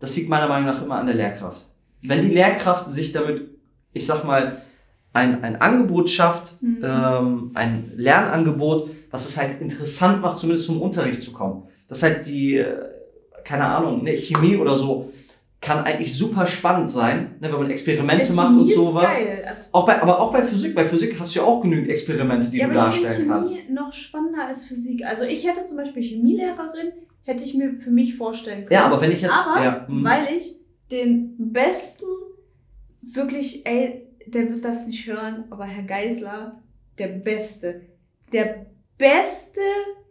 das 0.00 0.16
liegt 0.16 0.28
meiner 0.30 0.48
Meinung 0.48 0.66
nach 0.66 0.82
immer 0.82 0.96
an 0.96 1.06
der 1.06 1.14
Lehrkraft. 1.14 1.66
Wenn 2.02 2.22
die 2.22 2.28
Lehrkraft 2.34 2.88
sich 2.88 3.12
damit, 3.12 3.48
ich 3.92 4.06
sag 4.06 4.24
mal, 4.24 4.62
ein, 5.12 5.42
ein 5.44 5.60
Angebot 5.60 6.08
schafft, 6.10 6.62
Mhm. 6.62 6.78
ähm, 6.82 7.50
ein 7.54 7.92
Lernangebot, 7.96 8.90
was 9.10 9.28
es 9.28 9.36
halt 9.36 9.60
interessant 9.60 10.22
macht, 10.22 10.38
zumindest 10.38 10.66
zum 10.66 10.80
Unterricht 10.80 11.22
zu 11.22 11.32
kommen. 11.32 11.64
Das 11.88 12.02
halt 12.02 12.26
die, 12.26 12.56
äh, 12.56 12.74
keine 13.44 13.64
Ahnung, 13.66 14.04
ne, 14.04 14.12
Chemie 14.16 14.56
oder 14.56 14.74
so, 14.76 15.12
kann 15.60 15.84
eigentlich 15.84 16.16
super 16.16 16.46
spannend 16.46 16.88
sein, 16.88 17.36
ne, 17.40 17.52
wenn 17.52 17.58
man 17.60 17.70
Experimente 17.70 18.28
Ja, 18.28 18.32
macht 18.34 18.52
und 18.56 18.70
sowas. 18.70 19.12
Also, 19.46 19.60
Auch 19.72 19.86
bei, 19.86 20.00
aber 20.02 20.18
auch 20.20 20.32
bei 20.32 20.42
Physik. 20.42 20.74
Bei 20.74 20.84
Physik 20.84 21.14
hast 21.20 21.34
du 21.36 21.40
ja 21.40 21.44
auch 21.46 21.60
genügend 21.60 21.88
Experimente, 21.88 22.50
die 22.50 22.58
ja, 22.58 22.66
du 22.66 22.72
aber 22.72 22.88
ich 22.88 23.02
darstellen 23.02 23.14
Chemie 23.14 23.28
kannst. 23.28 23.70
noch 23.70 23.92
spannender 23.92 24.46
als 24.46 24.64
Physik. 24.64 25.04
Also 25.06 25.24
ich 25.24 25.46
hätte 25.46 25.64
zum 25.66 25.76
Beispiel 25.76 26.02
Chemielehrerin, 26.02 26.92
hätte 27.24 27.44
ich 27.44 27.54
mir 27.54 27.74
für 27.74 27.90
mich 27.90 28.16
vorstellen 28.16 28.64
können. 28.64 28.72
Ja, 28.72 28.86
aber 28.86 29.00
wenn 29.00 29.12
ich 29.12 29.22
jetzt. 29.22 29.34
Aber 29.34 29.62
ja, 29.62 29.86
hm. 29.86 30.02
weil 30.02 30.34
ich 30.34 30.56
den 30.90 31.34
besten, 31.52 32.06
wirklich, 33.02 33.64
ey, 33.66 34.06
der 34.26 34.50
wird 34.50 34.64
das 34.64 34.86
nicht 34.86 35.06
hören, 35.06 35.44
aber 35.50 35.64
Herr 35.64 35.84
Geisler, 35.84 36.60
der 36.98 37.08
Beste, 37.08 37.82
der 38.32 38.66
beste 38.98 39.60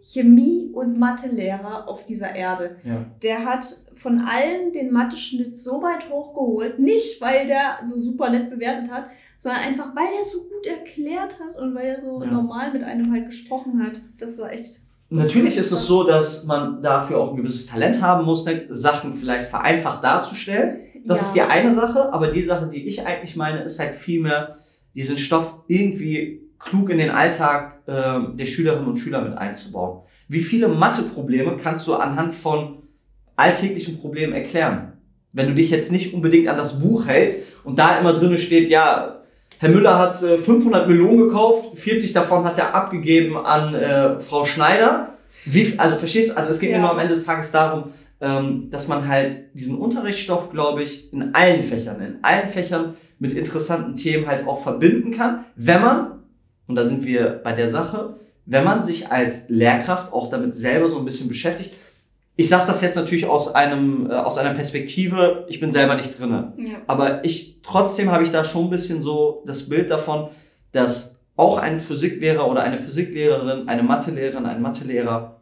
Chemie- 0.02 0.70
und 0.74 0.98
Mathelehrer 0.98 1.88
auf 1.88 2.06
dieser 2.06 2.34
Erde. 2.36 2.78
ja. 2.84 3.06
Der 3.24 3.46
hat 3.46 3.66
von 3.96 4.20
allen 4.22 4.74
den 4.74 4.92
Mathe-Schnitt 4.92 5.60
so 5.60 5.82
weit 5.84 6.10
hochgeholt, 6.10 6.80
nicht 6.80 7.22
weil 7.22 7.46
der 7.46 7.80
so 7.86 8.00
super 8.02 8.32
nett 8.32 8.50
bewertet 8.50 8.90
hat, 8.92 9.06
sondern 9.38 9.62
einfach 9.62 9.96
weil 9.96 10.08
der 10.18 10.24
so 10.24 10.40
gut 10.40 10.66
erklärt 10.66 11.40
hat 11.40 11.56
und 11.62 11.76
weil 11.76 11.86
er 11.88 12.02
so 12.02 12.24
Ja. 12.24 12.32
normal 12.32 12.74
mit 12.74 12.84
einem 12.84 13.12
halt 13.12 13.28
gesprochen 13.28 13.84
hat. 13.86 14.02
Das 14.20 14.40
war 14.40 14.52
echt. 14.52 14.80
Natürlich 15.14 15.58
ist 15.58 15.72
es 15.72 15.86
so, 15.86 16.04
dass 16.04 16.46
man 16.46 16.82
dafür 16.82 17.20
auch 17.20 17.32
ein 17.32 17.36
gewisses 17.38 17.66
Talent 17.68 18.02
haben 18.02 18.26
muss, 18.26 18.46
ne, 18.46 18.66
Sachen 18.70 19.14
vielleicht 19.14 19.50
vereinfacht 19.50 20.04
darzustellen. 20.04 20.80
Das 21.06 21.20
ja. 21.22 21.26
ist 21.28 21.36
die 21.36 21.42
eine 21.42 21.72
Sache, 21.72 22.14
aber 22.14 22.28
die 22.28 22.42
Sache, 22.42 22.68
die 22.68 22.86
ich 22.88 23.06
eigentlich 23.06 23.36
meine, 23.36 23.64
ist 23.64 23.80
halt 23.80 23.94
vielmehr, 23.94 24.56
diesen 24.94 25.18
Stoff 25.18 25.56
irgendwie 25.68 26.42
klug 26.60 26.90
in 26.90 26.98
den 26.98 27.10
Alltag 27.10 27.80
ähm, 27.88 28.36
der 28.38 28.46
Schülerinnen 28.46 28.88
und 28.88 28.98
Schüler 28.98 29.22
mit 29.22 29.38
einzubauen. 29.38 30.02
Wie 30.28 30.42
viele 30.42 30.68
Matheprobleme 30.68 31.58
kannst 31.58 31.88
du 31.88 31.96
anhand 31.96 32.34
von 32.34 32.84
alltäglichen 33.36 34.00
Problemen 34.00 34.34
erklären? 34.34 34.94
Wenn 35.34 35.48
du 35.48 35.54
dich 35.56 35.70
jetzt 35.70 35.92
nicht 35.92 36.14
unbedingt 36.14 36.48
an 36.50 36.58
das 36.58 36.80
Buch 36.82 37.08
hältst 37.08 37.44
und 37.64 37.80
da 37.80 37.98
immer 38.00 38.14
drin 38.14 38.38
steht, 38.38 38.70
ja, 38.70 39.22
Herr 39.60 39.70
Müller 39.70 39.98
hat 39.98 40.22
äh, 40.24 40.38
500 40.38 40.88
Melonen 40.88 41.20
gekauft, 41.28 41.78
40 41.78 42.14
davon 42.14 42.44
hat 42.44 42.58
er 42.58 42.74
abgegeben 42.76 43.38
an 43.38 43.74
äh, 43.74 44.20
Frau 44.20 44.44
Schneider. 44.44 45.16
Wie, 45.46 45.74
also 45.78 45.96
verstehst 45.96 46.32
du, 46.32 46.38
also 46.38 46.52
es 46.52 46.60
geht 46.60 46.72
Ja. 46.72 46.78
mir 46.78 46.82
nur 46.82 46.92
am 46.92 47.00
Ende 47.00 47.14
des 47.14 47.26
Tages 47.26 47.52
darum, 47.52 47.92
dass 48.22 48.88
man 48.88 49.08
halt 49.08 49.56
diesen 49.56 49.78
Unterrichtsstoff, 49.78 50.52
glaube 50.52 50.84
ich, 50.84 51.12
in 51.12 51.34
allen 51.34 51.64
Fächern, 51.64 52.00
in 52.02 52.24
allen 52.24 52.48
Fächern 52.48 52.94
mit 53.18 53.34
interessanten 53.34 53.96
Themen 53.96 54.28
halt 54.28 54.48
auch 54.48 54.62
verbinden 54.62 55.12
kann, 55.12 55.46
wenn 55.56 55.82
man, 55.82 56.24
und 56.68 56.76
da 56.76 56.84
sind 56.84 57.04
wir 57.04 57.42
bei 57.44 57.54
der 57.54 57.68
Sache, 57.68 58.18
wenn 58.46 58.64
man 58.64 58.84
sich 58.84 59.12
als 59.12 59.50
Lehrkraft 59.50 60.14
auch 60.14 60.30
damit 60.30 60.54
selber 60.54 60.90
so 60.90 61.00
ein 61.00 61.06
bisschen 61.06 61.30
beschäftigt. 61.30 61.76
Ich 62.36 62.50
sage 62.50 62.66
das 62.68 62.82
jetzt 62.82 62.96
natürlich 62.96 63.26
aus 63.26 63.54
einem 63.54 64.10
äh, 64.10 64.14
aus 64.14 64.38
einer 64.38 64.54
Perspektive, 64.54 65.46
ich 65.50 65.60
bin 65.60 65.72
selber 65.72 65.96
nicht 65.96 66.20
drinne. 66.20 66.54
Ja. 66.58 66.78
Aber 66.88 67.24
ich, 67.26 67.62
trotzdem 67.64 68.12
habe 68.12 68.24
ich 68.24 68.32
da 68.32 68.44
schon 68.44 68.66
ein 68.66 68.70
bisschen 68.70 69.02
so 69.02 69.44
das 69.46 69.68
Bild 69.68 69.90
davon, 69.90 70.30
dass 70.72 71.22
auch 71.36 71.58
ein 71.58 71.80
Physiklehrer 71.80 72.48
oder 72.48 72.62
eine 72.62 72.78
Physiklehrerin, 72.78 73.68
eine 73.68 73.84
Mathelehrerin, 73.84 74.46
ein 74.46 74.62
Mathelehrer 74.62 75.42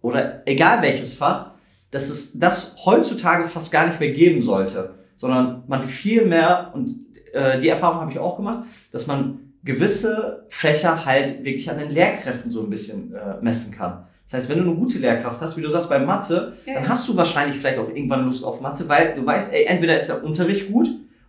oder 0.00 0.42
egal 0.46 0.82
welches 0.82 1.14
Fach, 1.14 1.52
dass 1.90 2.08
es 2.08 2.38
das 2.38 2.76
heutzutage 2.84 3.44
fast 3.44 3.72
gar 3.72 3.86
nicht 3.86 4.00
mehr 4.00 4.10
geben 4.10 4.42
sollte, 4.42 4.94
sondern 5.16 5.64
man 5.66 5.82
viel 5.82 6.24
mehr, 6.26 6.70
und 6.74 7.00
äh, 7.32 7.58
die 7.58 7.68
Erfahrung 7.68 8.00
habe 8.00 8.10
ich 8.12 8.18
auch 8.18 8.36
gemacht, 8.36 8.64
dass 8.92 9.06
man 9.06 9.40
gewisse 9.64 10.46
Fächer 10.48 11.04
halt 11.04 11.44
wirklich 11.44 11.70
an 11.70 11.78
den 11.78 11.90
Lehrkräften 11.90 12.50
so 12.50 12.62
ein 12.62 12.70
bisschen 12.70 13.14
äh, 13.14 13.42
messen 13.42 13.74
kann. 13.74 14.04
Das 14.24 14.34
heißt, 14.34 14.48
wenn 14.50 14.58
du 14.58 14.64
eine 14.64 14.74
gute 14.74 14.98
Lehrkraft 14.98 15.40
hast, 15.40 15.56
wie 15.56 15.62
du 15.62 15.70
sagst 15.70 15.88
bei 15.88 15.98
Mathe, 15.98 16.52
Ja, 16.66 16.74
dann 16.74 16.88
hast 16.88 17.08
du 17.08 17.16
wahrscheinlich 17.16 17.58
vielleicht 17.58 17.78
auch 17.78 17.88
irgendwann 17.88 18.26
Lust 18.26 18.44
auf 18.44 18.60
Mathe, 18.60 18.86
weil 18.88 19.14
du 19.14 19.24
weißt, 19.24 19.52
ey, 19.54 19.64
entweder 19.64 19.96
ist 19.96 20.08
der 20.08 20.22
Unterricht 20.22 20.70
gut 20.70 20.88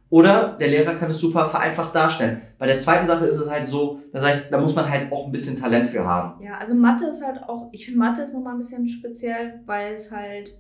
oder 0.09 0.57
der 0.59 0.69
Lehrer 0.69 0.95
kann 0.95 1.11
es 1.11 1.19
super 1.19 1.45
vereinfacht 1.45 1.93
darstellen. 1.93 2.41
Bei 2.57 2.65
der 2.65 2.77
zweiten 2.79 3.05
Sache 3.05 3.25
ist 3.25 3.37
es 3.37 3.49
halt 3.49 3.67
so, 3.67 3.99
da, 4.11 4.33
ich, 4.33 4.41
da 4.49 4.59
muss 4.59 4.75
man 4.75 4.89
halt 4.89 5.11
auch 5.11 5.25
ein 5.27 5.31
bisschen 5.31 5.59
Talent 5.59 5.87
für 5.87 6.03
haben. 6.03 6.43
Ja, 6.43 6.57
also 6.57 6.73
Mathe 6.73 7.05
ist 7.05 7.23
halt 7.23 7.43
auch, 7.43 7.69
ich 7.71 7.85
finde 7.85 7.99
Mathe 7.99 8.21
ist 8.21 8.33
nochmal 8.33 8.53
ein 8.53 8.59
bisschen 8.59 8.89
speziell, 8.89 9.61
weil 9.67 9.93
es 9.93 10.11
halt, 10.11 10.57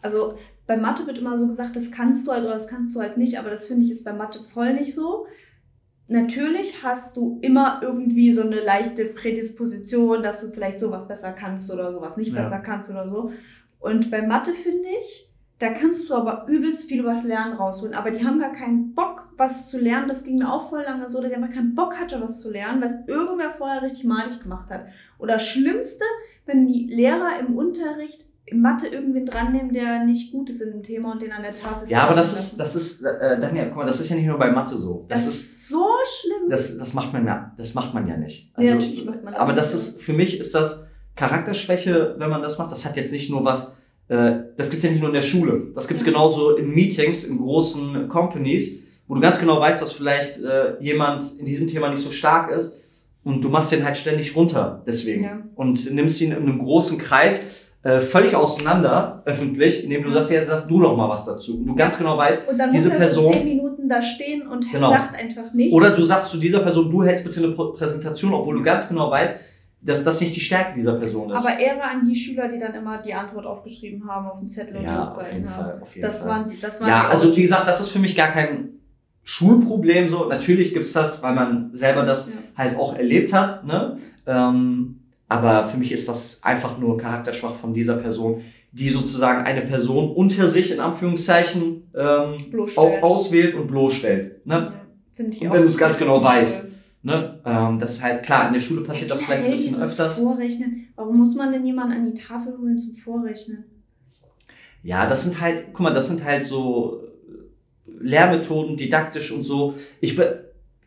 also 0.00 0.34
bei 0.66 0.76
Mathe 0.76 1.06
wird 1.06 1.18
immer 1.18 1.36
so 1.38 1.48
gesagt, 1.48 1.74
das 1.74 1.90
kannst 1.90 2.26
du 2.26 2.32
halt 2.32 2.44
oder 2.44 2.52
das 2.54 2.68
kannst 2.68 2.94
du 2.94 3.00
halt 3.00 3.16
nicht, 3.16 3.38
aber 3.38 3.50
das 3.50 3.66
finde 3.66 3.84
ich 3.86 3.90
ist 3.90 4.04
bei 4.04 4.12
Mathe 4.12 4.38
voll 4.52 4.74
nicht 4.74 4.94
so. 4.94 5.26
Natürlich 6.10 6.82
hast 6.82 7.16
du 7.16 7.38
immer 7.42 7.80
irgendwie 7.82 8.32
so 8.32 8.40
eine 8.42 8.60
leichte 8.60 9.04
Prädisposition, 9.06 10.22
dass 10.22 10.40
du 10.40 10.50
vielleicht 10.50 10.80
sowas 10.80 11.06
besser 11.06 11.32
kannst 11.32 11.70
oder 11.72 11.92
sowas 11.92 12.16
nicht 12.16 12.32
Ja. 12.32 12.42
besser 12.42 12.58
kannst 12.60 12.90
oder 12.90 13.08
so. 13.08 13.32
Und 13.80 14.10
bei 14.10 14.22
Mathe 14.22 14.52
finde 14.52 14.88
ich, 15.00 15.27
da 15.58 15.70
kannst 15.70 16.08
du 16.08 16.14
aber 16.14 16.46
übelst 16.48 16.88
viel 16.88 17.00
übers 17.00 17.24
Lernen 17.24 17.54
rausholen. 17.54 17.94
Aber 17.94 18.10
die 18.10 18.24
haben 18.24 18.38
gar 18.38 18.52
keinen 18.52 18.94
Bock, 18.94 19.28
was 19.36 19.68
zu 19.68 19.78
lernen. 19.78 20.06
Das 20.06 20.22
ging 20.22 20.38
mir 20.38 20.52
auch 20.52 20.68
voll 20.68 20.82
lange 20.82 21.08
so, 21.08 21.20
dass 21.20 21.30
ich 21.30 21.36
einfach 21.36 21.52
keinen 21.52 21.74
Bock 21.74 21.98
hatte, 21.98 22.20
was 22.20 22.40
zu 22.40 22.50
lernen, 22.50 22.80
was 22.80 22.94
irgendwer 23.08 23.50
vorher 23.50 23.82
richtig 23.82 24.04
malig 24.04 24.40
gemacht 24.40 24.70
hat. 24.70 24.86
Oder 25.18 25.40
Schlimmste, 25.40 26.04
wenn 26.46 26.66
die 26.68 26.86
Lehrer 26.86 27.40
im 27.40 27.56
Unterricht 27.56 28.24
in 28.46 28.62
Mathe 28.62 28.86
irgendwen 28.86 29.26
dran 29.26 29.52
nehmen, 29.52 29.72
der 29.72 30.04
nicht 30.04 30.32
gut 30.32 30.48
ist 30.48 30.62
in 30.62 30.70
dem 30.70 30.82
Thema 30.82 31.12
und 31.12 31.20
den 31.20 31.32
an 31.32 31.42
der 31.42 31.54
Tafel 31.54 31.90
Ja, 31.90 32.04
aber 32.04 32.14
das 32.14 32.32
ist, 32.32 32.58
das 32.58 32.74
ist, 32.76 33.04
äh, 33.04 33.38
Daniel, 33.38 33.66
guck 33.66 33.78
mal, 33.78 33.86
das 33.86 34.00
ist 34.00 34.08
ja 34.08 34.16
nicht 34.16 34.26
nur 34.26 34.38
bei 34.38 34.50
Mathe 34.50 34.76
so. 34.76 35.04
Das, 35.08 35.26
das 35.26 35.34
ist, 35.34 35.68
so 35.68 35.86
schlimm. 36.06 36.48
das, 36.48 36.78
das 36.78 36.94
macht 36.94 37.12
man 37.12 37.26
ja, 37.26 37.52
das 37.58 37.74
macht 37.74 37.92
man 37.92 38.08
ja 38.08 38.16
nicht. 38.16 38.52
Ja, 38.56 38.74
natürlich 38.74 39.04
macht 39.04 39.22
man 39.22 39.34
das 39.34 39.42
aber 39.42 39.52
das 39.52 39.74
ist, 39.74 40.00
für 40.00 40.14
mich 40.14 40.38
ist 40.38 40.54
das 40.54 40.86
Charakterschwäche, 41.14 42.14
wenn 42.16 42.30
man 42.30 42.40
das 42.40 42.58
macht. 42.58 42.72
Das 42.72 42.86
hat 42.86 42.96
jetzt 42.96 43.12
nicht 43.12 43.28
nur 43.28 43.44
was, 43.44 43.72
äh, 43.72 43.77
das 44.08 44.70
gibt's 44.70 44.84
ja 44.84 44.90
nicht 44.90 45.00
nur 45.00 45.10
in 45.10 45.14
der 45.14 45.20
Schule. 45.20 45.68
Das 45.74 45.86
gibt's 45.86 46.02
Ja. 46.04 46.10
genauso 46.10 46.56
in 46.56 46.70
Meetings, 46.70 47.24
in 47.24 47.38
großen 47.38 48.08
Companies, 48.08 48.82
wo 49.06 49.14
du 49.14 49.20
ganz 49.20 49.38
genau 49.38 49.60
weißt, 49.60 49.80
dass 49.82 49.92
vielleicht 49.92 50.40
äh, 50.42 50.80
jemand 50.82 51.22
in 51.38 51.44
diesem 51.46 51.66
Thema 51.66 51.88
nicht 51.90 52.00
so 52.02 52.10
stark 52.10 52.50
ist 52.50 52.74
und 53.24 53.42
du 53.42 53.48
machst 53.50 53.72
den 53.72 53.84
halt 53.84 53.96
ständig 53.96 54.34
runter 54.36 54.82
deswegen 54.86 55.24
Ja. 55.24 55.38
und 55.56 55.92
nimmst 55.92 56.20
ihn 56.22 56.32
in 56.32 56.38
einem 56.38 56.58
großen 56.58 56.96
Kreis 56.98 57.58
äh, 57.84 58.00
völlig 58.00 58.34
auseinander 58.34 59.22
öffentlich, 59.24 59.84
indem 59.84 60.02
du 60.02 60.08
Ja. 60.08 60.14
sagst, 60.14 60.30
jetzt 60.32 60.48
sag 60.48 60.66
du 60.68 60.80
doch 60.82 60.96
mal 60.96 61.08
was 61.08 61.24
dazu. 61.26 61.58
Und 61.58 61.66
du 61.66 61.74
ganz 61.76 61.96
genau 61.96 62.18
weißt, 62.18 62.48
und 62.50 62.58
dann 62.58 62.72
diese 62.72 62.90
er 62.90 62.96
Person- 62.98 63.32
zehn 63.32 63.44
Minuten 63.46 63.88
da 63.88 64.02
stehen 64.02 64.48
und 64.48 64.70
Genau. 64.72 64.90
sagt 64.90 65.14
einfach 65.14 65.52
nichts. 65.54 65.72
oder 65.74 65.90
du 65.90 66.02
sagst 66.02 66.28
zu 66.30 66.38
dieser 66.38 66.58
Person, 66.60 66.90
du 66.90 67.02
hältst 67.04 67.24
bitte 67.24 67.38
eine 67.42 67.54
Pr- 67.54 67.74
Präsentation, 67.76 68.32
obwohl 68.34 68.56
du 68.56 68.62
ganz 68.62 68.88
genau 68.88 69.10
weißt, 69.10 69.38
dass 69.80 70.02
das 70.04 70.20
nicht 70.20 70.34
die 70.34 70.40
Stärke 70.40 70.74
dieser 70.74 70.94
Person 70.94 71.30
ist. 71.30 71.36
aber 71.46 71.58
Ehre 71.58 71.82
an 71.82 72.06
die 72.08 72.14
Schüler, 72.14 72.48
die 72.48 72.58
dann 72.58 72.74
immer 72.74 72.98
die 73.00 73.14
Antwort 73.14 73.46
aufgeschrieben 73.46 74.08
haben 74.08 74.26
auf 74.28 74.40
dem 74.40 74.48
Zettel 74.48 74.76
und 74.78 74.82
ja, 74.84 75.04
auf 75.04 75.10
hochgehalten 75.16 75.38
jeden. 75.38 75.48
Fall. 75.48 75.78
Auf 75.80 75.94
jeden 75.94 76.06
Das 76.06 76.18
Fall. 76.18 76.28
waren 76.28 76.50
die, 76.50 76.60
das 76.60 76.80
waren 76.80 76.88
ja, 76.88 77.08
also 77.08 77.36
wie 77.36 77.42
gesagt, 77.42 77.68
das 77.68 77.80
ist 77.80 77.88
für 77.90 77.98
mich 78.00 78.16
gar 78.16 78.28
kein 78.28 78.70
Schulproblem 79.24 80.08
so. 80.08 80.24
Natürlich 80.26 80.72
gibt's 80.72 80.92
das, 80.92 81.22
weil 81.22 81.34
man 81.34 81.70
selber 81.74 82.04
das 82.04 82.28
Ja. 82.28 82.34
halt 82.56 82.76
auch 82.78 82.96
erlebt 82.96 83.32
hat. 83.32 83.64
Ne? 83.64 83.98
Ähm, 84.26 85.00
aber 85.28 85.66
für 85.66 85.76
mich 85.76 85.92
ist 85.92 86.08
das 86.08 86.40
einfach 86.42 86.78
nur 86.78 86.96
charakterschwach 86.96 87.54
von 87.54 87.74
dieser 87.74 87.96
Person, 87.96 88.40
die 88.72 88.88
sozusagen 88.88 89.44
eine 89.44 89.60
Person 89.62 90.10
unter 90.10 90.48
sich 90.48 90.70
in 90.72 90.80
Anführungszeichen 90.80 91.90
ähm, 91.94 92.36
Bloßstellt. 92.50 93.02
auswählt 93.02 93.54
und 93.54 93.66
bloßstellt. 93.68 94.46
Ne? 94.46 94.72
Ja, 95.18 95.48
Und 95.50 95.54
wenn 95.54 95.62
du 95.62 95.68
es 95.68 95.76
ganz 95.78 95.98
genau 95.98 96.22
weißt. 96.22 96.72
Ne? 97.02 97.40
Ähm, 97.44 97.78
das 97.78 97.92
ist 97.92 98.02
halt 98.02 98.22
klar, 98.24 98.48
in 98.48 98.54
der 98.54 98.60
Schule 98.60 98.82
passiert 98.82 99.10
das 99.10 99.22
vielleicht 99.22 99.44
ein 99.44 99.50
bisschen 99.50 99.80
öfters. 99.80 100.18
Vorrechnen. 100.18 100.88
Warum 100.96 101.18
muss 101.18 101.34
man 101.34 101.52
denn 101.52 101.64
jemanden 101.64 101.92
an 101.92 102.06
die 102.06 102.20
Tafel 102.20 102.56
holen 102.58 102.78
zum 102.78 102.96
Vorrechnen? 102.96 103.64
Ja, 104.82 105.06
das 105.06 105.24
sind 105.24 105.40
halt, 105.40 105.66
guck 105.72 105.80
mal, 105.80 105.92
das 105.92 106.08
sind 106.08 106.24
halt 106.24 106.44
so 106.44 107.02
äh, 107.02 108.04
Lehrmethoden, 108.04 108.76
didaktisch 108.76 109.30
und 109.32 109.44
so. 109.44 109.74
Ich 110.00 110.16
bin, 110.16 110.26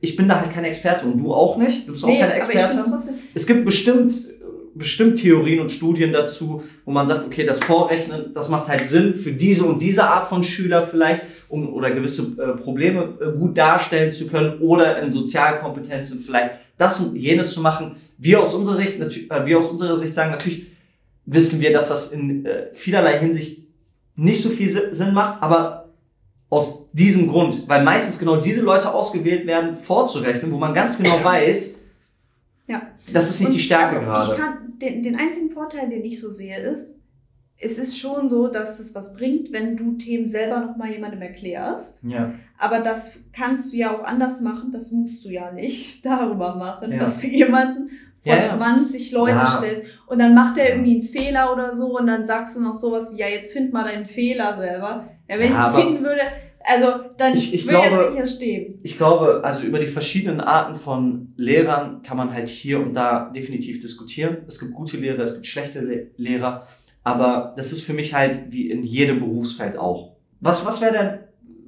ich 0.02 0.16
bin 0.16 0.28
da 0.28 0.42
halt 0.42 0.52
kein 0.52 0.66
Experte 0.66 1.06
und 1.06 1.18
du 1.18 1.34
auch 1.34 1.58
nicht. 1.58 1.88
Du 1.88 1.94
bist 1.94 2.04
auch 2.04 2.08
keine 2.08 2.26
aber 2.26 2.38
ich 2.38 2.56
Experte. 2.56 3.14
Es 3.34 3.46
gibt 3.46 3.64
bestimmt, 3.64 4.14
bestimmt 4.76 5.20
Theorien 5.20 5.60
und 5.60 5.70
Studien 5.70 6.12
dazu, 6.12 6.64
wo 6.86 6.92
man 6.92 7.06
sagt, 7.08 7.26
okay, 7.26 7.46
das 7.46 7.60
Vorrechnen, 7.60 8.34
das 8.34 8.50
macht 8.50 8.68
halt 8.68 8.86
Sinn 8.88 9.14
für 9.16 9.32
diese 9.32 9.66
und 9.66 9.82
diese 9.82 10.04
Art 10.04 10.28
von 10.28 10.44
Schüler 10.44 10.82
vielleicht, 10.82 11.22
um 11.50 11.74
oder 11.74 11.92
gewisse 11.92 12.36
äh, 12.42 12.58
Probleme 12.62 13.18
äh, 13.22 13.38
gut 13.38 13.58
darstellen 13.58 14.12
zu 14.12 14.28
können 14.28 14.60
oder 14.60 15.02
in 15.02 15.12
Sozialkompetenzen 15.12 16.20
vielleicht 16.22 16.56
das 16.78 17.00
und 17.00 17.16
jenes 17.16 17.54
zu 17.54 17.62
machen. 17.62 17.96
Wir 18.18 18.42
aus 18.42 18.54
unserer 18.56 18.78
Sicht, 18.78 19.00
äh, 19.00 19.46
wir 19.46 19.58
aus 19.58 19.70
unserer 19.70 19.96
Sicht 19.96 20.14
sagen 20.14 20.32
natürlich, 20.32 20.68
wissen 21.26 21.62
wir, 21.62 21.72
dass 21.72 21.90
das 21.90 22.12
in 22.14 22.46
äh, 22.46 22.74
vielerlei 22.74 23.20
Hinsicht 23.20 23.68
nicht 24.16 24.42
so 24.42 24.50
viel 24.50 24.68
Si- 24.68 24.94
Sinn 24.94 25.14
macht, 25.14 25.42
aber 25.42 25.90
aus 26.50 26.90
diesem 26.92 27.28
Grund, 27.30 27.64
weil 27.68 27.84
meistens 27.84 28.20
genau 28.20 28.36
diese 28.38 28.62
Leute 28.62 28.94
ausgewählt 28.94 29.48
werden, 29.48 29.78
vorzurechnen, 29.78 30.52
wo 30.52 30.58
man 30.58 30.74
ganz 30.74 30.98
genau 30.98 31.18
weiß, 31.24 31.81
Ja. 32.72 32.82
das 33.14 33.30
ist 33.30 33.40
nicht 33.40 33.50
Und 33.50 33.56
die 33.56 33.60
Stärke 33.62 34.00
also 34.00 34.32
gerade. 34.32 34.32
Ich 34.32 34.38
kann, 34.40 34.80
den, 34.80 35.04
den 35.04 35.16
einzigen 35.20 35.50
Vorteil, 35.52 35.90
den 35.90 36.04
ich 36.04 36.20
so 36.20 36.32
sehe, 36.32 36.58
ist, 36.60 36.98
es 37.64 37.78
ist 37.78 38.00
schon 38.00 38.28
so, 38.30 38.48
dass 38.48 38.80
es 38.80 38.96
was 38.96 39.14
bringt, 39.14 39.52
wenn 39.52 39.78
du 39.78 39.92
Themen 39.94 40.28
selber 40.28 40.60
nochmal 40.62 40.92
jemandem 40.92 41.22
erklärst. 41.22 42.00
Ja. 42.04 42.34
Aber 42.58 42.80
das 42.80 43.20
kannst 43.34 43.72
du 43.72 43.78
ja 43.78 43.96
auch 43.96 44.04
anders 44.04 44.42
machen. 44.42 44.72
Das 44.72 44.92
musst 44.92 45.24
du 45.26 45.30
ja 45.30 45.52
nicht 45.52 46.04
darüber 46.06 46.56
machen, 46.56 46.92
Ja. 46.92 46.98
dass 47.00 47.22
du 47.22 47.28
jemanden 47.28 47.90
vor 48.24 48.34
Ja, 48.36 48.42
ja. 48.42 48.58
20 48.58 49.12
Leute 49.12 49.36
Ja. 49.38 49.46
stellst 49.46 49.84
und 50.08 50.18
dann 50.20 50.34
macht 50.34 50.58
er 50.58 50.70
irgendwie 50.70 51.02
einen 51.02 51.04
Fehler 51.10 51.54
oder 51.54 51.74
so 51.74 51.98
und 52.00 52.08
dann 52.08 52.26
sagst 52.26 52.56
du 52.56 52.62
noch 52.62 52.74
sowas 52.74 53.12
wie, 53.14 53.20
ja, 53.20 53.28
jetzt 53.28 53.54
find 53.54 53.72
mal 53.74 53.84
deinen 53.84 54.06
Fehler 54.08 54.58
selber. 54.58 55.08
Ja, 55.28 55.38
wenn 55.40 55.52
Ja, 55.52 55.72
ich 55.72 55.78
ihn 55.78 55.88
finden 55.88 56.04
würde, 56.04 56.22
also 56.66 57.06
dann 57.18 57.34
Ich- 57.34 57.54
ich 57.54 57.68
er 57.68 57.90
glaube- 57.90 58.12
sicher 58.12 58.28
stehen. 58.28 58.80
Ich 58.84 58.98
glaube, 58.98 59.42
also 59.44 59.64
über 59.64 59.80
die 59.80 59.88
verschiedenen 59.88 60.40
Arten 60.42 60.76
von 60.76 61.34
Lehrern 61.38 62.02
kann 62.04 62.18
man 62.18 62.34
halt 62.34 62.50
hier 62.50 62.80
und 62.80 62.94
da 62.94 63.30
definitiv 63.30 63.82
diskutieren. 63.82 64.38
Es 64.48 64.60
gibt 64.60 64.74
gute 64.74 64.98
Lehrer, 64.98 65.20
es 65.24 65.34
gibt 65.34 65.46
schlechte 65.46 65.82
Le 65.82 66.08
Lehrer, 66.18 66.68
aber 67.04 67.54
das 67.58 67.72
ist 67.72 67.82
für 67.84 67.94
mich 67.94 68.14
halt 68.14 68.52
wie 68.52 68.70
in 68.70 68.84
jedem 68.84 69.20
Berufsfeld 69.20 69.78
auch. 69.78 70.16
Was, 70.40 70.66
was 70.66 70.82
wäre 70.82 70.94
denn, 70.94 71.20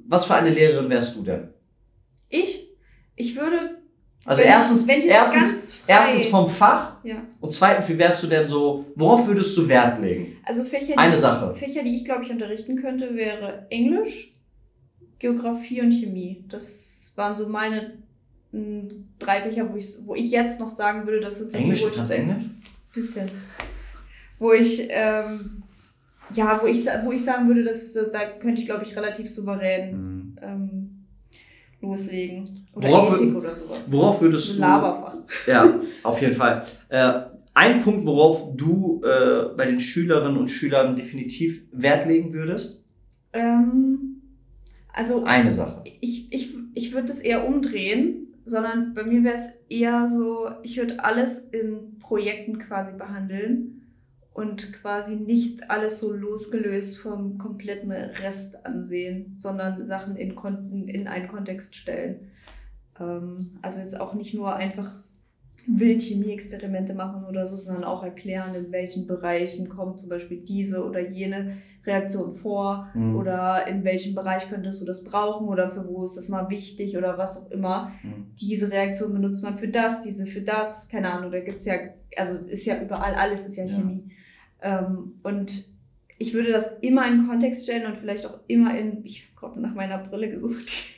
was 0.06 0.24
für 0.24 0.34
eine 0.34 0.50
Lehrerin 0.50 0.90
wärst 0.90 1.16
du 1.16 1.22
denn? 1.22 1.48
Ich, 2.28 2.68
ich 3.16 3.36
würde, 3.36 3.78
Also 4.26 4.42
wenn 4.42 4.48
erstens, 4.48 4.82
ich, 4.82 4.88
wenn 4.88 4.98
ich 4.98 5.04
jetzt 5.04 5.12
erstens, 5.36 5.82
erstens 5.86 6.26
vom 6.26 6.48
Fach 6.48 6.96
ja, 7.04 7.16
und 7.40 7.52
zweitens, 7.52 7.88
wie 7.88 7.98
wärst 7.98 8.22
du 8.22 8.26
denn 8.26 8.46
so, 8.46 8.86
worauf 8.96 9.26
würdest 9.26 9.56
du 9.56 9.68
Wert 9.68 10.00
legen? 10.00 10.36
also 10.44 10.64
Fächer, 10.64 10.98
Eine 10.98 11.14
die, 11.14 11.20
Sache. 11.20 11.54
Fächer, 11.54 11.82
die 11.84 11.94
ich 11.94 12.04
glaube 12.04 12.24
ich 12.24 12.30
unterrichten 12.30 12.76
könnte, 12.76 13.14
wäre 13.14 13.66
Englisch, 13.70 14.33
Geografie 15.24 15.80
und 15.80 15.90
Chemie. 15.90 16.44
Das 16.50 17.12
waren 17.16 17.34
so 17.34 17.48
meine 17.48 17.94
mh, 18.52 18.88
drei 19.18 19.40
Fächer, 19.40 19.72
wo 19.72 19.76
ich, 19.76 19.94
wo 20.04 20.14
ich 20.14 20.30
jetzt 20.30 20.60
noch 20.60 20.68
sagen 20.68 21.06
würde, 21.06 21.20
das 21.20 21.38
sind 21.38 21.50
so 21.50 21.56
die, 21.56 21.64
Englisch, 21.64 21.82
wo 21.82 22.02
ich- 22.02 22.10
Englisch? 22.10 22.44
bisschen. 22.92 23.30
Wo 24.38 24.52
ich, 24.52 24.86
ähm, 24.90 25.62
ja, 26.34 26.60
wo 26.62 26.66
ich, 26.66 26.84
wo 27.04 27.12
ich 27.12 27.24
sagen 27.24 27.48
würde, 27.48 27.64
dass, 27.64 27.96
äh, 27.96 28.10
da 28.12 28.32
könnte 28.38 28.60
ich, 28.60 28.66
glaube 28.66 28.84
ich, 28.84 28.94
relativ 28.94 29.30
souverän 29.30 30.36
ähm, 30.42 30.90
loslegen. 31.80 32.66
Oder 32.74 32.88
Worauf 32.90 33.14
Ethik 33.14 33.34
oder 33.34 33.56
sowas. 33.56 33.78
Worauf 33.92 34.20
würdest 34.20 34.54
du... 34.54 34.60
Laberfach. 34.60 35.16
Ja, 35.46 35.80
auf 36.02 36.20
jeden 36.20 36.34
Fall. 36.34 36.62
Äh, 36.90 37.22
ein 37.54 37.80
Punkt, 37.80 38.04
worauf 38.04 38.54
du 38.56 39.00
äh, 39.04 39.54
bei 39.56 39.64
den 39.66 39.80
Schülerinnen 39.80 40.36
und 40.36 40.48
Schülern 40.48 40.94
definitiv 40.96 41.62
Wert 41.72 42.06
legen 42.06 42.32
würdest? 42.34 42.84
Ähm, 43.32 44.13
also, 44.94 45.24
Eine 45.24 45.52
Sache. 45.52 45.82
ich, 46.00 46.32
ich, 46.32 46.54
ich 46.74 46.92
würde 46.92 47.08
das 47.08 47.20
eher 47.20 47.46
umdrehen, 47.46 48.28
sondern 48.44 48.94
bei 48.94 49.04
mir 49.04 49.24
wäre 49.24 49.36
es 49.36 49.48
eher 49.68 50.08
so, 50.08 50.50
ich 50.62 50.76
würde 50.76 51.02
alles 51.02 51.38
in 51.50 51.98
Projekten 51.98 52.58
quasi 52.58 52.96
behandeln 52.96 53.82
und 54.34 54.72
quasi 54.72 55.14
nicht 55.14 55.70
alles 55.70 56.00
so 56.00 56.12
losgelöst 56.12 56.98
vom 56.98 57.38
kompletten 57.38 57.92
Rest 57.92 58.66
ansehen, 58.66 59.36
sondern 59.38 59.86
Sachen 59.86 60.16
in, 60.16 60.34
Kon 60.34 60.88
in 60.88 61.08
einen 61.08 61.28
Kontext 61.28 61.74
stellen. 61.74 62.32
Ähm, 63.00 63.58
also 63.62 63.80
jetzt 63.80 63.98
auch 63.98 64.14
nicht 64.14 64.34
nur 64.34 64.54
einfach 64.54 65.03
wild 65.66 66.02
Chemie-Experimente 66.02 66.94
machen 66.94 67.24
oder 67.24 67.46
so, 67.46 67.56
sondern 67.56 67.84
auch 67.84 68.02
erklären, 68.02 68.54
in 68.54 68.70
welchen 68.72 69.06
Bereichen 69.06 69.68
kommt 69.68 69.98
zum 70.00 70.08
Beispiel 70.08 70.38
diese 70.38 70.84
oder 70.84 71.00
jene 71.00 71.58
Reaktion 71.86 72.34
vor 72.36 72.88
Mhm. 72.94 73.16
oder 73.16 73.66
in 73.66 73.84
welchem 73.84 74.14
Bereich 74.14 74.48
könntest 74.48 74.80
du 74.80 74.86
das 74.86 75.04
brauchen 75.04 75.48
oder 75.48 75.70
für 75.70 75.86
wo 75.88 76.04
ist 76.04 76.16
das 76.16 76.28
mal 76.28 76.48
wichtig 76.50 76.96
oder 76.96 77.18
was 77.18 77.36
auch 77.36 77.50
immer. 77.50 77.92
Mhm. 78.02 78.26
Diese 78.40 78.70
Reaktion 78.70 79.12
benutzt 79.12 79.42
man 79.42 79.56
für 79.58 79.68
das, 79.68 80.00
diese 80.00 80.26
für 80.26 80.40
das, 80.42 80.88
keine 80.88 81.12
Ahnung, 81.12 81.30
da 81.30 81.40
gibt's 81.40 81.66
ja, 81.66 81.74
also 82.16 82.44
ist 82.46 82.64
ja 82.66 82.80
überall, 82.80 83.14
alles 83.14 83.46
ist 83.46 83.56
ja 83.56 83.64
Ja. 83.64 83.74
Chemie. 83.76 84.10
Ähm, 84.62 85.14
und 85.22 85.66
ich 86.18 86.32
würde 86.34 86.52
das 86.52 86.70
immer 86.80 87.06
in 87.06 87.26
Kontext 87.26 87.64
stellen 87.64 87.86
und 87.86 87.96
vielleicht 87.98 88.24
auch 88.26 88.38
immer 88.46 88.78
in, 88.78 89.04
ich 89.04 89.26
habe 89.36 89.48
gerade 89.48 89.60
nach 89.60 89.74
meiner 89.74 89.98
Brille 89.98 90.30
gesucht. 90.30 90.72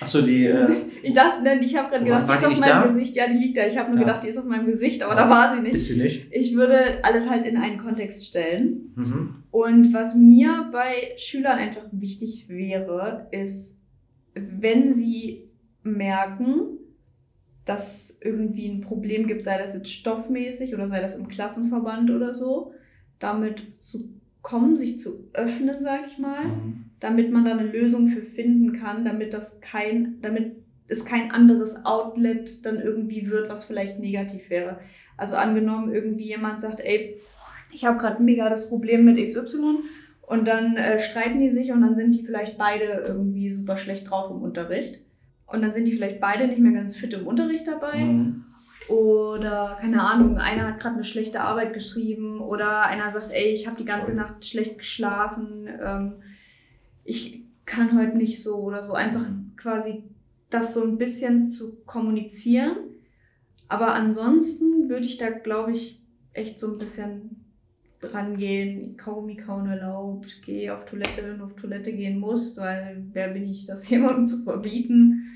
Achso, 0.00 0.22
die. 0.22 0.46
Äh, 0.46 0.68
ich 1.02 1.12
dachte, 1.14 1.42
nein, 1.42 1.62
ich 1.62 1.76
habe 1.76 1.90
gerade 1.90 2.04
gedacht, 2.04 2.28
die 2.28 2.34
ist 2.34 2.44
auf 2.44 2.60
meinem 2.60 2.82
da? 2.82 2.86
Gesicht. 2.86 3.16
Ja, 3.16 3.26
die 3.28 3.38
liegt 3.38 3.56
da. 3.56 3.66
Ich 3.66 3.76
habe 3.78 3.90
nur 3.90 3.98
Ja. 4.00 4.06
gedacht, 4.06 4.22
die 4.24 4.28
ist 4.28 4.38
auf 4.38 4.44
meinem 4.44 4.66
Gesicht, 4.66 5.02
aber 5.02 5.14
da 5.14 5.28
war 5.30 5.54
sie 5.54 5.62
nicht. 5.62 5.74
ist 5.74 5.86
sie 5.88 6.02
nicht? 6.02 6.26
Ich 6.30 6.54
würde 6.54 6.98
alles 7.02 7.28
halt 7.30 7.46
in 7.46 7.56
einen 7.56 7.78
Kontext 7.78 8.24
stellen. 8.26 8.92
Mhm. 8.96 9.34
Und 9.50 9.92
was 9.92 10.14
mir 10.14 10.68
bei 10.72 11.12
Schülern 11.16 11.58
einfach 11.58 11.86
wichtig 11.92 12.48
wäre, 12.48 13.28
ist, 13.30 13.78
wenn 14.34 14.92
sie 14.92 15.48
merken, 15.82 16.78
dass 17.64 18.18
irgendwie 18.20 18.68
ein 18.68 18.80
Problem 18.80 19.26
gibt, 19.26 19.44
sei 19.44 19.58
das 19.58 19.72
jetzt 19.74 19.92
stoffmäßig 19.92 20.74
oder 20.74 20.86
sei 20.86 21.00
das 21.00 21.16
im 21.16 21.28
Klassenverband 21.28 22.10
oder 22.10 22.34
so, 22.34 22.72
damit 23.20 23.62
zu 23.82 24.10
kommen, 24.42 24.76
sich 24.76 24.98
zu 25.00 25.28
öffnen, 25.32 25.76
sag 25.82 26.00
ich 26.06 26.18
mal, 26.18 26.44
Mhm. 26.44 26.83
Damit 27.04 27.30
man 27.30 27.44
da 27.44 27.50
eine 27.50 27.70
Lösung 27.70 28.08
für 28.08 28.22
finden 28.22 28.72
kann, 28.72 29.04
damit 29.04 29.34
das 29.34 29.60
kein, 29.60 30.22
damit 30.22 30.56
es 30.88 31.04
kein 31.04 31.32
anderes 31.32 31.84
Outlet 31.84 32.64
dann 32.64 32.80
irgendwie 32.80 33.28
wird, 33.28 33.50
was 33.50 33.66
vielleicht 33.66 33.98
negativ 33.98 34.48
wäre. 34.48 34.78
Also 35.18 35.36
angenommen, 35.36 35.92
irgendwie 35.92 36.24
jemand 36.24 36.62
sagt, 36.62 36.80
ey, 36.80 37.20
ich 37.74 37.84
habe 37.84 37.98
gerade 37.98 38.22
mega 38.22 38.48
das 38.48 38.70
Problem 38.70 39.04
mit 39.04 39.18
XY 39.18 39.80
und 40.22 40.48
dann 40.48 40.78
äh, 40.78 40.98
streiten 40.98 41.40
die 41.40 41.50
sich 41.50 41.72
und 41.72 41.82
dann 41.82 41.94
sind 41.94 42.14
die 42.14 42.24
vielleicht 42.24 42.56
beide 42.56 43.04
irgendwie 43.06 43.50
super 43.50 43.76
schlecht 43.76 44.08
drauf 44.08 44.30
im 44.30 44.40
Unterricht. 44.40 45.02
Und 45.46 45.60
dann 45.60 45.74
sind 45.74 45.86
die 45.86 45.92
vielleicht 45.92 46.20
beide 46.20 46.48
nicht 46.48 46.58
mehr 46.58 46.72
ganz 46.72 46.96
fit 46.96 47.12
im 47.12 47.26
Unterricht 47.26 47.68
dabei. 47.68 47.98
Mhm. 47.98 48.46
Oder, 48.88 49.76
keine 49.78 50.02
Ahnung, 50.02 50.38
einer 50.38 50.68
hat 50.68 50.80
gerade 50.80 50.94
eine 50.94 51.04
schlechte 51.04 51.42
Arbeit 51.42 51.74
geschrieben 51.74 52.40
oder 52.40 52.86
einer 52.86 53.12
sagt, 53.12 53.30
ey, 53.30 53.52
ich 53.52 53.66
habe 53.66 53.76
die 53.76 53.84
ganze. 53.84 54.14
Nacht 54.14 54.46
schlecht 54.46 54.78
geschlafen, 54.78 55.68
ähm, 55.84 56.14
ich 57.04 57.44
kann 57.64 57.98
heute 57.98 58.16
nicht 58.16 58.42
so 58.42 58.56
oder 58.56 58.82
so. 58.82 58.94
Einfach 58.94 59.26
quasi 59.56 60.04
das 60.50 60.74
so 60.74 60.82
ein 60.84 60.98
bisschen 60.98 61.48
zu 61.48 61.76
kommunizieren. 61.84 62.76
Aber 63.68 63.94
ansonsten 63.94 64.88
würde 64.88 65.06
ich 65.06 65.16
da, 65.16 65.30
glaube 65.30 65.72
ich, 65.72 66.00
echt 66.32 66.58
so 66.58 66.72
ein 66.72 66.78
bisschen 66.78 67.44
rangehen, 68.02 68.96
Kaugummi 68.96 69.36
kauen 69.36 69.66
erlaubt, 69.66 70.42
geh 70.44 70.70
auf 70.70 70.84
Toilette, 70.84 71.22
wenn 71.22 71.38
du 71.38 71.44
auf 71.44 71.56
Toilette 71.56 71.92
gehen 71.92 72.18
musst, 72.18 72.58
weil 72.58 73.02
wer 73.12 73.28
bin 73.28 73.48
ich, 73.48 73.64
das 73.64 73.88
jemandem 73.90 74.26
zu 74.26 74.42
verbieten. 74.42 75.28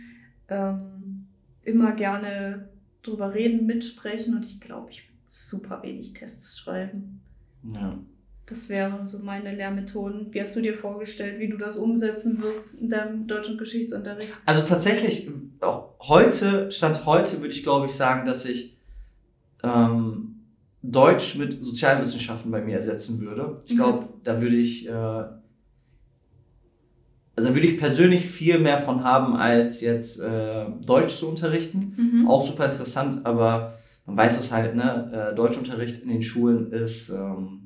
Ähm, 0.48 1.26
immer 1.62 1.92
gerne 1.92 2.68
drüber 3.02 3.34
reden, 3.34 3.66
mitsprechen 3.66 4.34
und 4.34 4.44
ich 4.44 4.60
glaube, 4.60 4.90
ich 4.90 5.08
würde 5.08 5.18
super 5.28 5.82
wenig 5.82 6.12
Tests 6.12 6.58
schreiben. 6.58 7.20
Ja. 7.74 7.98
Das 8.48 8.68
wären 8.70 9.06
so 9.06 9.18
meine 9.18 9.54
Lehrmethoden. 9.54 10.32
Wie 10.32 10.40
hast 10.40 10.56
du 10.56 10.62
dir 10.62 10.72
vorgestellt, 10.74 11.38
wie 11.38 11.48
du 11.48 11.58
das 11.58 11.76
umsetzen 11.76 12.42
wirst 12.42 12.74
in 12.80 12.88
deinem 12.88 13.26
Deutsch- 13.26 13.50
und 13.50 13.58
Geschichtsunterricht? 13.58 14.32
Also 14.46 14.66
tatsächlich, 14.66 15.28
auch 15.60 15.94
heute, 16.00 16.70
Stand 16.70 17.04
heute 17.04 17.40
würde 17.40 17.52
ich 17.52 17.62
glaube 17.62 17.86
ich 17.86 17.92
sagen, 17.92 18.26
dass 18.26 18.46
ich 18.46 18.76
ähm, 19.62 20.36
Deutsch 20.82 21.34
mit 21.36 21.62
Sozialwissenschaften 21.62 22.50
bei 22.50 22.62
mir 22.62 22.76
ersetzen 22.76 23.20
würde. 23.20 23.58
Ich 23.66 23.72
Mhm. 23.74 23.76
glaube, 23.76 24.08
da 24.24 24.40
würde 24.40 24.56
ich, 24.56 24.88
äh, 24.88 24.92
also 24.92 25.40
da 27.36 27.54
würde 27.54 27.66
ich 27.66 27.78
persönlich 27.78 28.26
viel 28.26 28.58
mehr 28.58 28.78
von 28.78 29.04
haben, 29.04 29.36
als 29.36 29.80
jetzt 29.80 30.20
äh, 30.20 30.64
Deutsch 30.86 31.14
zu 31.16 31.28
unterrichten. 31.28 31.94
Mhm. 31.96 32.28
Auch 32.28 32.46
super 32.46 32.64
interessant, 32.66 33.26
aber 33.26 33.74
man 34.06 34.16
weiß 34.16 34.40
es 34.40 34.50
halt, 34.52 34.74
ne? 34.74 35.30
Äh, 35.32 35.34
Deutschunterricht 35.36 36.02
in 36.02 36.08
den 36.08 36.22
Schulen 36.22 36.72
ist 36.72 37.10
ähm, 37.10 37.57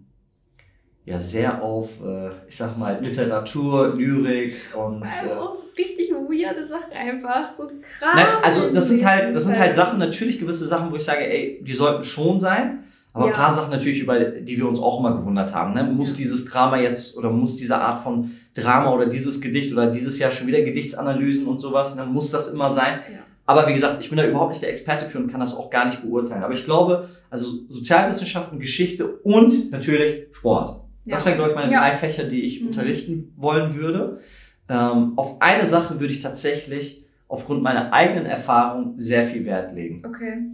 ja 1.04 1.18
sehr 1.18 1.62
auf, 1.62 1.88
äh, 2.04 2.30
ich 2.48 2.56
sag 2.56 2.78
mal, 2.78 2.98
Literatur, 3.02 3.94
Lyrik 3.96 4.54
und. 4.76 5.02
Äh, 5.02 5.32
auch 5.32 5.56
so 5.56 5.64
richtig 5.76 6.10
weirde 6.12 6.66
Sachen 6.66 6.92
einfach, 6.92 7.54
so 7.56 7.64
krass. 7.66 8.14
Nein, 8.14 8.26
also 8.42 8.70
das 8.72 8.88
sind 8.88 9.04
halt, 9.04 9.34
das 9.34 9.44
sind 9.44 9.58
halt 9.58 9.74
Sachen, 9.74 9.98
natürlich 9.98 10.38
gewisse 10.38 10.66
Sachen, 10.66 10.90
wo 10.92 10.96
ich 10.96 11.04
sage, 11.04 11.26
ey, 11.26 11.60
die 11.62 11.72
sollten 11.74 12.04
schon 12.04 12.38
sein, 12.38 12.84
aber 13.12 13.26
Ja. 13.26 13.32
ein 13.32 13.36
paar 13.36 13.52
Sachen 13.52 13.70
natürlich, 13.70 14.00
über 14.00 14.18
die 14.20 14.56
wir 14.56 14.66
uns 14.66 14.78
auch 14.78 15.00
immer 15.00 15.16
gewundert 15.16 15.54
haben. 15.54 15.74
Ne? 15.74 15.84
Muss 15.84 16.14
dieses 16.14 16.46
Drama 16.46 16.78
jetzt 16.78 17.16
oder 17.18 17.30
muss 17.30 17.56
diese 17.56 17.76
Art 17.76 18.00
von 18.00 18.30
Drama 18.54 18.92
oder 18.92 19.06
dieses 19.06 19.40
Gedicht 19.40 19.72
oder 19.72 19.90
dieses 19.90 20.18
Jahr 20.18 20.30
schon 20.30 20.46
wieder 20.46 20.62
Gedichtsanalysen 20.62 21.46
und 21.46 21.58
sowas, 21.58 21.94
ne? 21.96 22.06
muss 22.06 22.30
das 22.30 22.48
immer 22.52 22.70
sein? 22.70 23.00
Ja. 23.12 23.18
Aber 23.44 23.66
wie 23.68 23.72
gesagt, 23.72 24.02
ich 24.02 24.08
bin 24.08 24.16
da 24.18 24.24
überhaupt 24.26 24.50
nicht 24.50 24.62
der 24.62 24.70
Experte 24.70 25.04
für 25.04 25.18
und 25.18 25.30
kann 25.30 25.40
das 25.40 25.54
auch 25.54 25.68
gar 25.68 25.84
nicht 25.86 26.00
beurteilen. 26.02 26.44
Aber 26.44 26.54
ich 26.54 26.64
glaube, 26.64 27.08
also 27.28 27.48
Sozialwissenschaften, 27.68 28.60
Geschichte 28.60 29.06
und 29.24 29.72
natürlich 29.72 30.28
Sport. 30.32 30.81
Das 31.04 31.26
wären, 31.26 31.36
glaube 31.36 31.50
ich, 31.50 31.56
meine 31.56 31.72
Ja. 31.72 31.80
drei 31.80 31.92
Fächer, 31.92 32.24
die 32.24 32.42
ich 32.42 32.60
Mhm. 32.60 32.68
unterrichten 32.68 33.32
wollen 33.36 33.74
würde. 33.74 34.20
Ähm, 34.68 35.12
auf 35.16 35.40
eine 35.42 35.66
Sache 35.66 35.98
würde 36.00 36.12
ich 36.12 36.20
tatsächlich 36.20 37.04
aufgrund 37.28 37.62
meiner 37.62 37.92
eigenen 37.92 38.26
Erfahrung 38.26 38.94
sehr 38.98 39.24
viel 39.24 39.44
Wert 39.44 39.74
legen. 39.74 40.02
Okay, 40.06 40.50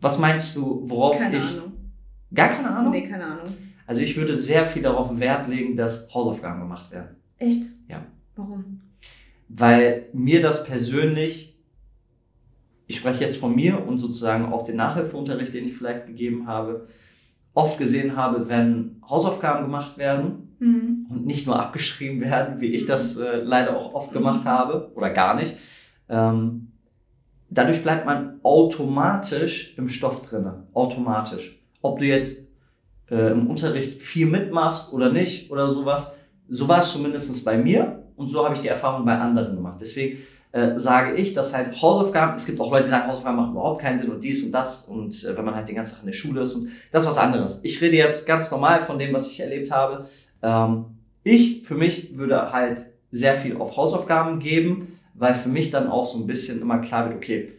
Was 0.00 0.18
meinst 0.18 0.54
du, 0.54 0.82
worauf 0.88 1.18
keine 1.18 1.38
ich. 1.38 1.44
Ahnung. 1.58 1.72
Gar 2.32 2.48
keine 2.50 2.70
Ahnung? 2.70 2.92
Nee, 2.92 3.08
keine 3.08 3.24
Ahnung. 3.24 3.48
Also 3.86 4.02
ich 4.02 4.16
würde 4.16 4.36
sehr 4.36 4.64
viel 4.66 4.82
darauf 4.82 5.18
Wert 5.18 5.48
legen, 5.48 5.76
dass 5.76 6.12
Hausaufgaben 6.14 6.60
gemacht 6.60 6.90
werden. 6.92 7.16
Echt? 7.38 7.64
Ja. 7.88 8.04
Warum? 8.36 8.80
Weil 9.48 10.06
mir 10.12 10.40
das 10.40 10.62
persönlich, 10.64 11.58
ich 12.86 12.96
spreche 12.98 13.24
jetzt 13.24 13.38
von 13.38 13.54
mir 13.56 13.84
und 13.86 13.98
sozusagen 13.98 14.52
auch 14.52 14.64
den 14.64 14.76
Nachhilfeunterricht, 14.76 15.52
den 15.54 15.66
ich 15.66 15.76
vielleicht 15.76 16.06
gegeben 16.06 16.46
habe, 16.46 16.86
oft 17.54 17.78
gesehen 17.78 18.16
habe, 18.16 18.48
wenn 18.48 19.00
Hausaufgaben 19.08 19.64
gemacht 19.64 19.98
werden, 19.98 20.44
Mhm. 20.60 21.06
und 21.08 21.24
nicht 21.26 21.46
nur 21.46 21.58
abgeschrieben 21.60 22.20
werden, 22.20 22.60
wie 22.60 22.66
ich 22.66 22.82
Mhm. 22.82 22.86
das 22.88 23.16
äh, 23.16 23.36
leider 23.36 23.76
auch 23.76 23.94
oft 23.94 24.12
gemacht 24.12 24.44
Mhm. 24.44 24.48
habe 24.48 24.90
oder 24.96 25.10
gar 25.10 25.34
nicht. 25.34 25.56
Ähm, 26.08 26.72
dadurch 27.48 27.82
bleibt 27.82 28.06
man 28.06 28.40
automatisch 28.42 29.74
im 29.78 29.88
Stoff 29.88 30.22
drinne, 30.22 30.64
automatisch. 30.74 31.58
Ob 31.82 31.98
du 32.00 32.06
jetzt 32.06 32.48
äh, 33.10 33.30
im 33.30 33.46
Unterricht 33.48 34.02
viel 34.02 34.26
mitmachst 34.26 34.92
oder 34.92 35.10
nicht 35.12 35.50
oder 35.50 35.70
sowas, 35.70 36.12
so 36.48 36.68
war 36.68 36.80
es 36.80 36.92
zumindest 36.92 37.44
bei 37.44 37.56
mir 37.56 38.02
und 38.16 38.28
so 38.28 38.44
habe 38.44 38.54
ich 38.54 38.60
die 38.60 38.68
Erfahrung 38.68 39.06
bei 39.06 39.16
anderen 39.16 39.54
gemacht. 39.54 39.78
Deswegen 39.80 40.18
äh, 40.52 40.78
sage 40.78 41.14
ich, 41.16 41.34
dass 41.34 41.54
halt 41.54 41.80
Hausaufgaben, 41.82 42.34
es 42.34 42.46
gibt 42.46 42.60
auch 42.60 42.70
Leute, 42.70 42.84
die 42.84 42.90
sagen, 42.90 43.06
Hausaufgaben 43.06 43.36
machen 43.36 43.52
überhaupt 43.52 43.82
keinen 43.82 43.98
Sinn 43.98 44.10
und 44.10 44.24
dies 44.24 44.42
und 44.44 44.52
das 44.52 44.86
und 44.86 45.24
äh, 45.24 45.36
wenn 45.36 45.44
man 45.44 45.54
halt 45.54 45.68
den 45.68 45.76
ganzen 45.76 45.94
Tag 45.94 46.02
in 46.02 46.06
der 46.06 46.14
Schule 46.14 46.40
ist 46.42 46.54
und 46.54 46.70
das 46.90 47.04
ist 47.04 47.10
was 47.10 47.18
anderes. 47.18 47.60
Ich 47.62 47.80
rede 47.80 47.96
jetzt 47.96 48.26
ganz 48.26 48.50
normal 48.50 48.80
von 48.80 48.98
dem, 48.98 49.12
was 49.12 49.30
ich 49.30 49.40
erlebt 49.40 49.70
habe. 49.70 50.06
Ähm, 50.42 50.86
ich 51.22 51.62
für 51.64 51.74
mich 51.74 52.16
würde 52.16 52.52
halt 52.52 52.80
sehr 53.10 53.34
viel 53.34 53.56
auf 53.56 53.76
Hausaufgaben 53.76 54.38
geben, 54.38 54.98
weil 55.14 55.34
für 55.34 55.48
mich 55.48 55.70
dann 55.70 55.88
auch 55.88 56.06
so 56.06 56.18
ein 56.18 56.26
bisschen 56.26 56.62
immer 56.62 56.78
klar 56.78 57.06
wird, 57.08 57.16
okay, 57.16 57.52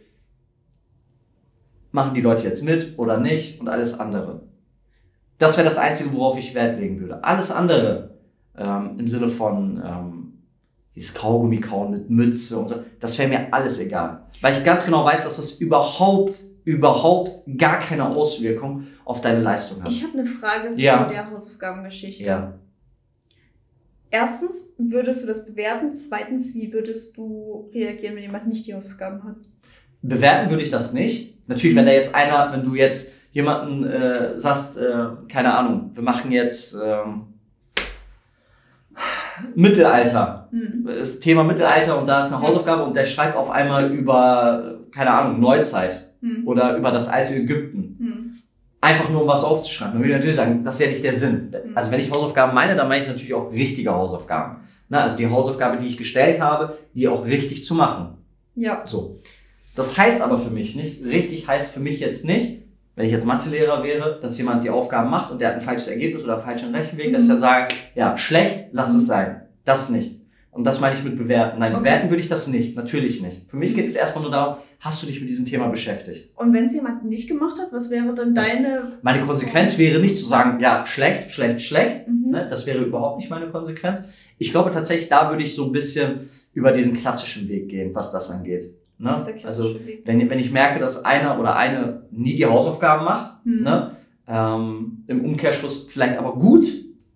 machen 1.92 2.14
die 2.14 2.20
Leute 2.20 2.44
jetzt 2.44 2.64
mit 2.64 2.98
oder 2.98 3.18
nicht 3.18 3.60
und 3.60 3.68
alles 3.68 3.98
andere. 3.98 4.42
Das 5.38 5.56
wäre 5.56 5.64
das 5.64 5.78
Einzige, 5.78 6.12
worauf 6.12 6.38
ich 6.38 6.54
Wert 6.54 6.78
legen 6.78 7.00
würde. 7.00 7.24
Alles 7.24 7.50
andere 7.50 8.10
ähm, 8.56 8.96
im 8.98 9.08
Sinne 9.08 9.28
von 9.28 9.82
ähm, 9.84 10.19
dieses 11.00 11.14
Kaugummi 11.14 11.60
kauen 11.60 11.92
mit 11.92 12.10
Mütze 12.10 12.58
und 12.58 12.68
so, 12.68 12.74
das 13.00 13.18
wäre 13.18 13.28
mir 13.28 13.52
alles 13.54 13.78
egal. 13.80 14.20
Weil 14.42 14.52
ich 14.58 14.62
ganz 14.62 14.84
genau 14.84 15.02
weiß, 15.02 15.24
dass 15.24 15.38
das 15.38 15.52
überhaupt, 15.52 16.38
überhaupt 16.64 17.40
gar 17.56 17.78
keine 17.78 18.06
Auswirkung 18.06 18.86
auf 19.06 19.22
deine 19.22 19.40
Leistung 19.40 19.82
hat. 19.82 19.90
Ich 19.90 20.04
habe 20.04 20.18
eine 20.18 20.26
Frage 20.26 20.74
Ja. 20.76 21.06
zu 21.08 21.14
der 21.14 21.30
Hausaufgabengeschichte. 21.30 22.24
Ja. 22.24 22.52
Erstens, 24.10 24.72
würdest 24.76 25.22
du 25.22 25.26
das 25.26 25.46
bewerten? 25.46 25.94
Zweitens, 25.94 26.54
wie 26.54 26.70
würdest 26.72 27.16
du 27.16 27.70
reagieren, 27.72 28.16
wenn 28.16 28.22
jemand 28.22 28.46
nicht 28.46 28.66
die 28.66 28.74
Hausaufgaben 28.74 29.24
hat? 29.24 29.36
Bewerten 30.02 30.50
würde 30.50 30.62
ich 30.62 30.70
das 30.70 30.92
nicht. 30.92 31.38
Natürlich, 31.48 31.76
wenn 31.76 31.86
da 31.86 31.92
jetzt 31.92 32.14
einer, 32.14 32.52
wenn 32.52 32.64
du 32.64 32.74
jetzt 32.74 33.14
jemanden 33.32 33.84
äh, 33.84 34.38
sagst, 34.38 34.76
äh, 34.76 35.06
keine 35.28 35.54
Ahnung, 35.54 35.92
wir 35.94 36.02
machen 36.02 36.30
jetzt 36.32 36.74
ähm, 36.84 37.22
Mittelalter. 39.54 40.48
Hm. 40.50 40.84
Das 40.86 41.20
Thema 41.20 41.44
Mittelalter 41.44 41.98
und 41.98 42.06
da 42.06 42.20
ist 42.20 42.32
eine 42.32 42.42
Hausaufgabe 42.42 42.82
und 42.84 42.96
der 42.96 43.04
schreibt 43.04 43.36
auf 43.36 43.50
einmal 43.50 43.90
über, 43.92 44.78
keine 44.92 45.10
Ahnung, 45.10 45.40
Neuzeit 45.40 46.10
Hm. 46.22 46.46
oder 46.46 46.76
über 46.76 46.90
das 46.90 47.08
alte 47.08 47.34
Ägypten. 47.34 47.96
Hm. 47.98 48.30
Einfach 48.82 49.08
nur 49.10 49.22
um 49.22 49.28
was 49.28 49.44
aufzuschreiben. 49.44 49.94
Dann 49.94 50.02
würde 50.02 50.12
ich 50.12 50.16
natürlich 50.16 50.36
sagen, 50.36 50.64
das 50.64 50.76
ist 50.76 50.80
ja 50.82 50.88
nicht 50.88 51.04
der 51.04 51.12
Sinn. 51.12 51.50
Mhm. 51.50 51.76
Also 51.76 51.90
wenn 51.90 52.00
ich 52.00 52.10
Hausaufgaben 52.10 52.54
meine, 52.54 52.76
dann 52.76 52.88
meine 52.88 53.02
ich 53.02 53.08
natürlich 53.08 53.34
auch 53.34 53.52
richtige 53.52 53.92
Hausaufgaben. 53.92 54.56
Na, 54.88 55.02
also 55.02 55.18
die 55.18 55.28
Hausaufgabe, 55.28 55.76
die 55.76 55.86
ich 55.86 55.98
gestellt 55.98 56.40
habe, 56.40 56.78
die 56.94 57.06
auch 57.06 57.26
richtig 57.26 57.64
zu 57.64 57.74
machen. 57.74 58.16
Ja. 58.54 58.82
So. 58.86 59.18
Das 59.76 59.98
heißt 59.98 60.22
aber 60.22 60.38
für 60.38 60.50
mich 60.50 60.76
nicht, 60.76 61.04
richtig 61.04 61.46
heißt 61.46 61.72
für 61.72 61.80
mich 61.80 62.00
jetzt 62.00 62.24
nicht, 62.24 62.59
wenn 63.00 63.06
ich 63.06 63.12
jetzt 63.12 63.24
Mathelehrer 63.24 63.82
wäre, 63.82 64.18
dass 64.20 64.36
jemand 64.36 64.62
die 64.62 64.68
Aufgaben 64.68 65.08
macht 65.08 65.32
und 65.32 65.40
der 65.40 65.48
hat 65.48 65.54
ein 65.54 65.62
falsches 65.62 65.88
Ergebnis 65.88 66.22
oder 66.22 66.34
einen 66.34 66.42
falschen 66.42 66.74
Rechenweg, 66.74 67.10
dass 67.14 67.22
ich 67.22 67.28
Mhm. 67.28 67.32
dann 67.32 67.40
sage, 67.40 67.68
ja, 67.94 68.14
schlecht, 68.18 68.66
lass 68.72 68.92
Mhm. 68.92 68.98
es 68.98 69.06
sein. 69.06 69.40
Das 69.64 69.88
nicht. 69.88 70.20
Und 70.50 70.64
das 70.64 70.80
meine 70.80 70.96
ich 70.98 71.02
mit 71.02 71.16
bewerten. 71.16 71.58
Nein, 71.60 71.72
Okay. 71.72 71.78
bewerten 71.80 72.10
würde 72.10 72.20
ich 72.20 72.28
das 72.28 72.46
nicht. 72.48 72.76
Natürlich 72.76 73.22
nicht. 73.22 73.48
Für 73.48 73.56
mich 73.56 73.74
geht 73.74 73.86
es 73.86 73.94
erstmal 73.96 74.22
nur 74.22 74.30
darum, 74.32 74.56
hast 74.80 75.02
du 75.02 75.06
dich 75.06 75.18
mit 75.18 75.30
diesem 75.30 75.46
Thema 75.46 75.68
beschäftigt? 75.68 76.32
Und 76.36 76.52
wenn 76.52 76.66
es 76.66 76.74
jemand 76.74 77.06
nicht 77.06 77.26
gemacht 77.26 77.58
hat, 77.58 77.68
was 77.72 77.88
wäre 77.88 78.14
dann 78.14 78.34
Das- 78.34 78.52
deine. 78.52 78.82
Meine 79.00 79.22
Konsequenz 79.22 79.78
wäre 79.78 79.98
nicht 79.98 80.18
zu 80.18 80.26
sagen, 80.26 80.60
ja, 80.60 80.84
schlecht, 80.84 81.30
schlecht, 81.30 81.62
schlecht. 81.62 82.06
Mhm. 82.06 82.32
Ne? 82.32 82.46
Das 82.50 82.66
wäre 82.66 82.80
überhaupt 82.80 83.16
nicht 83.18 83.30
meine 83.30 83.46
Konsequenz. 83.48 84.02
Ich 84.36 84.50
glaube 84.50 84.70
tatsächlich, 84.72 85.08
da 85.08 85.30
würde 85.30 85.42
ich 85.42 85.54
so 85.54 85.64
ein 85.64 85.72
bisschen 85.72 86.28
über 86.52 86.72
diesen 86.72 86.94
klassischen 86.98 87.48
Weg 87.48 87.70
gehen, 87.70 87.94
was 87.94 88.12
das 88.12 88.30
angeht. 88.30 88.64
Ne? 89.00 89.16
Also 89.44 89.74
wenn, 90.04 90.28
wenn 90.30 90.38
ich 90.38 90.52
merke, 90.52 90.78
dass 90.78 91.04
einer 91.04 91.38
oder 91.40 91.56
eine 91.56 92.02
nie 92.10 92.36
die 92.36 92.46
Hausaufgaben 92.46 93.04
macht, 93.04 93.44
Mhm. 93.44 93.62
ne? 93.62 93.90
ähm, 94.28 95.04
im 95.08 95.24
Umkehrschluss 95.24 95.86
vielleicht 95.90 96.18
aber 96.18 96.34
gut 96.34 96.64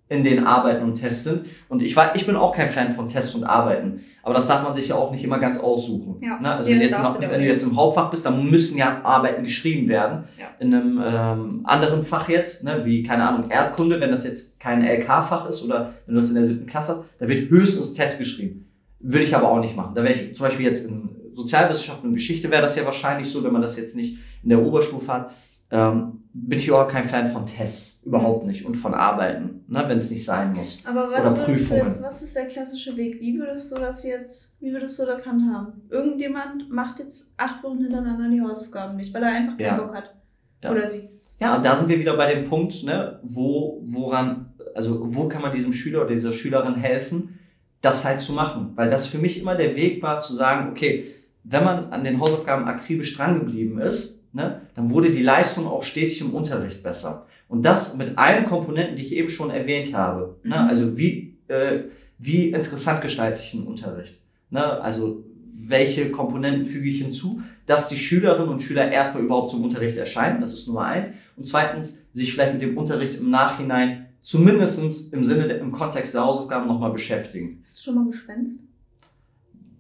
in 0.09 0.23
den 0.23 0.45
Arbeiten 0.47 0.85
und 0.85 0.95
Tests 0.97 1.25
sind. 1.25 1.47
Und 1.69 1.81
ich, 1.81 1.97
war, 1.97 2.15
ich 2.15 2.27
bin 2.27 2.37
auch 2.37 2.55
kein 2.55 2.69
Fan 2.69 2.91
von 2.93 3.09
Tests 3.09 3.35
und 3.35 3.45
Arbeiten. 3.45 4.01
Aber 4.23 4.35
das 4.35 4.47
darf 4.47 4.63
man 4.63 4.75
sich 4.75 4.89
ja 4.89 4.97
auch 4.97 5.11
nicht 5.11 5.25
immer 5.25 5.39
ganz 5.39 5.59
aussuchen. 5.59 6.17
Ja. 6.23 6.39
Ne? 6.39 6.55
Also 6.57 6.71
wenn, 6.71 6.81
jetzt 6.81 7.03
noch, 7.03 7.19
wenn 7.21 7.31
du 7.41 7.47
jetzt 7.47 7.63
im 7.63 7.75
Hauptfach 7.77 8.11
bist, 8.11 8.27
dann 8.27 8.45
müssen 8.51 8.77
ja 8.77 9.01
Arbeiten 9.03 9.43
geschrieben 9.43 9.89
werden. 9.89 10.25
Ja. 10.39 10.47
In 10.59 10.75
einem 10.75 11.03
ähm, 11.05 11.61
anderen 11.65 12.03
Fach 12.03 12.29
jetzt, 12.29 12.65
ne? 12.65 12.83
wie, 12.85 13.03
keine 13.03 13.27
Ahnung, 13.27 13.51
Erdkunde, 13.51 13.99
wenn 14.01 14.11
das 14.11 14.25
jetzt 14.25 14.61
kein 14.61 14.83
LK-Fach 14.85 15.49
ist 15.49 15.65
oder 15.65 15.95
wenn 16.07 16.15
du 16.15 16.21
das 16.21 16.29
in 16.31 16.37
der 16.37 16.45
siebten 16.45 16.67
Klasse 16.67 16.93
hast, 16.93 17.05
da 17.19 17.27
wird 17.27 17.49
höchstens 17.49 17.95
Test 17.95 18.19
geschrieben. 18.19 18.67
Würde 19.01 19.25
ich 19.25 19.35
aber 19.35 19.49
auch 19.51 19.61
nicht 19.61 19.77
machen. 19.77 19.95
Da 19.95 20.03
wäre 20.03 20.13
ich 20.15 20.35
zum 20.35 20.45
Beispiel 20.45 20.67
jetzt 20.67 20.87
in 20.89 21.09
Sozialwissenschaften 21.35 22.09
und 22.09 22.15
Geschichte 22.15 22.51
wäre 22.51 22.63
das 22.63 22.77
ja 22.77 22.85
wahrscheinlich 22.85 23.29
so, 23.29 23.43
wenn 23.45 23.53
man 23.53 23.63
das 23.63 23.77
jetzt 23.77 23.97
nicht 23.97 24.19
in 24.43 24.49
der 24.51 24.63
Oberstufe 24.63 25.13
hat. 25.13 25.31
Ähm, 25.71 26.23
bin 26.33 26.59
ich 26.59 26.69
überhaupt 26.69 26.93
kein 26.93 27.05
Fan 27.05 27.27
von 27.27 27.47
Tests. 27.47 28.03
Überhaupt 28.05 28.47
nicht. 28.47 28.65
Und 28.65 28.77
von 28.77 28.93
Arbeiten, 28.95 29.65
ne, 29.67 29.85
wenn 29.89 29.99
es 29.99 30.11
nicht 30.11 30.25
sein 30.25 30.53
muss. 30.53 30.81
Aber 30.85 31.11
was 31.11 31.25
Oder 31.33 31.43
Prüfungen. 31.43 31.87
jetzt, 31.87 32.03
was 32.03 32.23
ist 32.23 32.37
der 32.37 32.47
klassische 32.47 32.97
Weg? 32.97 33.21
Wie 33.21 33.39
würdest 33.39 33.73
du 33.73 33.77
das 33.77 34.05
jetzt, 34.05 34.57
wie 34.61 34.73
würdest 34.73 34.99
du 34.99 35.07
das 35.07 35.27
handhaben? 35.27 35.83
Irgendjemand 35.91 36.71
macht 36.71 36.99
jetzt 36.99 37.33
acht 37.39 37.63
Wochen 37.65 37.79
hintereinander 37.79 38.29
die 38.29 38.41
Hausaufgaben 38.41 38.97
nicht, 38.97 39.13
weil 39.15 39.23
er 39.23 39.31
einfach 39.33 39.57
keinen 39.57 39.67
Ja. 39.67 39.77
Bock 39.81 39.95
hat. 39.95 40.15
Ja. 40.63 40.71
Oder 40.71 40.87
sie. 40.87 41.09
Ja, 41.41 41.57
und 41.57 41.65
da 41.65 41.75
sind 41.75 41.89
wir 41.89 41.99
wieder 41.99 42.17
bei 42.17 42.33
dem 42.33 42.45
Punkt, 42.49 42.85
ne, 42.85 43.19
wo, 43.23 43.83
woran, 43.87 44.53
also 44.75 45.15
wo 45.15 45.29
kann 45.29 45.43
man 45.43 45.51
diesem 45.51 45.73
Schüler 45.73 46.03
oder 46.03 46.15
dieser 46.15 46.33
Schülerin 46.33 46.75
helfen, 46.75 47.39
das 47.81 48.05
halt 48.05 48.21
zu 48.21 48.33
machen. 48.33 48.73
Weil 48.77 48.89
das 48.91 49.07
für 49.07 49.19
mich 49.19 49.41
immer 49.41 49.57
der 49.57 49.75
Weg 49.77 50.03
war, 50.03 50.21
zu 50.21 50.35
sagen, 50.35 50.71
okay, 50.71 51.05
wenn 51.45 51.65
man 51.65 51.93
an 51.93 52.05
den 52.05 52.21
Hausaufgaben 52.21 52.65
akribisch 52.67 53.17
dran 53.17 53.39
geblieben 53.39 53.79
ist, 53.79 54.23
ne, 54.33 54.63
dann 54.75 54.91
wurde 54.91 55.11
die 55.11 55.23
Leistung 55.23 55.67
auch 55.67 55.83
stetig 55.83 56.21
im 56.21 56.35
Unterricht 56.35 56.83
besser. 56.83 57.27
Und 57.49 57.63
das 57.65 57.97
mit 57.97 58.17
allen 58.19 58.47
Komponenten, 58.47 58.97
die 58.97 59.03
ich 59.03 59.15
eben 59.15 59.29
schon 59.29 59.51
erwähnt 59.51 59.95
habe. 59.95 60.37
Ne, 60.43 60.57
Mhm. 60.57 60.69
also 60.69 60.99
wie, 60.99 61.37
äh, 61.49 61.81
wie 62.19 62.49
interessant 62.51 63.03
gestalte 63.03 63.41
ich 63.41 63.53
den 63.53 63.67
Unterricht? 63.67 64.21
Ne, 64.51 64.63
also 64.65 65.23
welche 65.57 66.11
Komponenten 66.11 66.67
füge 66.67 66.89
ich 66.89 66.99
hinzu, 67.03 67.43
dass 67.67 67.89
die 67.89 67.97
Schülerinnen 67.97 68.49
und 68.49 68.61
Schüler 68.63 68.91
erstmal 68.91 69.23
überhaupt 69.23 69.51
zum 69.51 69.63
Unterricht 69.63 69.97
erscheinen, 69.97 70.41
das 70.41 70.53
ist 70.53 70.67
Nummer 70.67 70.83
eins. 70.87 71.13
Und 71.37 71.47
zweitens, 71.47 72.05
sich 72.13 72.33
vielleicht 72.33 72.55
mit 72.55 72.63
dem 72.63 72.77
Unterricht 72.77 73.15
im 73.15 73.31
Nachhinein 73.31 74.07
zumindestens 74.21 75.09
im 75.13 75.25
Sinne, 75.25 75.47
der, 75.49 75.59
im 75.61 75.73
Kontext 75.73 76.15
der 76.15 76.23
Hausaufgaben 76.23 76.67
nochmal 76.67 76.93
beschäftigen. 76.93 77.63
Hast 77.65 77.79
du 77.79 77.83
schon 77.85 77.95
mal 77.95 78.07
geschwänzt? 78.07 78.59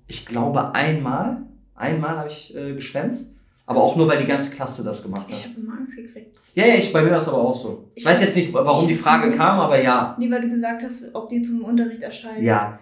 Ich 0.07 0.27
glaube 0.27 0.75
einmal, 0.75 1.43
einmal 1.75 2.17
habe 2.19 2.29
ich 2.29 2.55
äh, 2.57 2.75
geschwänzt, 2.75 3.35
aber 3.67 3.83
auch 3.83 3.97
nur, 3.97 4.07
weil 4.09 4.19
die 4.19 4.27
ganze 4.27 4.55
Klasse 4.55 4.85
das 4.85 5.03
gemacht 5.03 5.27
Ich 5.29 5.43
hat. 5.45 5.51
habe 5.51 5.61
immer 5.61 5.79
Angst 5.79 5.97
gekriegt. 5.97 6.37
Ja, 6.55 6.67
ja, 6.67 6.75
ich, 6.77 6.93
bei 6.93 7.03
mir 7.03 7.11
war 7.11 7.19
es 7.19 7.29
aber 7.29 7.39
auch 7.39 7.55
so. 7.55 7.85
Ich 7.95 8.03
Ich- 8.05 8.09
weiß 8.09 8.23
jetzt 8.23 8.37
nicht, 8.37 8.53
warum 8.53 8.83
ich- 8.85 8.89
die 8.89 8.95
Frage 8.95 9.33
kam, 9.33 9.59
aber 9.59 9.83
ja. 9.83 10.15
Nee, 10.19 10.31
weil 10.31 10.43
du 10.43 10.49
gesagt 10.51 10.83
hast, 10.83 11.15
ob 11.15 11.29
die 11.29 11.43
zum 11.43 11.63
Unterricht 11.65 12.03
erscheinen. 12.03 12.45
Ja, 12.45 12.79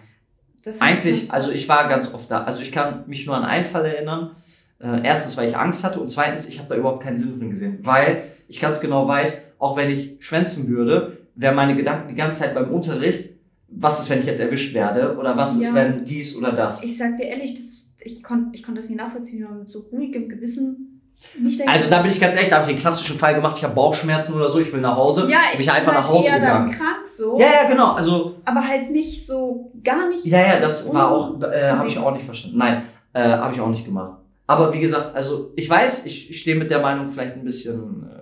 Das 0.63 0.79
eigentlich, 0.79 1.31
also 1.31 1.51
ich 1.51 1.67
war 1.67 1.87
ganz 1.89 2.13
oft 2.13 2.29
da. 2.31 2.43
Also 2.43 2.61
ich 2.61 2.71
kann 2.71 3.03
mich 3.07 3.25
nur 3.25 3.35
an 3.35 3.43
einen 3.43 3.65
Fall 3.65 3.85
erinnern. 3.85 4.31
Äh, 4.79 5.01
erstens, 5.03 5.35
weil 5.37 5.49
ich 5.49 5.57
Angst 5.57 5.83
hatte 5.83 5.99
und 5.99 6.09
zweitens, 6.09 6.47
ich 6.47 6.59
habe 6.59 6.69
da 6.69 6.75
überhaupt 6.75 7.03
keinen 7.03 7.17
Sinn 7.17 7.37
drin 7.39 7.49
gesehen. 7.49 7.79
Weil 7.83 8.23
ich 8.47 8.59
ganz 8.61 8.79
genau 8.79 9.07
weiß, 9.07 9.41
auch 9.59 9.75
wenn 9.77 9.89
ich 9.89 10.17
schwänzen 10.19 10.67
würde, 10.67 11.17
wären 11.35 11.55
meine 11.55 11.75
Gedanken 11.75 12.09
die 12.09 12.15
ganze 12.15 12.41
Zeit 12.41 12.53
beim 12.53 12.69
Unterricht, 12.69 13.29
was 13.69 13.99
ist, 14.01 14.09
wenn 14.09 14.19
ich 14.19 14.25
jetzt 14.25 14.39
erwischt 14.39 14.73
werde 14.75 15.17
oder 15.17 15.35
was 15.37 15.55
ist, 15.55 15.67
Ja. 15.69 15.73
wenn 15.73 16.05
dies 16.05 16.35
oder 16.37 16.51
das. 16.51 16.83
Ich 16.83 16.97
sag 16.97 17.17
dir 17.17 17.23
ehrlich, 17.23 17.55
das, 17.55 17.82
ich 18.03 18.23
konnte 18.23 18.49
ich 18.53 18.63
konnt 18.63 18.77
das 18.77 18.89
nicht 18.89 18.97
nachvollziehen, 18.97 19.39
wie 19.39 19.43
man 19.43 19.59
mit 19.59 19.69
so 19.69 19.79
ruhigem 19.91 20.29
Gewissen 20.29 21.01
nicht 21.39 21.59
denkt. 21.59 21.71
Also 21.71 21.89
da 21.89 22.01
bin 22.01 22.11
ich 22.11 22.19
ganz 22.19 22.35
ehrlich, 22.35 22.49
da 22.49 22.57
habe 22.57 22.69
ich 22.69 22.75
den 22.75 22.81
klassischen 22.81 23.17
Fall 23.17 23.35
gemacht, 23.35 23.57
ich 23.57 23.63
habe 23.63 23.73
Bauchschmerzen 23.73 24.33
oder 24.33 24.49
so, 24.49 24.59
ich 24.59 24.71
will 24.73 24.81
nach 24.81 24.95
Hause. 24.95 25.21
ja, 25.21 25.39
bin 25.51 25.59
ich 25.59 25.61
ich 25.61 25.71
einfach 25.71 25.93
nach 25.93 26.07
Hause 26.07 26.27
eher 26.29 26.39
gegangen. 26.39 26.69
dann 26.69 26.77
krank 26.77 27.07
so, 27.07 27.39
Ja, 27.39 27.47
ja, 27.63 27.69
genau. 27.69 27.93
Also, 27.93 28.35
aber 28.45 28.67
halt 28.67 28.91
nicht 28.91 29.25
so, 29.25 29.71
gar 29.83 30.09
nicht. 30.09 30.25
ja, 30.25 30.39
ja, 30.39 30.59
das 30.59 30.93
war 30.93 31.11
auch, 31.11 31.41
äh, 31.41 31.71
habe 31.71 31.87
ich 31.87 31.97
auch 31.97 32.13
nicht 32.13 32.25
verstanden. 32.25 32.57
Nein, 32.57 32.83
äh, 33.13 33.21
habe 33.23 33.53
ich 33.53 33.61
auch 33.61 33.69
nicht 33.69 33.85
gemacht. 33.85 34.19
Aber 34.47 34.73
wie 34.73 34.81
gesagt, 34.81 35.15
also 35.15 35.53
ich 35.55 35.69
weiß, 35.69 36.05
ich, 36.05 36.29
ich 36.29 36.41
stehe 36.41 36.57
mit 36.57 36.69
der 36.69 36.81
Meinung 36.81 37.07
vielleicht 37.07 37.35
ein 37.35 37.45
bisschen 37.45 38.09
äh, 38.11 38.21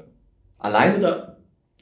alleine 0.60 1.00
da. 1.00 1.38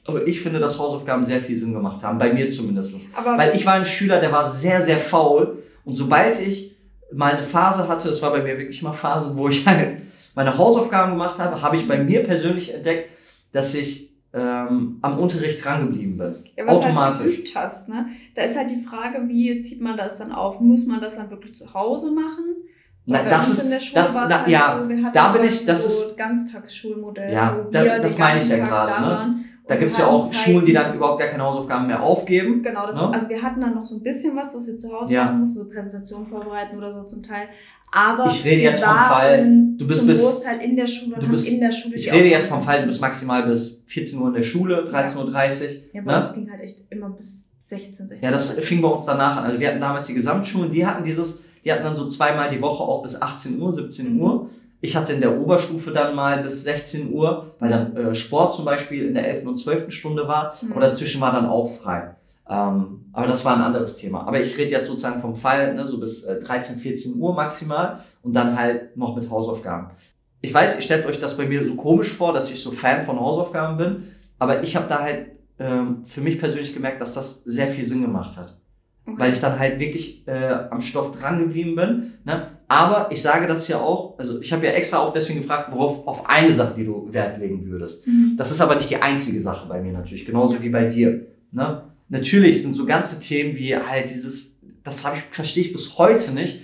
Aber 0.06 0.26
ich 0.26 0.40
finde, 0.40 0.58
dass 0.58 0.78
Hausaufgaben 0.78 1.22
sehr 1.24 1.42
viel 1.42 1.54
Sinn 1.54 1.74
gemacht 1.74 2.02
haben, 2.02 2.18
bei 2.18 2.32
mir 2.32 2.48
zumindest. 2.48 3.06
aber 3.14 3.36
Weil 3.36 3.54
ich 3.54 3.66
war 3.66 3.74
ein 3.74 3.84
Schüler, 3.84 4.18
der 4.18 4.32
war 4.32 4.46
sehr, 4.46 4.82
sehr 4.82 4.98
faul. 4.98 5.62
Und 5.84 5.94
sobald 5.94 6.40
ich 6.40 6.76
mal 7.12 7.32
eine 7.34 7.42
Phase 7.42 7.88
hatte, 7.88 8.08
es 8.08 8.22
war 8.22 8.30
bei 8.30 8.42
mir 8.42 8.56
wirklich 8.58 8.82
mal 8.82 8.92
Phasen, 8.92 9.36
wo 9.36 9.48
ich 9.48 9.66
halt 9.66 9.96
meine 10.34 10.56
Hausaufgaben 10.56 11.12
gemacht 11.12 11.38
habe, 11.38 11.60
habe 11.60 11.76
ich 11.76 11.86
bei 11.88 11.98
mir 11.98 12.22
persönlich 12.22 12.72
entdeckt, 12.74 13.10
dass 13.52 13.74
ich 13.74 14.10
ähm, 14.32 14.98
am 15.02 15.18
Unterricht 15.18 15.64
drangeblieben 15.64 16.16
bin. 16.16 16.34
ja, 16.56 16.64
weil 16.64 16.66
du 16.66 16.70
automatisch. 16.86 17.20
Halt 17.22 17.30
geübt 17.36 17.52
hast, 17.56 17.88
ne? 17.88 18.06
Da 18.36 18.42
ist 18.42 18.56
halt 18.56 18.70
die 18.70 18.80
Frage, 18.82 19.22
wie 19.26 19.60
zieht 19.60 19.80
man 19.80 19.96
das 19.96 20.18
dann 20.18 20.30
auf? 20.30 20.60
Muss 20.60 20.86
man 20.86 21.00
das 21.00 21.16
dann 21.16 21.30
wirklich 21.30 21.56
zu 21.56 21.74
Hause 21.74 22.12
machen? 22.12 22.44
Na, 23.06 23.24
das 23.24 23.50
ist, 23.50 23.64
in 23.64 23.70
der 23.70 23.80
Schule 23.80 23.94
das- 24.02 24.14
na, 24.14 24.38
halt 24.42 24.48
ja, 24.48 24.78
so, 24.84 24.88
da 25.12 25.32
bin 25.32 25.42
halt 25.42 25.52
ich- 25.52 25.66
das 25.66 25.98
so 26.10 26.14
Ganztagsschulmodell, 26.16 27.32
Ja, 27.32 27.66
da- 27.72 27.98
das 27.98 28.16
meine 28.18 28.38
ich 28.38 28.48
ja 28.48 28.56
gerade, 28.58 28.90
da 28.92 29.26
ne? 29.26 29.39
Da 29.70 29.76
gibt 29.76 29.92
es 29.92 29.98
ja 29.98 30.08
auch 30.08 30.32
Schulen, 30.32 30.64
die 30.64 30.72
dann 30.72 30.96
überhaupt 30.96 31.20
gar 31.20 31.28
keine 31.28 31.44
Hausaufgaben 31.44 31.86
mehr 31.86 32.02
aufgeben. 32.02 32.60
Genau, 32.62 32.86
das, 32.86 33.00
Ne? 33.00 33.08
also 33.14 33.28
wir 33.28 33.40
hatten 33.40 33.60
dann 33.60 33.74
noch 33.76 33.84
so 33.84 33.94
ein 33.96 34.02
bisschen 34.02 34.34
was, 34.36 34.52
was 34.54 34.66
wir 34.66 34.76
zu 34.76 34.92
Hause 34.92 35.12
Ja. 35.12 35.26
machen 35.26 35.38
mussten, 35.40 35.58
so 35.60 35.68
Präsentationen 35.68 36.26
vorbereiten 36.26 36.76
oder 36.76 36.90
so 36.90 37.04
zum 37.04 37.22
Teil. 37.22 37.46
Aber 37.92 38.26
Ich 38.26 38.44
rede 38.44 38.62
jetzt 38.62 38.82
vom 38.84 38.96
Fall, 38.96 39.46
du 39.76 39.86
bist 39.86 40.06
bis- 40.06 40.22
Großteil 40.24 40.60
in 40.60 40.74
der 40.76 40.86
Schule 40.86 41.14
und 41.14 41.22
du 41.22 41.26
haben 41.26 41.32
bist- 41.32 41.48
in 41.48 41.60
der 41.60 41.70
Schule 41.72 41.94
Ich 41.94 42.12
rede 42.12 42.28
jetzt 42.28 42.48
vom 42.48 42.62
Fall, 42.62 42.80
du 42.80 42.86
bist 42.86 43.00
maximal 43.00 43.44
bis 43.44 43.84
14 43.86 44.20
Uhr 44.20 44.28
in 44.28 44.34
der 44.34 44.42
Schule, 44.42 44.84
13.30 44.90 45.64
Uhr. 45.68 45.82
Ja, 45.94 46.02
bei 46.04 46.12
ne? 46.12 46.20
uns 46.20 46.32
ging 46.34 46.50
halt 46.50 46.60
echt 46.62 46.80
immer 46.90 47.10
bis 47.10 47.48
16, 47.60 48.08
16. 48.08 48.18
Ja, 48.24 48.30
das 48.32 48.50
fing 48.60 48.82
bei 48.82 48.88
uns 48.88 49.06
danach 49.06 49.36
an. 49.36 49.44
Also 49.44 49.60
wir 49.60 49.68
hatten 49.68 49.80
damals 49.80 50.06
die 50.06 50.14
Gesamtschulen, 50.14 50.70
die 50.72 50.84
hatten 50.84 51.04
dieses, 51.04 51.44
die 51.64 51.72
hatten 51.72 51.84
dann 51.84 51.94
so 51.96 52.06
zweimal 52.06 52.50
die 52.50 52.60
Woche 52.60 52.82
auch 52.82 53.02
bis 53.02 53.20
18 53.20 53.60
Uhr, 53.60 53.72
17 53.72 54.14
Mhm. 54.14 54.20
Uhr. 54.20 54.50
Ich 54.80 54.96
hatte 54.96 55.12
in 55.12 55.20
der 55.20 55.38
Oberstufe 55.38 55.90
dann 55.90 56.14
mal 56.14 56.42
bis 56.42 56.64
16 56.64 57.12
Uhr, 57.12 57.54
weil 57.58 57.70
dann 57.70 57.96
äh, 57.96 58.14
Sport 58.14 58.54
zum 58.54 58.64
Beispiel 58.64 59.06
in 59.06 59.14
der 59.14 59.28
11. 59.28 59.46
und 59.46 59.56
12. 59.56 59.90
Stunde 59.90 60.26
war. 60.26 60.54
Mhm. 60.62 60.72
Aber 60.72 60.80
dazwischen 60.80 61.20
war 61.20 61.32
dann 61.32 61.46
auch 61.46 61.66
frei. 61.66 62.14
Ähm, 62.48 63.04
aber 63.12 63.26
das 63.26 63.44
war 63.44 63.56
ein 63.56 63.62
anderes 63.62 63.96
Thema. 63.96 64.26
Aber 64.26 64.40
ich 64.40 64.56
rede 64.56 64.70
jetzt 64.70 64.88
sozusagen 64.88 65.20
vom 65.20 65.36
Fall, 65.36 65.74
ne, 65.74 65.86
so 65.86 66.00
bis 66.00 66.24
äh, 66.24 66.40
13, 66.40 66.78
14 66.78 67.20
Uhr 67.20 67.34
maximal 67.34 68.00
und 68.22 68.32
dann 68.32 68.56
halt 68.58 68.96
noch 68.96 69.14
mit 69.16 69.28
Hausaufgaben. 69.30 69.90
Ich 70.40 70.54
weiß, 70.54 70.76
ihr 70.76 70.82
stellt 70.82 71.06
euch 71.06 71.20
das 71.20 71.36
bei 71.36 71.46
mir 71.46 71.64
so 71.66 71.74
komisch 71.74 72.12
vor, 72.12 72.32
dass 72.32 72.50
ich 72.50 72.62
so 72.62 72.70
Fan 72.70 73.02
von 73.02 73.20
Hausaufgaben 73.20 73.76
bin, 73.76 74.04
aber 74.38 74.62
ich 74.62 74.74
habe 74.74 74.86
da 74.88 75.00
halt 75.00 75.32
ähm, 75.58 76.06
für 76.06 76.22
mich 76.22 76.38
persönlich 76.38 76.72
gemerkt, 76.72 77.02
dass 77.02 77.12
das 77.12 77.44
sehr 77.44 77.68
viel 77.68 77.84
Sinn 77.84 78.00
gemacht 78.00 78.38
hat 78.38 78.56
Okay. 79.06 79.20
weil 79.20 79.32
ich 79.32 79.40
dann 79.40 79.58
halt 79.58 79.78
wirklich 79.80 80.26
äh, 80.28 80.52
am 80.70 80.80
Stoff 80.80 81.18
dran 81.18 81.38
geblieben 81.38 81.74
bin. 81.74 82.12
Ne? 82.24 82.48
Aber 82.70 83.10
ich 83.10 83.20
sage 83.20 83.48
das 83.48 83.66
ja 83.66 83.80
auch, 83.80 84.16
also 84.16 84.40
ich 84.40 84.52
habe 84.52 84.64
ja 84.64 84.70
extra 84.70 85.00
auch 85.00 85.12
deswegen 85.12 85.40
gefragt, 85.40 85.72
worauf 85.72 86.06
auf 86.06 86.30
eine 86.30 86.52
Sache, 86.52 86.74
die 86.76 86.84
du 86.84 87.12
Wert 87.12 87.36
legen 87.40 87.66
würdest. 87.66 88.06
Mhm. 88.06 88.34
Das 88.36 88.52
ist 88.52 88.60
aber 88.60 88.76
nicht 88.76 88.88
die 88.88 89.02
einzige 89.02 89.40
Sache 89.40 89.68
bei 89.68 89.80
mir 89.80 89.92
natürlich, 89.92 90.24
genauso 90.24 90.62
wie 90.62 90.68
bei 90.68 90.84
dir. 90.84 91.26
Ne? 91.50 91.82
Natürlich 92.08 92.62
sind 92.62 92.74
so 92.74 92.86
ganze 92.86 93.18
Themen 93.18 93.56
wie 93.56 93.74
halt 93.74 94.08
dieses, 94.08 94.56
das 94.84 95.00
ich 95.00 95.22
verstehe 95.32 95.64
ich 95.64 95.72
bis 95.72 95.98
heute 95.98 96.32
nicht. 96.32 96.60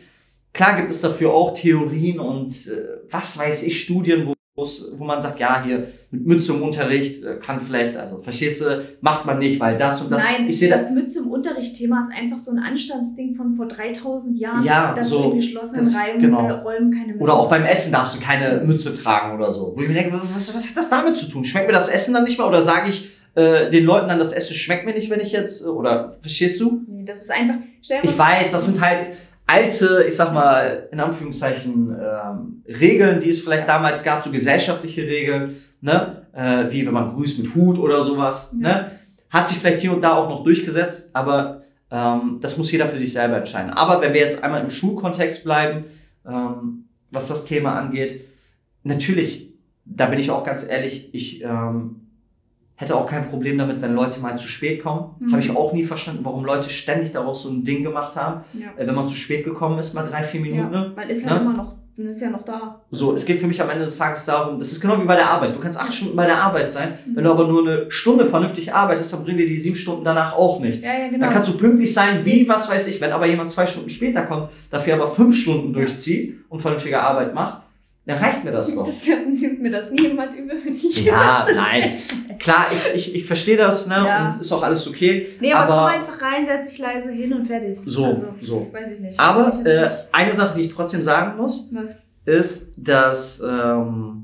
Klar 0.53 0.77
gibt 0.77 0.91
es 0.91 1.01
dafür 1.01 1.33
auch 1.33 1.55
Theorien 1.55 2.21
und 2.21 2.53
äh, 2.69 3.01
was 3.11 3.37
weiß 3.37 3.65
ich 3.65 3.83
Studien, 3.83 4.29
wo 4.29 4.36
wo 4.57 5.05
man 5.05 5.21
sagt, 5.21 5.39
ja 5.39 5.63
hier 5.63 5.87
mit 6.11 6.27
Mütze 6.27 6.55
im 6.55 6.63
Unterricht 6.63 7.23
äh, 7.23 7.37
kann 7.37 7.61
vielleicht, 7.61 7.95
also 7.97 8.23
verstehst 8.23 8.63
du, 8.63 8.83
macht 9.03 9.27
man 9.27 9.39
nicht, 9.39 9.61
weil 9.61 9.77
das 9.77 10.01
und 10.01 10.11
das. 10.11 10.23
Nein, 10.23 10.49
ich 10.49 10.59
sehe 10.59 10.71
das 10.71 10.85
das 10.85 10.91
Mütze 10.93 11.19
im 11.19 11.31
Unterricht-Thema 11.31 12.01
ist 12.01 12.17
einfach 12.19 12.39
so 12.39 12.53
ein 12.53 12.59
Anstandsding 12.59 13.35
von 13.35 13.53
vor 13.55 13.69
3000 13.69 14.39
Jahren, 14.39 14.65
Ja, 14.65 14.95
dass 14.95 15.11
so, 15.11 15.25
du 15.25 15.31
in 15.33 15.37
geschlossenen 15.37 15.83
das- 15.83 15.95
Reihen, 15.95 16.21
genau. 16.21 16.49
äh, 16.49 16.53
Räumen 16.53 16.91
keine 16.91 17.09
Mütze 17.13 17.23
Oder 17.23 17.35
auch 17.35 17.51
beim 17.51 17.65
Essen 17.65 17.93
darfst 17.93 18.17
du 18.17 18.21
keine 18.25 18.63
Mütze 18.65 18.95
tragen 18.95 19.35
oder 19.37 19.53
so. 19.53 19.75
Wo 19.77 19.83
ich 19.83 19.89
mir 19.89 19.95
denke, 19.95 20.19
was, 20.35 20.55
was 20.55 20.69
hat 20.71 20.77
das 20.77 20.89
damit 20.89 21.17
zu 21.19 21.27
tun? 21.29 21.45
Schmeckt 21.45 21.67
mir 21.67 21.75
das 21.75 21.89
Essen 21.91 22.15
dann 22.15 22.25
nicht 22.25 22.39
mehr? 22.39 22.49
Oder 22.49 22.63
sage 22.63 22.89
ich 22.89 23.11
äh, 23.35 23.69
den 23.69 23.85
Leuten 23.85 24.09
dann, 24.09 24.19
das 24.19 24.33
Essen 24.33 24.55
schmeckt 24.55 24.87
mir 24.87 24.95
nicht, 24.95 25.11
wenn 25.11 25.21
ich 25.21 25.33
jetzt, 25.33 25.63
äh, 25.67 25.69
oder 25.69 26.17
verstehst 26.23 26.59
du? 26.63 26.81
Nee, 26.89 27.05
das 27.05 27.19
ist 27.21 27.31
einfach, 27.31 27.57
Ich 28.03 28.19
weiß, 28.19 28.53
das 28.53 28.65
sind 28.65 28.81
halt 28.81 29.03
alte, 29.47 30.05
ich 30.07 30.17
sag 30.17 30.33
mal, 30.33 30.89
in 30.91 31.01
Anführungszeichen, 31.01 31.91
ähm, 32.01 32.63
Regeln, 32.67 33.21
die 33.21 33.31
es 33.31 33.41
vielleicht 33.43 33.69
damals 33.69 34.03
gab, 34.03 34.23
so 34.23 34.31
gesellschaftliche 34.31 35.03
Regeln, 35.03 35.57
ne? 35.81 36.27
Äh, 36.33 36.71
wie 36.71 36.85
wenn 36.85 36.93
man 36.95 37.15
grüßt 37.15 37.39
mit 37.39 37.55
Hut 37.55 37.79
oder 37.79 38.03
sowas, 38.03 38.55
Ja. 38.61 38.69
ne? 38.69 38.91
Hat 39.31 39.47
sich 39.49 39.59
vielleicht 39.59 39.81
hier 39.81 39.93
und 39.93 40.03
da 40.03 40.15
auch 40.15 40.29
noch 40.29 40.45
durchgesetzt, 40.45 41.15
aber 41.15 41.63
Ähm, 41.89 42.39
das 42.41 42.59
muss 42.59 42.73
jeder 42.73 42.89
für 42.89 42.99
sich 42.99 43.13
selber 43.13 43.37
entscheiden. 43.37 43.71
Aber 43.71 44.01
wenn 44.01 44.13
wir 44.13 44.21
jetzt 44.21 44.43
einmal 44.43 44.61
im 44.61 44.71
Schulkontext 44.71 45.45
bleiben, 45.45 45.85
ähm, 46.27 46.87
was 47.13 47.29
das 47.29 47.45
Thema 47.45 47.79
angeht, 47.79 48.25
natürlich, 48.83 49.55
da 49.85 50.07
bin 50.07 50.19
ich 50.19 50.33
auch 50.33 50.43
ganz 50.43 50.69
ehrlich, 50.69 51.15
ich 51.15 51.45
ähm, 51.45 52.06
hätte 52.77 52.95
auch 52.95 53.07
kein 53.07 53.27
Problem 53.29 53.57
damit, 53.59 53.81
wenn 53.83 53.95
Leute 53.95 54.21
mal 54.21 54.37
zu 54.39 54.49
spät 54.49 54.83
kommen. 54.83 55.15
Mhm. 55.19 55.33
Habe 55.33 55.41
ich 55.43 55.51
auch 55.57 55.73
nie 55.73 55.85
verstanden, 55.85 56.21
warum 56.25 56.45
Leute 56.45 56.69
ständig 56.71 57.13
daraus 57.13 57.43
so 57.43 57.49
ein 57.49 57.65
Ding 57.65 57.83
gemacht 57.83 58.17
haben. 58.17 58.43
Ja. 58.53 58.69
Äh, 58.77 58.87
wenn 58.87 58.95
man 58.95 59.09
zu 59.09 59.17
spät 59.17 59.45
gekommen 59.45 59.79
ist, 59.79 59.95
mal 59.95 60.07
drei, 60.07 60.23
vier 60.23 60.41
Minuten. 60.41 60.73
ja. 60.73 60.93
Man 60.95 61.09
ist 61.09 61.29
halt 61.29 61.43
Ne? 61.43 61.49
immer 61.49 61.57
noch, 61.57 61.75
ist 61.97 62.21
ja 62.21 62.29
noch 62.29 62.43
da. 62.43 62.83
So, 62.91 63.15
es 63.15 63.25
geht 63.25 63.39
für 63.41 63.47
mich 63.47 63.63
am 63.63 63.71
Ende 63.71 63.87
des 63.87 63.97
Tages 63.97 64.27
darum, 64.27 64.59
das 64.59 64.71
ist 64.73 64.83
genau 64.83 65.01
wie 65.01 65.07
bei 65.07 65.17
der 65.17 65.31
Arbeit. 65.31 65.55
Du 65.57 65.61
kannst 65.61 65.81
acht 65.81 65.95
Stunden 65.95 66.15
bei 66.15 66.27
der 66.27 66.37
Arbeit 66.43 66.71
sein, 66.71 66.99
Mhm. 67.07 67.17
wenn 67.17 67.25
du 67.25 67.31
aber 67.31 67.49
nur 67.49 67.67
eine 67.67 67.91
Stunde 67.91 68.27
vernünftig 68.27 68.75
arbeitest, 68.75 69.11
dann 69.15 69.25
bringen 69.25 69.39
dir 69.39 69.47
die 69.49 69.57
sieben 69.57 69.77
Stunden 69.77 70.05
danach 70.05 70.35
auch 70.37 70.61
nichts. 70.61 70.87
Ja, 70.87 70.93
ja, 70.99 71.09
genau. 71.09 71.25
Dann 71.25 71.33
kannst 71.33 71.49
du 71.49 71.57
pünktlich 71.57 71.95
sein, 71.95 72.23
wie, 72.27 72.41
Yes. 72.41 72.49
was 72.51 72.71
weiß 72.71 72.89
ich. 72.89 73.01
Wenn 73.01 73.13
aber 73.13 73.25
jemand 73.27 73.49
zwei 73.49 73.67
Stunden 73.67 73.89
später 73.89 74.21
kommt, 74.23 74.51
dafür 74.71 74.93
aber 74.95 75.07
fünf 75.07 75.35
Stunden 75.35 75.69
Ja. 75.69 75.79
durchzieht 75.79 76.41
und 76.51 76.61
vernünftige 76.61 77.01
Arbeit 77.01 77.33
macht, 77.35 77.63
dann 78.07 78.19
reicht 78.19 78.45
mir 78.45 78.53
das 78.53 78.75
doch. 78.75 78.87
Das 78.87 79.05
nimmt 79.07 79.61
mir 79.61 79.71
das 79.71 79.91
niemand 79.91 80.35
übel, 80.37 80.57
wenn 80.65 80.75
ich 80.75 81.05
Ja, 81.05 81.45
nein. 81.55 81.93
Klar, 82.39 82.67
ich, 82.73 82.95
ich, 82.95 83.15
ich 83.17 83.25
verstehe 83.27 83.57
das, 83.57 83.87
ne? 83.89 83.95
Ja. 84.07 84.29
Und 84.31 84.41
ist 84.41 84.53
auch 84.53 84.63
alles 84.63 84.87
okay. 84.89 85.27
Nee, 85.41 85.53
aber, 85.53 85.73
Aber- 85.75 85.93
komm 85.93 86.03
einfach 86.03 86.23
rein, 86.23 86.47
setz 86.47 86.71
dich 86.71 86.79
leise 86.79 87.11
hin 87.13 87.33
und 87.33 87.47
fertig. 87.47 87.79
So, 87.85 88.05
also, 88.05 88.29
so. 88.41 88.71
Weiß 88.73 88.93
ich 88.93 89.01
nicht. 89.01 89.19
Aber 89.21 89.53
Ich 89.53 89.67
äh, 89.67 89.91
eine 90.13 90.33
Sache, 90.33 90.57
die 90.57 90.63
ich 90.67 90.75
trotzdem 90.75 91.03
sagen 91.03 91.37
muss, 91.37 91.69
Was? 91.73 91.97
ist, 92.25 92.73
dass 92.77 93.41
ähm, 93.41 94.23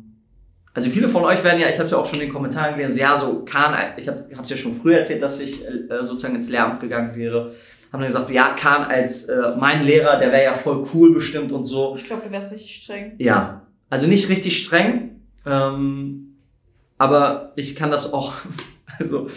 also 0.74 0.88
viele 0.88 1.08
von 1.08 1.24
euch 1.24 1.42
werden 1.44 1.60
ja, 1.60 1.68
ich 1.68 1.74
habe 1.74 1.84
es 1.84 1.90
ja 1.90 1.98
auch 1.98 2.06
schon 2.06 2.20
in 2.20 2.26
den 2.26 2.32
Kommentaren 2.32 2.74
gelesen, 2.76 2.94
so, 2.94 3.00
ja, 3.00 3.16
so 3.16 3.44
Kahn, 3.44 3.74
ich 3.96 4.08
habe 4.08 4.24
es 4.42 4.50
ja 4.50 4.56
schon 4.56 4.74
früher 4.76 4.98
erzählt, 4.98 5.20
dass 5.22 5.40
ich 5.40 5.62
äh, 5.66 6.02
sozusagen 6.02 6.34
ins 6.34 6.48
Lehramt 6.48 6.80
gegangen 6.80 7.14
wäre, 7.14 7.52
haben 7.92 8.00
dann 8.00 8.06
gesagt, 8.08 8.30
ja, 8.30 8.54
Kahn 8.58 8.84
als 8.84 9.24
äh, 9.26 9.36
mein 9.58 9.82
Lehrer, 9.82 10.16
der 10.18 10.32
wäre 10.32 10.44
ja 10.44 10.52
voll 10.54 10.86
cool 10.94 11.12
bestimmt 11.12 11.52
und 11.52 11.64
so. 11.64 11.94
Ich 11.96 12.04
glaube, 12.06 12.22
du 12.26 12.30
wärst 12.32 12.52
richtig 12.52 12.74
streng. 12.76 13.12
Ja, 13.18 13.61
also 13.92 14.06
nicht 14.06 14.28
richtig 14.30 14.58
streng, 14.64 15.20
ähm, 15.44 16.36
aber 16.96 17.52
ich 17.56 17.76
kann 17.76 17.90
das 17.90 18.12
auch, 18.12 18.32
also 18.98 19.28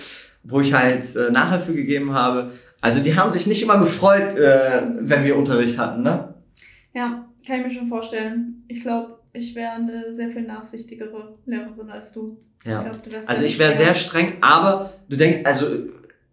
wo 0.44 0.62
ich 0.62 0.74
halt 0.74 1.04
äh, 1.16 1.30
Nachhilfe 1.30 1.74
gegeben 1.74 2.14
habe, 2.14 2.52
also 2.80 3.02
die 3.02 3.16
haben 3.18 3.32
sich 3.32 3.48
nicht 3.48 3.62
immer 3.64 3.80
gefreut, 3.80 4.36
äh, 4.38 4.82
wenn 5.00 5.26
wir 5.26 5.36
Unterricht 5.38 5.78
hatten, 5.78 6.04
ne? 6.04 6.34
Ja, 6.94 7.26
kann 7.46 7.58
ich 7.60 7.64
mir 7.66 7.72
schon 7.72 7.88
vorstellen. 7.88 8.64
Ich 8.70 8.82
glaube, 8.82 9.20
ich 9.34 9.54
wäre 9.56 9.72
eine 9.74 10.14
sehr 10.16 10.30
viel 10.30 10.44
nachsichtigere 10.44 11.36
Lehrerin 11.46 11.90
als 11.90 12.14
du. 12.14 12.38
Ja. 12.64 12.82
Ich 12.82 12.90
glaub, 12.90 13.04
du 13.04 13.10
Also 13.28 13.42
ja 13.42 13.48
ich 13.48 13.60
wäre 13.60 13.76
sehr 13.76 13.94
streng, 13.94 14.38
aber 14.40 14.94
du 15.10 15.18
denkst, 15.18 15.42
also 15.44 15.68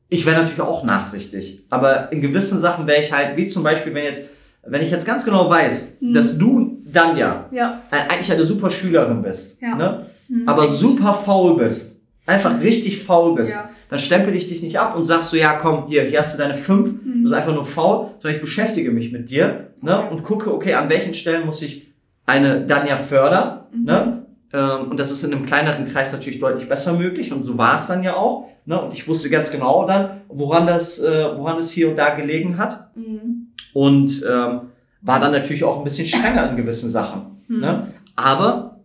ich 0.09 0.25
wäre 0.27 0.37
natürlich 0.37 0.61
auch 0.61 0.85
nachsichtig. 0.85 1.65
Aber 1.71 2.13
in 2.13 2.21
gewissen 2.21 2.59
Sachen 2.59 2.87
wäre 2.87 3.01
ich 3.01 3.13
halt, 3.13 3.37
wie 3.37 3.49
zum 3.49 3.63
Beispiel, 3.65 3.93
wenn 3.95 4.05
jetzt, 4.05 4.29
wenn 4.65 4.83
ich 4.83 4.91
jetzt 4.93 5.07
ganz 5.07 5.25
genau 5.25 5.51
weiß, 5.51 5.97
Mhm. 6.01 6.15
dass 6.15 6.39
du 6.39 6.72
dann 6.93 7.17
ja 7.17 7.47
Ja. 7.51 7.81
eigentlich 7.91 8.31
eine 8.33 8.45
super 8.45 8.71
Schülerin 8.71 9.23
bist, 9.23 9.61
Ja. 9.63 9.75
ne? 9.75 10.07
Mhm. 10.29 10.49
aber 10.49 10.69
super 10.69 11.15
faul 11.15 11.57
bist, 11.57 12.03
einfach 12.27 12.61
richtig 12.61 13.03
faul 13.03 13.35
bist, 13.35 13.53
Ja. 13.55 13.69
dann 13.91 13.99
stempel 13.99 14.35
ich 14.35 14.49
dich 14.49 14.63
nicht 14.63 14.79
ab 14.79 14.97
und 14.97 15.05
sagst 15.05 15.31
so, 15.31 15.37
ja 15.37 15.55
komm, 15.55 15.87
hier, 15.89 16.03
hier 16.05 16.21
hast 16.21 16.35
du 16.35 16.39
deine 16.43 16.55
fünf, 16.55 16.91
du 17.03 17.09
Mhm. 17.09 17.23
bist 17.25 17.35
einfach 17.35 17.53
nur 17.55 17.65
faul, 17.65 18.07
sondern 18.21 18.35
ich 18.37 18.41
beschäftige 18.41 18.91
mich 18.91 19.13
mit 19.13 19.31
dir 19.31 19.69
ne? 19.83 20.09
Und 20.11 20.23
gucke, 20.25 20.55
okay, 20.55 20.75
an 20.75 20.89
welchen 20.89 21.13
Stellen 21.15 21.45
muss 21.45 21.61
ich 21.63 21.89
eine 22.27 22.65
Danja 22.67 22.97
fördern, 22.97 23.61
Mhm. 23.73 23.85
Ne? 23.85 24.19
Ähm, 24.55 24.91
und 24.91 25.01
das 25.01 25.11
ist 25.11 25.25
in 25.25 25.33
einem 25.33 25.47
kleineren 25.47 25.87
Kreis 25.87 26.13
natürlich 26.13 26.39
deutlich 26.39 26.69
besser 26.69 26.93
möglich 26.93 27.33
und 27.33 27.43
so 27.45 27.57
war 27.57 27.75
es 27.77 27.87
dann 27.87 28.03
ja 28.03 28.15
auch. 28.17 28.49
Ne? 28.67 28.79
Und 28.81 28.93
ich 28.93 29.09
wusste 29.09 29.31
ganz 29.31 29.51
genau 29.51 29.87
dann, 29.87 30.21
woran 30.29 30.67
das, 30.67 30.99
äh, 31.03 31.37
woran 31.39 31.57
es 31.59 31.71
hier 31.71 31.89
und 31.89 31.97
da 31.97 32.11
gelegen 32.15 32.59
hat. 32.59 32.91
Mhm. 32.95 33.47
Und 33.73 34.23
ähm, 34.31 34.61
war 35.03 35.21
dann 35.21 35.33
natürlich 35.33 35.65
auch 35.65 35.79
ein 35.79 35.85
bisschen 35.85 36.07
strenger 36.09 36.51
in 36.51 36.57
gewissen 36.57 36.91
Sachen. 36.91 37.43
Mhm. 37.49 37.61
Ne? 37.61 37.93
Aber 38.17 38.81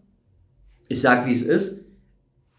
ich 0.88 1.02
sag, 1.02 1.26
wie 1.26 1.32
es 1.32 1.44
ist, 1.44 1.86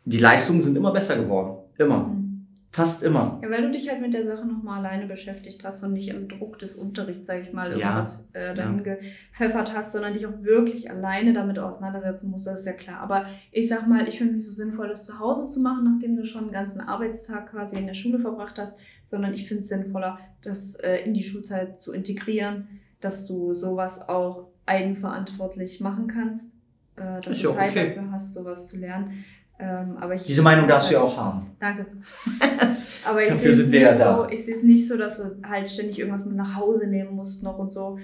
die 0.05 0.19
Leistungen 0.19 0.61
sind 0.61 0.77
immer 0.77 0.93
besser 0.93 1.17
geworden. 1.17 1.59
Immer. 1.77 2.09
Mhm. 2.09 2.47
Fast 2.71 3.03
immer. 3.03 3.41
Ja, 3.43 3.51
weil 3.51 3.63
du 3.63 3.71
dich 3.71 3.89
halt 3.89 4.01
mit 4.01 4.13
der 4.13 4.27
Sache 4.27 4.47
nochmal 4.47 4.85
alleine 4.85 5.07
beschäftigt 5.07 5.65
hast 5.65 5.83
und 5.83 5.95
nicht 5.95 6.09
im 6.09 6.29
Druck 6.29 6.59
des 6.59 6.77
Unterrichts, 6.77 7.27
sage 7.27 7.41
ich 7.41 7.53
mal, 7.53 7.71
Ja. 7.73 7.79
irgendwas 7.79 8.29
äh, 8.35 8.55
dahin 8.55 8.85
gepfeffert 8.85 9.75
hast, 9.75 9.93
sondern 9.93 10.13
dich 10.13 10.27
auch 10.27 10.43
wirklich 10.43 10.91
alleine 10.91 11.33
damit 11.33 11.59
auseinandersetzen 11.59 12.31
musst, 12.31 12.47
das 12.47 12.61
ist 12.61 12.67
ja 12.67 12.73
klar. 12.75 13.01
Aber 13.01 13.25
ich 13.53 13.69
sag 13.69 13.89
mal, 13.89 14.07
ich 14.07 14.19
finde 14.19 14.33
es 14.35 14.37
nicht 14.37 14.47
so 14.47 14.53
sinnvoll, 14.53 14.89
das 14.89 15.07
zu 15.07 15.19
Hause 15.19 15.49
zu 15.49 15.61
machen, 15.61 15.85
nachdem 15.85 16.17
du 16.17 16.25
schon 16.27 16.45
einen 16.45 16.53
ganzen 16.53 16.81
Arbeitstag 16.81 17.51
quasi 17.51 17.77
in 17.77 17.87
der 17.87 17.95
Schule 17.95 18.19
verbracht 18.19 18.59
hast, 18.59 18.75
sondern 19.07 19.33
ich 19.33 19.49
finde 19.49 19.63
es 19.63 19.71
sinnvoller, 19.71 20.19
das 20.43 20.75
äh, 20.77 20.99
in 21.05 21.15
die 21.15 21.25
Schulzeit 21.25 21.81
zu 21.81 21.93
integrieren, 21.95 22.69
dass 23.01 23.27
du 23.27 23.55
sowas 23.55 24.09
auch 24.09 24.49
eigenverantwortlich 24.67 25.81
machen 25.81 26.09
kannst, 26.09 26.45
äh, 26.97 27.21
dass 27.21 27.35
Ist 27.35 27.45
du 27.45 27.53
Zeit 27.53 27.71
okay. 27.71 27.95
dafür 27.95 28.11
hast, 28.13 28.35
sowas 28.35 28.67
zu 28.67 28.77
lernen. 28.77 29.25
Ähm, 29.61 29.97
aber 29.99 30.15
ich 30.15 30.23
Diese 30.23 30.43
Meinung 30.43 30.69
darfst 30.69 30.91
du 30.91 30.95
ja 30.95 31.01
auch 31.01 31.17
haben. 31.17 31.51
Danke. 31.59 31.87
Aber 33.05 33.23
ich 33.23 33.33
sehe 33.35 33.51
es 33.51 33.67
nicht 33.67 33.81
ja 33.81 33.97
so, 33.97 34.29
ich 34.31 34.45
sehe 34.45 34.55
es 34.55 34.63
nicht 34.63 34.87
so, 34.87 34.97
dass 34.97 35.19
du 35.19 35.49
halt 35.49 35.69
ständig 35.69 35.99
irgendwas 35.99 36.25
mit 36.27 36.37
nach 36.37 36.55
Hause 36.55 36.87
nehmen 36.87 37.17
musst 37.17 37.43
noch 37.43 37.59
und 37.59 37.73
so. 37.73 37.99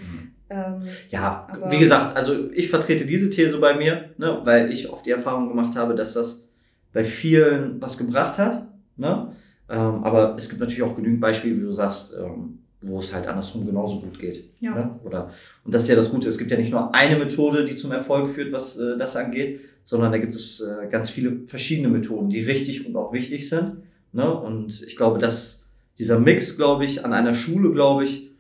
Ähm, 0.51 0.83
Ja, 1.11 1.47
wie 1.69 1.79
gesagt, 1.79 2.17
also 2.17 2.51
ich 2.51 2.69
vertrete 2.69 3.07
diese 3.07 3.31
These 3.31 3.59
bei 3.59 3.77
mir, 3.77 4.11
ne, 4.19 4.41
weil 4.43 4.73
ich 4.73 4.91
oft 4.91 5.07
die 5.07 5.13
Erfahrung 5.13 5.49
gemacht 5.49 5.77
habe, 5.77 5.95
dass 5.95 6.15
das 6.15 6.49
bei 6.93 7.05
vielen 7.05 7.81
was 7.81 7.99
gebracht 7.99 8.39
hat. 8.39 8.67
Ne? 8.97 9.33
Ähm, 9.69 10.05
aber 10.05 10.37
es 10.37 10.49
gibt 10.49 10.61
natürlich 10.61 10.83
auch 10.83 10.97
genügend 10.97 11.21
Beispiele, 11.21 11.57
wie 11.57 11.63
du 11.63 11.73
sagst, 11.73 12.17
ähm, 12.19 12.59
wo 12.87 12.99
es 12.99 13.15
halt 13.15 13.27
andersrum 13.27 13.67
genauso 13.67 14.01
gut 14.01 14.19
geht. 14.19 14.45
ja. 14.61 14.75
Ne? 14.75 15.01
Oder, 15.05 15.31
und 15.65 15.75
das 15.75 15.85
ist 15.85 15.89
ja 15.89 15.97
das 15.97 16.11
Gute, 16.11 16.29
es 16.29 16.39
gibt 16.39 16.51
ja 16.51 16.57
nicht 16.57 16.71
nur 16.71 16.95
eine 16.95 17.17
Methode, 17.17 17.65
die 17.65 17.77
zum 17.77 17.93
Erfolg 17.93 18.29
führt, 18.29 18.53
was 18.53 18.79
äh, 18.79 18.97
das 18.97 19.17
angeht, 19.17 19.61
sondern 19.85 20.13
da 20.13 20.19
gibt 20.19 20.35
es 20.35 20.61
äh, 20.61 20.89
ganz 20.89 21.11
viele 21.11 21.47
verschiedene 21.47 21.89
Methoden, 21.89 22.29
die 22.29 22.41
richtig 22.41 22.87
und 22.87 22.97
auch 22.97 23.13
wichtig 23.13 23.49
sind. 23.49 23.79
Ne? 24.13 24.33
Und 24.33 24.83
ich 24.87 24.97
glaube, 24.97 25.19
dass 25.19 25.67
dieser 25.99 26.19
Mix, 26.19 26.57
glaube 26.57 26.85
ich, 26.85 27.05
an 27.05 27.13
einer 27.13 27.35
Schule, 27.35 27.71
glaube 27.71 28.05
ich, 28.05 28.31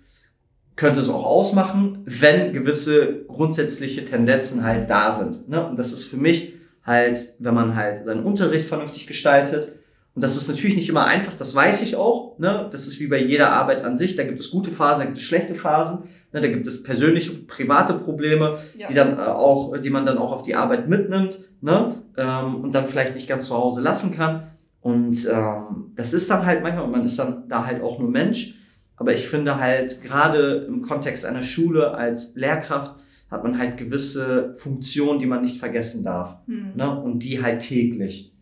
könnte 0.76 1.00
es 1.00 1.08
auch 1.08 1.24
ausmachen, 1.24 2.02
wenn 2.04 2.52
gewisse 2.52 3.24
grundsätzliche 3.28 4.04
Tendenzen 4.04 4.64
halt 4.64 4.90
da 4.90 5.12
sind. 5.12 5.48
Ne? 5.48 5.64
Und 5.66 5.78
das 5.78 5.92
ist 5.92 6.04
für 6.04 6.16
mich 6.16 6.54
halt, 6.84 7.34
wenn 7.38 7.54
man 7.54 7.76
halt 7.76 8.04
seinen 8.04 8.24
Unterricht 8.24 8.66
vernünftig 8.66 9.06
gestaltet. 9.06 9.72
Und 10.14 10.22
das 10.22 10.36
ist 10.36 10.48
natürlich 10.48 10.76
nicht 10.76 10.88
immer 10.88 11.06
einfach, 11.06 11.34
das 11.34 11.54
weiß 11.54 11.82
ich 11.82 11.96
auch. 11.96 12.38
Ne? 12.38 12.68
Das 12.70 12.86
ist 12.86 13.00
wie 13.00 13.08
bei 13.08 13.20
jeder 13.20 13.50
Arbeit 13.50 13.82
an 13.82 13.96
sich. 13.96 14.14
Da 14.14 14.22
gibt 14.22 14.38
es 14.38 14.50
gute 14.50 14.70
Phasen, 14.70 15.00
da 15.00 15.04
gibt 15.06 15.18
es 15.18 15.24
schlechte 15.24 15.54
Phasen. 15.56 16.04
Ne? 16.32 16.40
Da 16.40 16.48
gibt 16.48 16.66
es 16.68 16.84
persönliche, 16.84 17.32
private 17.32 17.94
Probleme, 17.94 18.58
Ja. 18.76 18.86
die 18.86 18.94
dann 18.94 19.18
äh, 19.18 19.22
auch, 19.22 19.76
die 19.78 19.90
man 19.90 20.06
dann 20.06 20.18
auch 20.18 20.30
auf 20.30 20.44
die 20.44 20.54
Arbeit 20.54 20.88
mitnimmt, 20.88 21.40
ne? 21.60 21.96
ähm, 22.16 22.56
und 22.62 22.74
dann 22.76 22.86
vielleicht 22.86 23.14
nicht 23.14 23.28
ganz 23.28 23.48
zu 23.48 23.54
Hause 23.56 23.80
lassen 23.80 24.14
kann. 24.14 24.44
Und 24.80 25.26
ähm, 25.28 25.92
das 25.96 26.12
ist 26.12 26.30
dann 26.30 26.46
halt 26.46 26.62
manchmal, 26.62 26.84
und 26.84 26.92
man 26.92 27.04
ist 27.04 27.18
dann 27.18 27.48
da 27.48 27.66
halt 27.66 27.82
auch 27.82 27.98
nur 27.98 28.10
Mensch. 28.10 28.54
Aber 28.96 29.12
ich 29.12 29.26
finde 29.26 29.58
halt, 29.58 30.00
gerade 30.02 30.66
im 30.68 30.82
Kontext 30.82 31.24
einer 31.24 31.42
Schule 31.42 31.92
als 31.94 32.36
Lehrkraft 32.36 32.94
hat 33.30 33.42
man 33.42 33.58
halt 33.58 33.78
gewisse 33.78 34.54
Funktionen, 34.58 35.18
die 35.18 35.26
man 35.26 35.40
nicht 35.40 35.58
vergessen 35.58 36.04
darf. 36.04 36.36
Hm. 36.46 36.72
Ne? 36.76 37.00
Und 37.00 37.24
die 37.24 37.42
halt 37.42 37.62
täglich. 37.62 38.33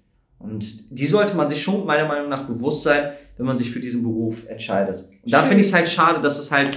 Und 0.42 0.90
die 0.90 1.06
sollte 1.06 1.36
man 1.36 1.48
sich 1.48 1.62
schon 1.62 1.86
meiner 1.86 2.06
Meinung 2.06 2.28
nach 2.28 2.46
bewusst 2.46 2.82
sein, 2.82 3.12
wenn 3.36 3.46
man 3.46 3.56
sich 3.56 3.70
für 3.70 3.80
diesen 3.80 4.02
Beruf 4.02 4.48
entscheidet. 4.48 5.08
Und 5.22 5.32
da 5.32 5.42
finde 5.42 5.60
ich 5.60 5.68
es 5.68 5.72
halt 5.72 5.88
schade, 5.88 6.20
dass 6.20 6.38
es 6.38 6.50
halt, 6.50 6.76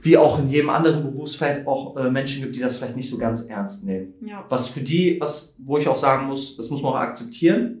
wie 0.00 0.16
auch 0.16 0.38
in 0.38 0.48
jedem 0.48 0.70
anderen 0.70 1.02
Berufsfeld, 1.02 1.66
auch 1.66 1.96
äh, 1.96 2.10
Menschen 2.10 2.42
gibt, 2.42 2.56
die 2.56 2.60
das 2.60 2.76
vielleicht 2.76 2.96
nicht 2.96 3.10
so 3.10 3.18
ganz 3.18 3.44
ernst 3.46 3.84
nehmen. 3.84 4.14
Ja. 4.24 4.44
Was 4.48 4.68
für 4.68 4.80
die, 4.80 5.20
was, 5.20 5.56
wo 5.58 5.78
ich 5.78 5.88
auch 5.88 5.96
sagen 5.96 6.26
muss, 6.26 6.56
das 6.56 6.70
muss 6.70 6.80
man 6.80 6.92
auch 6.92 6.98
akzeptieren. 6.98 7.80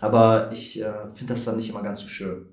Aber 0.00 0.50
ich 0.52 0.80
äh, 0.80 0.92
finde 1.14 1.34
das 1.34 1.44
dann 1.44 1.56
nicht 1.56 1.68
immer 1.68 1.82
ganz 1.82 2.00
so 2.00 2.08
schön. 2.08 2.46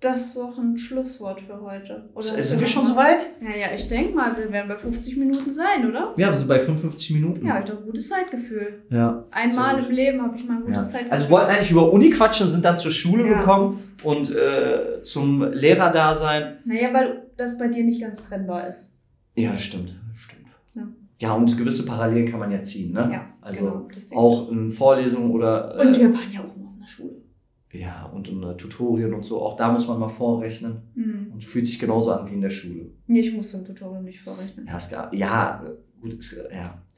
Das 0.00 0.28
ist 0.28 0.36
doch 0.36 0.56
ein 0.56 0.78
Schlusswort 0.78 1.42
für 1.42 1.60
heute. 1.60 2.08
Oder 2.14 2.40
Sind 2.42 2.58
wir 2.60 2.66
schon 2.66 2.84
was? 2.84 2.88
soweit? 2.90 3.26
Ja, 3.42 3.54
ja, 3.54 3.66
ich 3.74 3.86
denke 3.86 4.14
mal, 4.14 4.34
wir 4.34 4.50
werden 4.50 4.68
bei 4.68 4.76
50 4.78 5.18
Minuten 5.18 5.52
sein, 5.52 5.86
oder? 5.86 6.14
Ja, 6.16 6.30
wir 6.30 6.36
sind 6.38 6.48
bei 6.48 6.58
55 6.58 7.10
Minuten. 7.12 7.44
Ja, 7.46 7.58
ich 7.58 7.66
doch 7.66 7.76
ein 7.78 7.84
gutes 7.84 8.08
Zeitgefühl. 8.08 8.82
ja. 8.88 9.24
Einmal 9.30 9.78
im 9.78 9.90
Leben 9.90 10.22
habe 10.22 10.34
ich 10.36 10.46
mal 10.48 10.56
ein 10.56 10.64
gutes 10.64 10.84
Ja. 10.84 10.88
Zeitgefühl. 10.88 11.12
Also 11.12 11.24
wir 11.26 11.30
wollten 11.32 11.50
eigentlich 11.50 11.70
über 11.70 11.92
Uni 11.92 12.08
quatschen, 12.10 12.48
sind 12.48 12.64
dann 12.64 12.78
zur 12.78 12.90
Schule 12.92 13.28
Ja. 13.30 13.38
gekommen 13.40 13.82
und 14.02 14.34
äh, 14.34 15.02
zum 15.02 15.42
Lehrerdasein. 15.52 16.58
Naja, 16.64 16.94
weil 16.94 17.26
das 17.36 17.58
bei 17.58 17.68
dir 17.68 17.84
nicht 17.84 18.00
ganz 18.00 18.22
trennbar 18.22 18.68
ist. 18.68 18.90
Ja, 19.34 19.52
das 19.52 19.62
stimmt. 19.62 19.94
Das 20.12 20.18
stimmt. 20.20 20.46
Ja. 20.74 20.82
ja, 21.18 21.34
und 21.34 21.58
gewisse 21.58 21.84
Parallelen 21.84 22.30
kann 22.30 22.40
man 22.40 22.50
ja 22.50 22.62
ziehen, 22.62 22.94
ne? 22.94 23.10
Ja, 23.12 23.26
Also 23.42 23.58
genau. 23.60 24.18
auch 24.18 24.50
in 24.50 24.70
Vorlesungen 24.72 25.30
oder 25.30 25.74
ich. 25.76 25.80
Und 25.82 25.94
äh, 25.96 26.00
wir 26.00 26.14
waren 26.14 26.32
ja 26.32 26.40
auch 26.40 26.56
immer 26.56 26.68
auf 26.68 26.76
einer 26.78 26.86
Schule. 26.86 27.19
Ja, 27.72 28.10
und 28.12 28.28
in 28.28 28.40
Tutorien 28.58 29.14
und 29.14 29.24
so, 29.24 29.40
auch 29.42 29.56
da 29.56 29.70
muss 29.70 29.86
man 29.86 29.98
mal 29.98 30.08
vorrechnen 30.08 30.82
Hm. 30.94 31.30
und 31.32 31.44
fühlt 31.44 31.66
sich 31.66 31.78
genauso 31.78 32.12
an 32.12 32.28
wie 32.28 32.34
in 32.34 32.40
der 32.40 32.50
Schule. 32.50 32.90
Nee, 33.06 33.20
ich 33.20 33.32
musste 33.32 33.58
im 33.58 33.64
Tutorial 33.64 34.02
nicht 34.02 34.20
vorrechnen. 34.20 34.66
Ja, 34.66 34.76
es 34.76 34.90
gab, 34.90 35.14
ja, 35.14 35.62
gut, 36.00 36.14
es, 36.18 36.32
ja, 36.36 36.48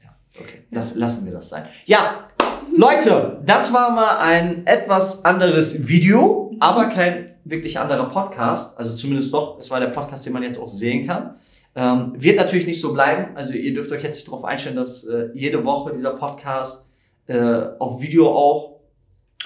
ja, 0.03 0.15
okay. 0.39 0.61
Das 0.71 0.95
lassen 0.95 1.25
wir 1.25 1.33
das 1.33 1.49
sein. 1.49 1.65
Ja, 1.85 2.27
Leute, 2.75 3.41
das 3.45 3.71
war 3.73 3.91
mal 3.91 4.17
ein 4.17 4.65
etwas 4.65 5.23
anderes 5.25 5.87
Video, 5.87 6.55
aber 6.59 6.87
kein 6.89 7.35
wirklich 7.43 7.77
anderer 7.79 8.09
Podcast. 8.09 8.77
Also 8.77 8.95
zumindest 8.95 9.33
doch, 9.33 9.59
es 9.59 9.69
war 9.69 9.79
der 9.79 9.87
Podcast, 9.87 10.25
den 10.25 10.33
man 10.33 10.43
jetzt 10.43 10.57
auch 10.57 10.67
sehen 10.69 11.05
kann. 11.05 11.35
Ähm, 11.75 12.13
wird 12.15 12.37
natürlich 12.37 12.65
nicht 12.65 12.79
so 12.81 12.93
bleiben. 12.93 13.35
Also 13.35 13.53
ihr 13.53 13.73
dürft 13.73 13.91
euch 13.91 14.03
jetzt 14.03 14.15
nicht 14.15 14.27
darauf 14.27 14.45
einstellen, 14.45 14.75
dass 14.75 15.03
äh, 15.05 15.29
jede 15.33 15.63
Woche 15.65 15.91
dieser 15.91 16.11
Podcast 16.11 16.89
äh, 17.27 17.63
auf 17.79 18.01
Video 18.01 18.29
auch 18.31 18.72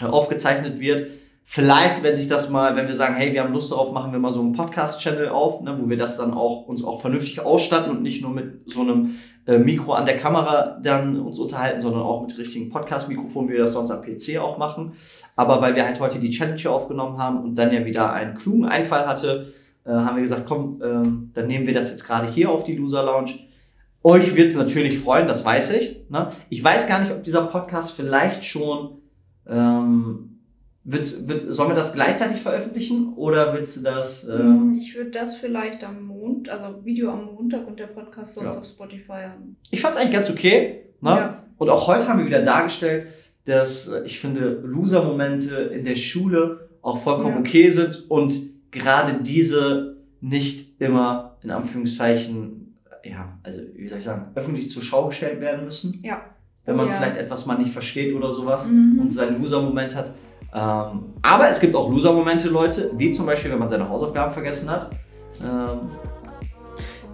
aufgezeichnet 0.02 0.80
wird. 0.80 1.08
Vielleicht, 1.50 2.04
wenn 2.04 2.16
sich 2.16 2.28
das 2.28 2.50
mal, 2.50 2.76
wenn 2.76 2.88
wir 2.88 2.94
sagen, 2.94 3.16
hey, 3.16 3.32
wir 3.32 3.42
haben 3.42 3.54
Lust 3.54 3.72
darauf, 3.72 3.94
machen 3.94 4.12
wir 4.12 4.20
mal 4.20 4.34
so 4.34 4.42
einen 4.42 4.52
Podcast-Channel 4.52 5.30
auf, 5.30 5.62
ne, 5.62 5.78
wo 5.82 5.88
wir 5.88 5.96
das 5.96 6.18
dann 6.18 6.34
auch 6.34 6.68
uns 6.68 6.84
auch 6.84 7.00
vernünftig 7.00 7.40
ausstatten 7.40 7.90
und 7.90 8.02
nicht 8.02 8.22
nur 8.22 8.32
mit 8.32 8.70
so 8.70 8.82
einem 8.82 9.16
äh, 9.46 9.58
Mikro 9.58 9.94
an 9.94 10.06
der 10.06 10.18
Kamera 10.18 10.78
dann 10.84 11.18
uns 11.18 11.40
unterhalten, 11.40 11.80
sondern 11.80 12.02
auch 12.02 12.22
mit 12.22 12.38
richtigen 12.38 12.70
Podcast-Mikrofonen, 12.70 13.48
wie 13.48 13.54
wir 13.54 13.62
das 13.62 13.72
sonst 13.72 13.92
am 13.92 14.02
PC 14.02 14.40
auch 14.40 14.58
machen. 14.58 14.92
Aber 15.38 15.62
weil 15.62 15.74
wir 15.74 15.86
halt 15.86 16.02
heute 16.02 16.20
die 16.20 16.32
Challenge 16.32 16.58
hier 16.58 16.74
aufgenommen 16.74 17.18
haben 17.18 17.42
und 17.42 17.58
dann 17.58 17.72
ja 17.74 17.86
wieder 17.86 18.12
einen 18.12 18.36
klugen 18.36 18.66
Einfall 18.66 19.08
hatte, 19.08 19.54
äh, 19.86 19.92
haben 19.92 20.18
wir 20.18 20.24
gesagt, 20.24 20.48
komm, 20.48 20.82
äh, 20.82 21.34
dann 21.34 21.48
nehmen 21.48 21.66
wir 21.66 21.74
das 21.74 21.92
jetzt 21.92 22.04
gerade 22.04 22.28
hier 22.28 22.52
auf 22.52 22.66
die 22.66 22.76
Loser 22.76 23.04
Lounge. 23.04 23.32
Euch 24.04 24.36
wird 24.36 24.50
es 24.50 24.58
natürlich 24.58 25.00
freuen, 25.00 25.30
das 25.30 25.46
weiß 25.46 25.72
ich. 25.72 26.02
Ne? 26.10 26.28
Ich 26.50 26.62
weiß 26.62 26.90
gar 26.90 27.00
nicht, 27.00 27.12
ob 27.12 27.24
dieser 27.24 27.46
Podcast 27.46 27.92
vielleicht 27.92 28.44
schon 28.44 28.98
ähm, 29.48 30.40
wird, 30.84 31.28
wird, 31.28 31.54
sollen 31.54 31.72
wir 31.72 31.76
das 31.76 31.94
gleichzeitig 31.94 32.42
veröffentlichen 32.42 33.14
oder 33.16 33.54
willst 33.54 33.78
du 33.78 33.84
das? 33.84 34.28
Ähm 34.28 34.78
ich 34.80 34.96
würde 34.96 35.12
das 35.12 35.36
vielleicht 35.36 35.84
am 35.84 36.06
Montag, 36.06 36.62
also 36.62 36.86
Video 36.86 37.12
am 37.12 37.26
Montag 37.26 37.68
und 37.68 37.78
der 37.80 37.88
Podcast 37.88 38.36
sonst 38.36 38.54
ja. 38.54 38.60
auf 38.60 38.66
Spotify 38.66 39.24
haben. 39.30 39.58
Ich 39.70 39.82
fand 39.82 39.96
es 39.96 40.02
eigentlich 40.02 40.14
ganz 40.14 40.30
okay. 40.30 40.84
Ne? 41.02 41.10
Ja. 41.10 41.44
Und 41.58 41.70
auch 41.70 41.88
heute 41.88 42.08
haben 42.08 42.20
wir 42.20 42.26
wieder 42.26 42.42
dargestellt, 42.42 43.08
dass 43.44 43.90
äh, 43.90 44.06
ich 44.06 44.20
finde, 44.20 44.62
Loser-Momente 44.64 45.56
in 45.56 45.84
der 45.84 45.96
Schule 45.96 46.70
auch 46.82 47.00
vollkommen 47.00 47.36
ja. 47.36 47.40
okay 47.42 47.70
sind 47.70 48.10
und 48.10 48.40
gerade 48.72 49.22
diese 49.22 49.98
nicht 50.22 50.80
immer 50.82 51.38
in 51.44 51.52
Anführungszeichen, 51.52 52.78
ja, 53.04 53.38
also 53.44 53.62
wie 53.76 53.88
soll 53.88 53.98
ich 53.98 54.04
sagen, 54.04 54.32
öffentlich 54.36 54.70
zur 54.70 54.82
Schau 54.82 55.08
gestellt 55.08 55.42
werden 55.42 55.66
müssen. 55.66 56.00
Ja. 56.02 56.22
Wenn 56.68 56.76
man 56.76 56.92
vielleicht 56.92 57.18
etwas 57.18 57.48
mal 57.48 57.58
nicht 57.58 57.72
versteht 57.72 58.14
oder 58.14 58.32
sowas 58.32 58.68
mhm. 58.68 59.00
und 59.02 59.14
seinen 59.14 59.42
Loser-Moment 59.42 59.96
hat 59.96 60.12
ähm, 60.54 61.14
aber 61.22 61.50
es 61.50 61.60
gibt 61.60 61.76
auch 61.76 61.90
Loser-Momente, 61.90 62.50
Leute, 62.50 62.92
wie 62.96 63.12
zum 63.12 63.26
Beispiel, 63.26 63.52
wenn 63.52 63.60
man 63.60 63.70
seine 63.70 63.88
Hausaufgaben 63.88 64.32
vergessen 64.32 64.70
hat. 64.70 64.90
Ähm, 65.42 65.90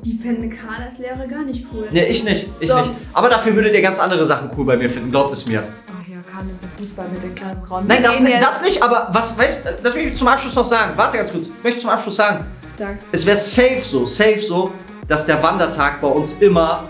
die 0.04 0.18
fände 0.18 0.50
Karl 0.50 0.84
als 0.90 0.98
Lehrer 1.00 1.28
gar 1.28 1.44
nicht 1.44 1.66
cool. 1.74 1.88
Nee, 1.92 2.06
ich 2.06 2.24
nicht. 2.24 2.48
Ich 2.60 2.70
so. 2.70 2.78
nicht. 2.78 2.92
Aber 3.14 3.30
dafür 3.30 3.56
würdet 3.56 3.74
ihr 3.74 3.82
ganz 3.82 4.00
andere 4.00 4.26
Sachen 4.26 4.52
cool 4.58 4.66
bei 4.66 4.78
mir 4.78 4.90
finden, 4.90 5.12
glaubt 5.12 5.34
es 5.34 5.48
mir. 5.48 5.64
Ach 5.88 6.08
ja, 6.08 6.18
Karl 6.30 6.46
nimmt 6.46 6.62
den 6.62 6.70
Fußball 6.78 7.06
mit 7.12 7.24
den 7.24 7.64
Raum. 7.70 7.86
Nein, 7.88 8.04
das, 8.04 8.22
das 8.22 8.62
nicht, 8.62 8.84
aber 8.84 9.08
was, 9.12 9.38
weißt 9.38 9.64
lass 9.82 9.96
mich 9.96 10.16
zum 10.16 10.28
Abschluss 10.28 10.56
noch 10.56 10.66
sagen. 10.66 10.94
Warte 10.96 11.18
ganz 11.18 11.32
kurz. 11.32 11.48
Ich 11.48 11.64
möchte 11.64 11.80
zum 11.82 11.90
Abschluss 11.90 12.16
sagen. 12.16 12.46
Sag. 12.78 12.98
Es 13.12 13.26
wäre 13.26 13.38
safe 13.38 13.82
so, 13.84 14.06
safe 14.06 14.42
so, 14.42 14.72
dass 15.08 15.26
der 15.26 15.42
Wandertag 15.42 16.02
bei 16.02 16.08
uns 16.08 16.34
immer 16.34 16.84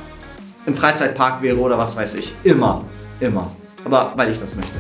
im 0.66 0.76
Freizeitpark 0.76 1.41
wäre 1.41 1.57
oder 1.57 1.78
was 1.78 1.95
weiß 1.95 2.16
ich. 2.16 2.34
Immer. 2.43 2.84
Immer. 3.20 3.49
Aber 3.86 4.14
weil 4.16 4.32
ich 4.32 4.39
das 4.39 4.55
möchte. 4.55 4.78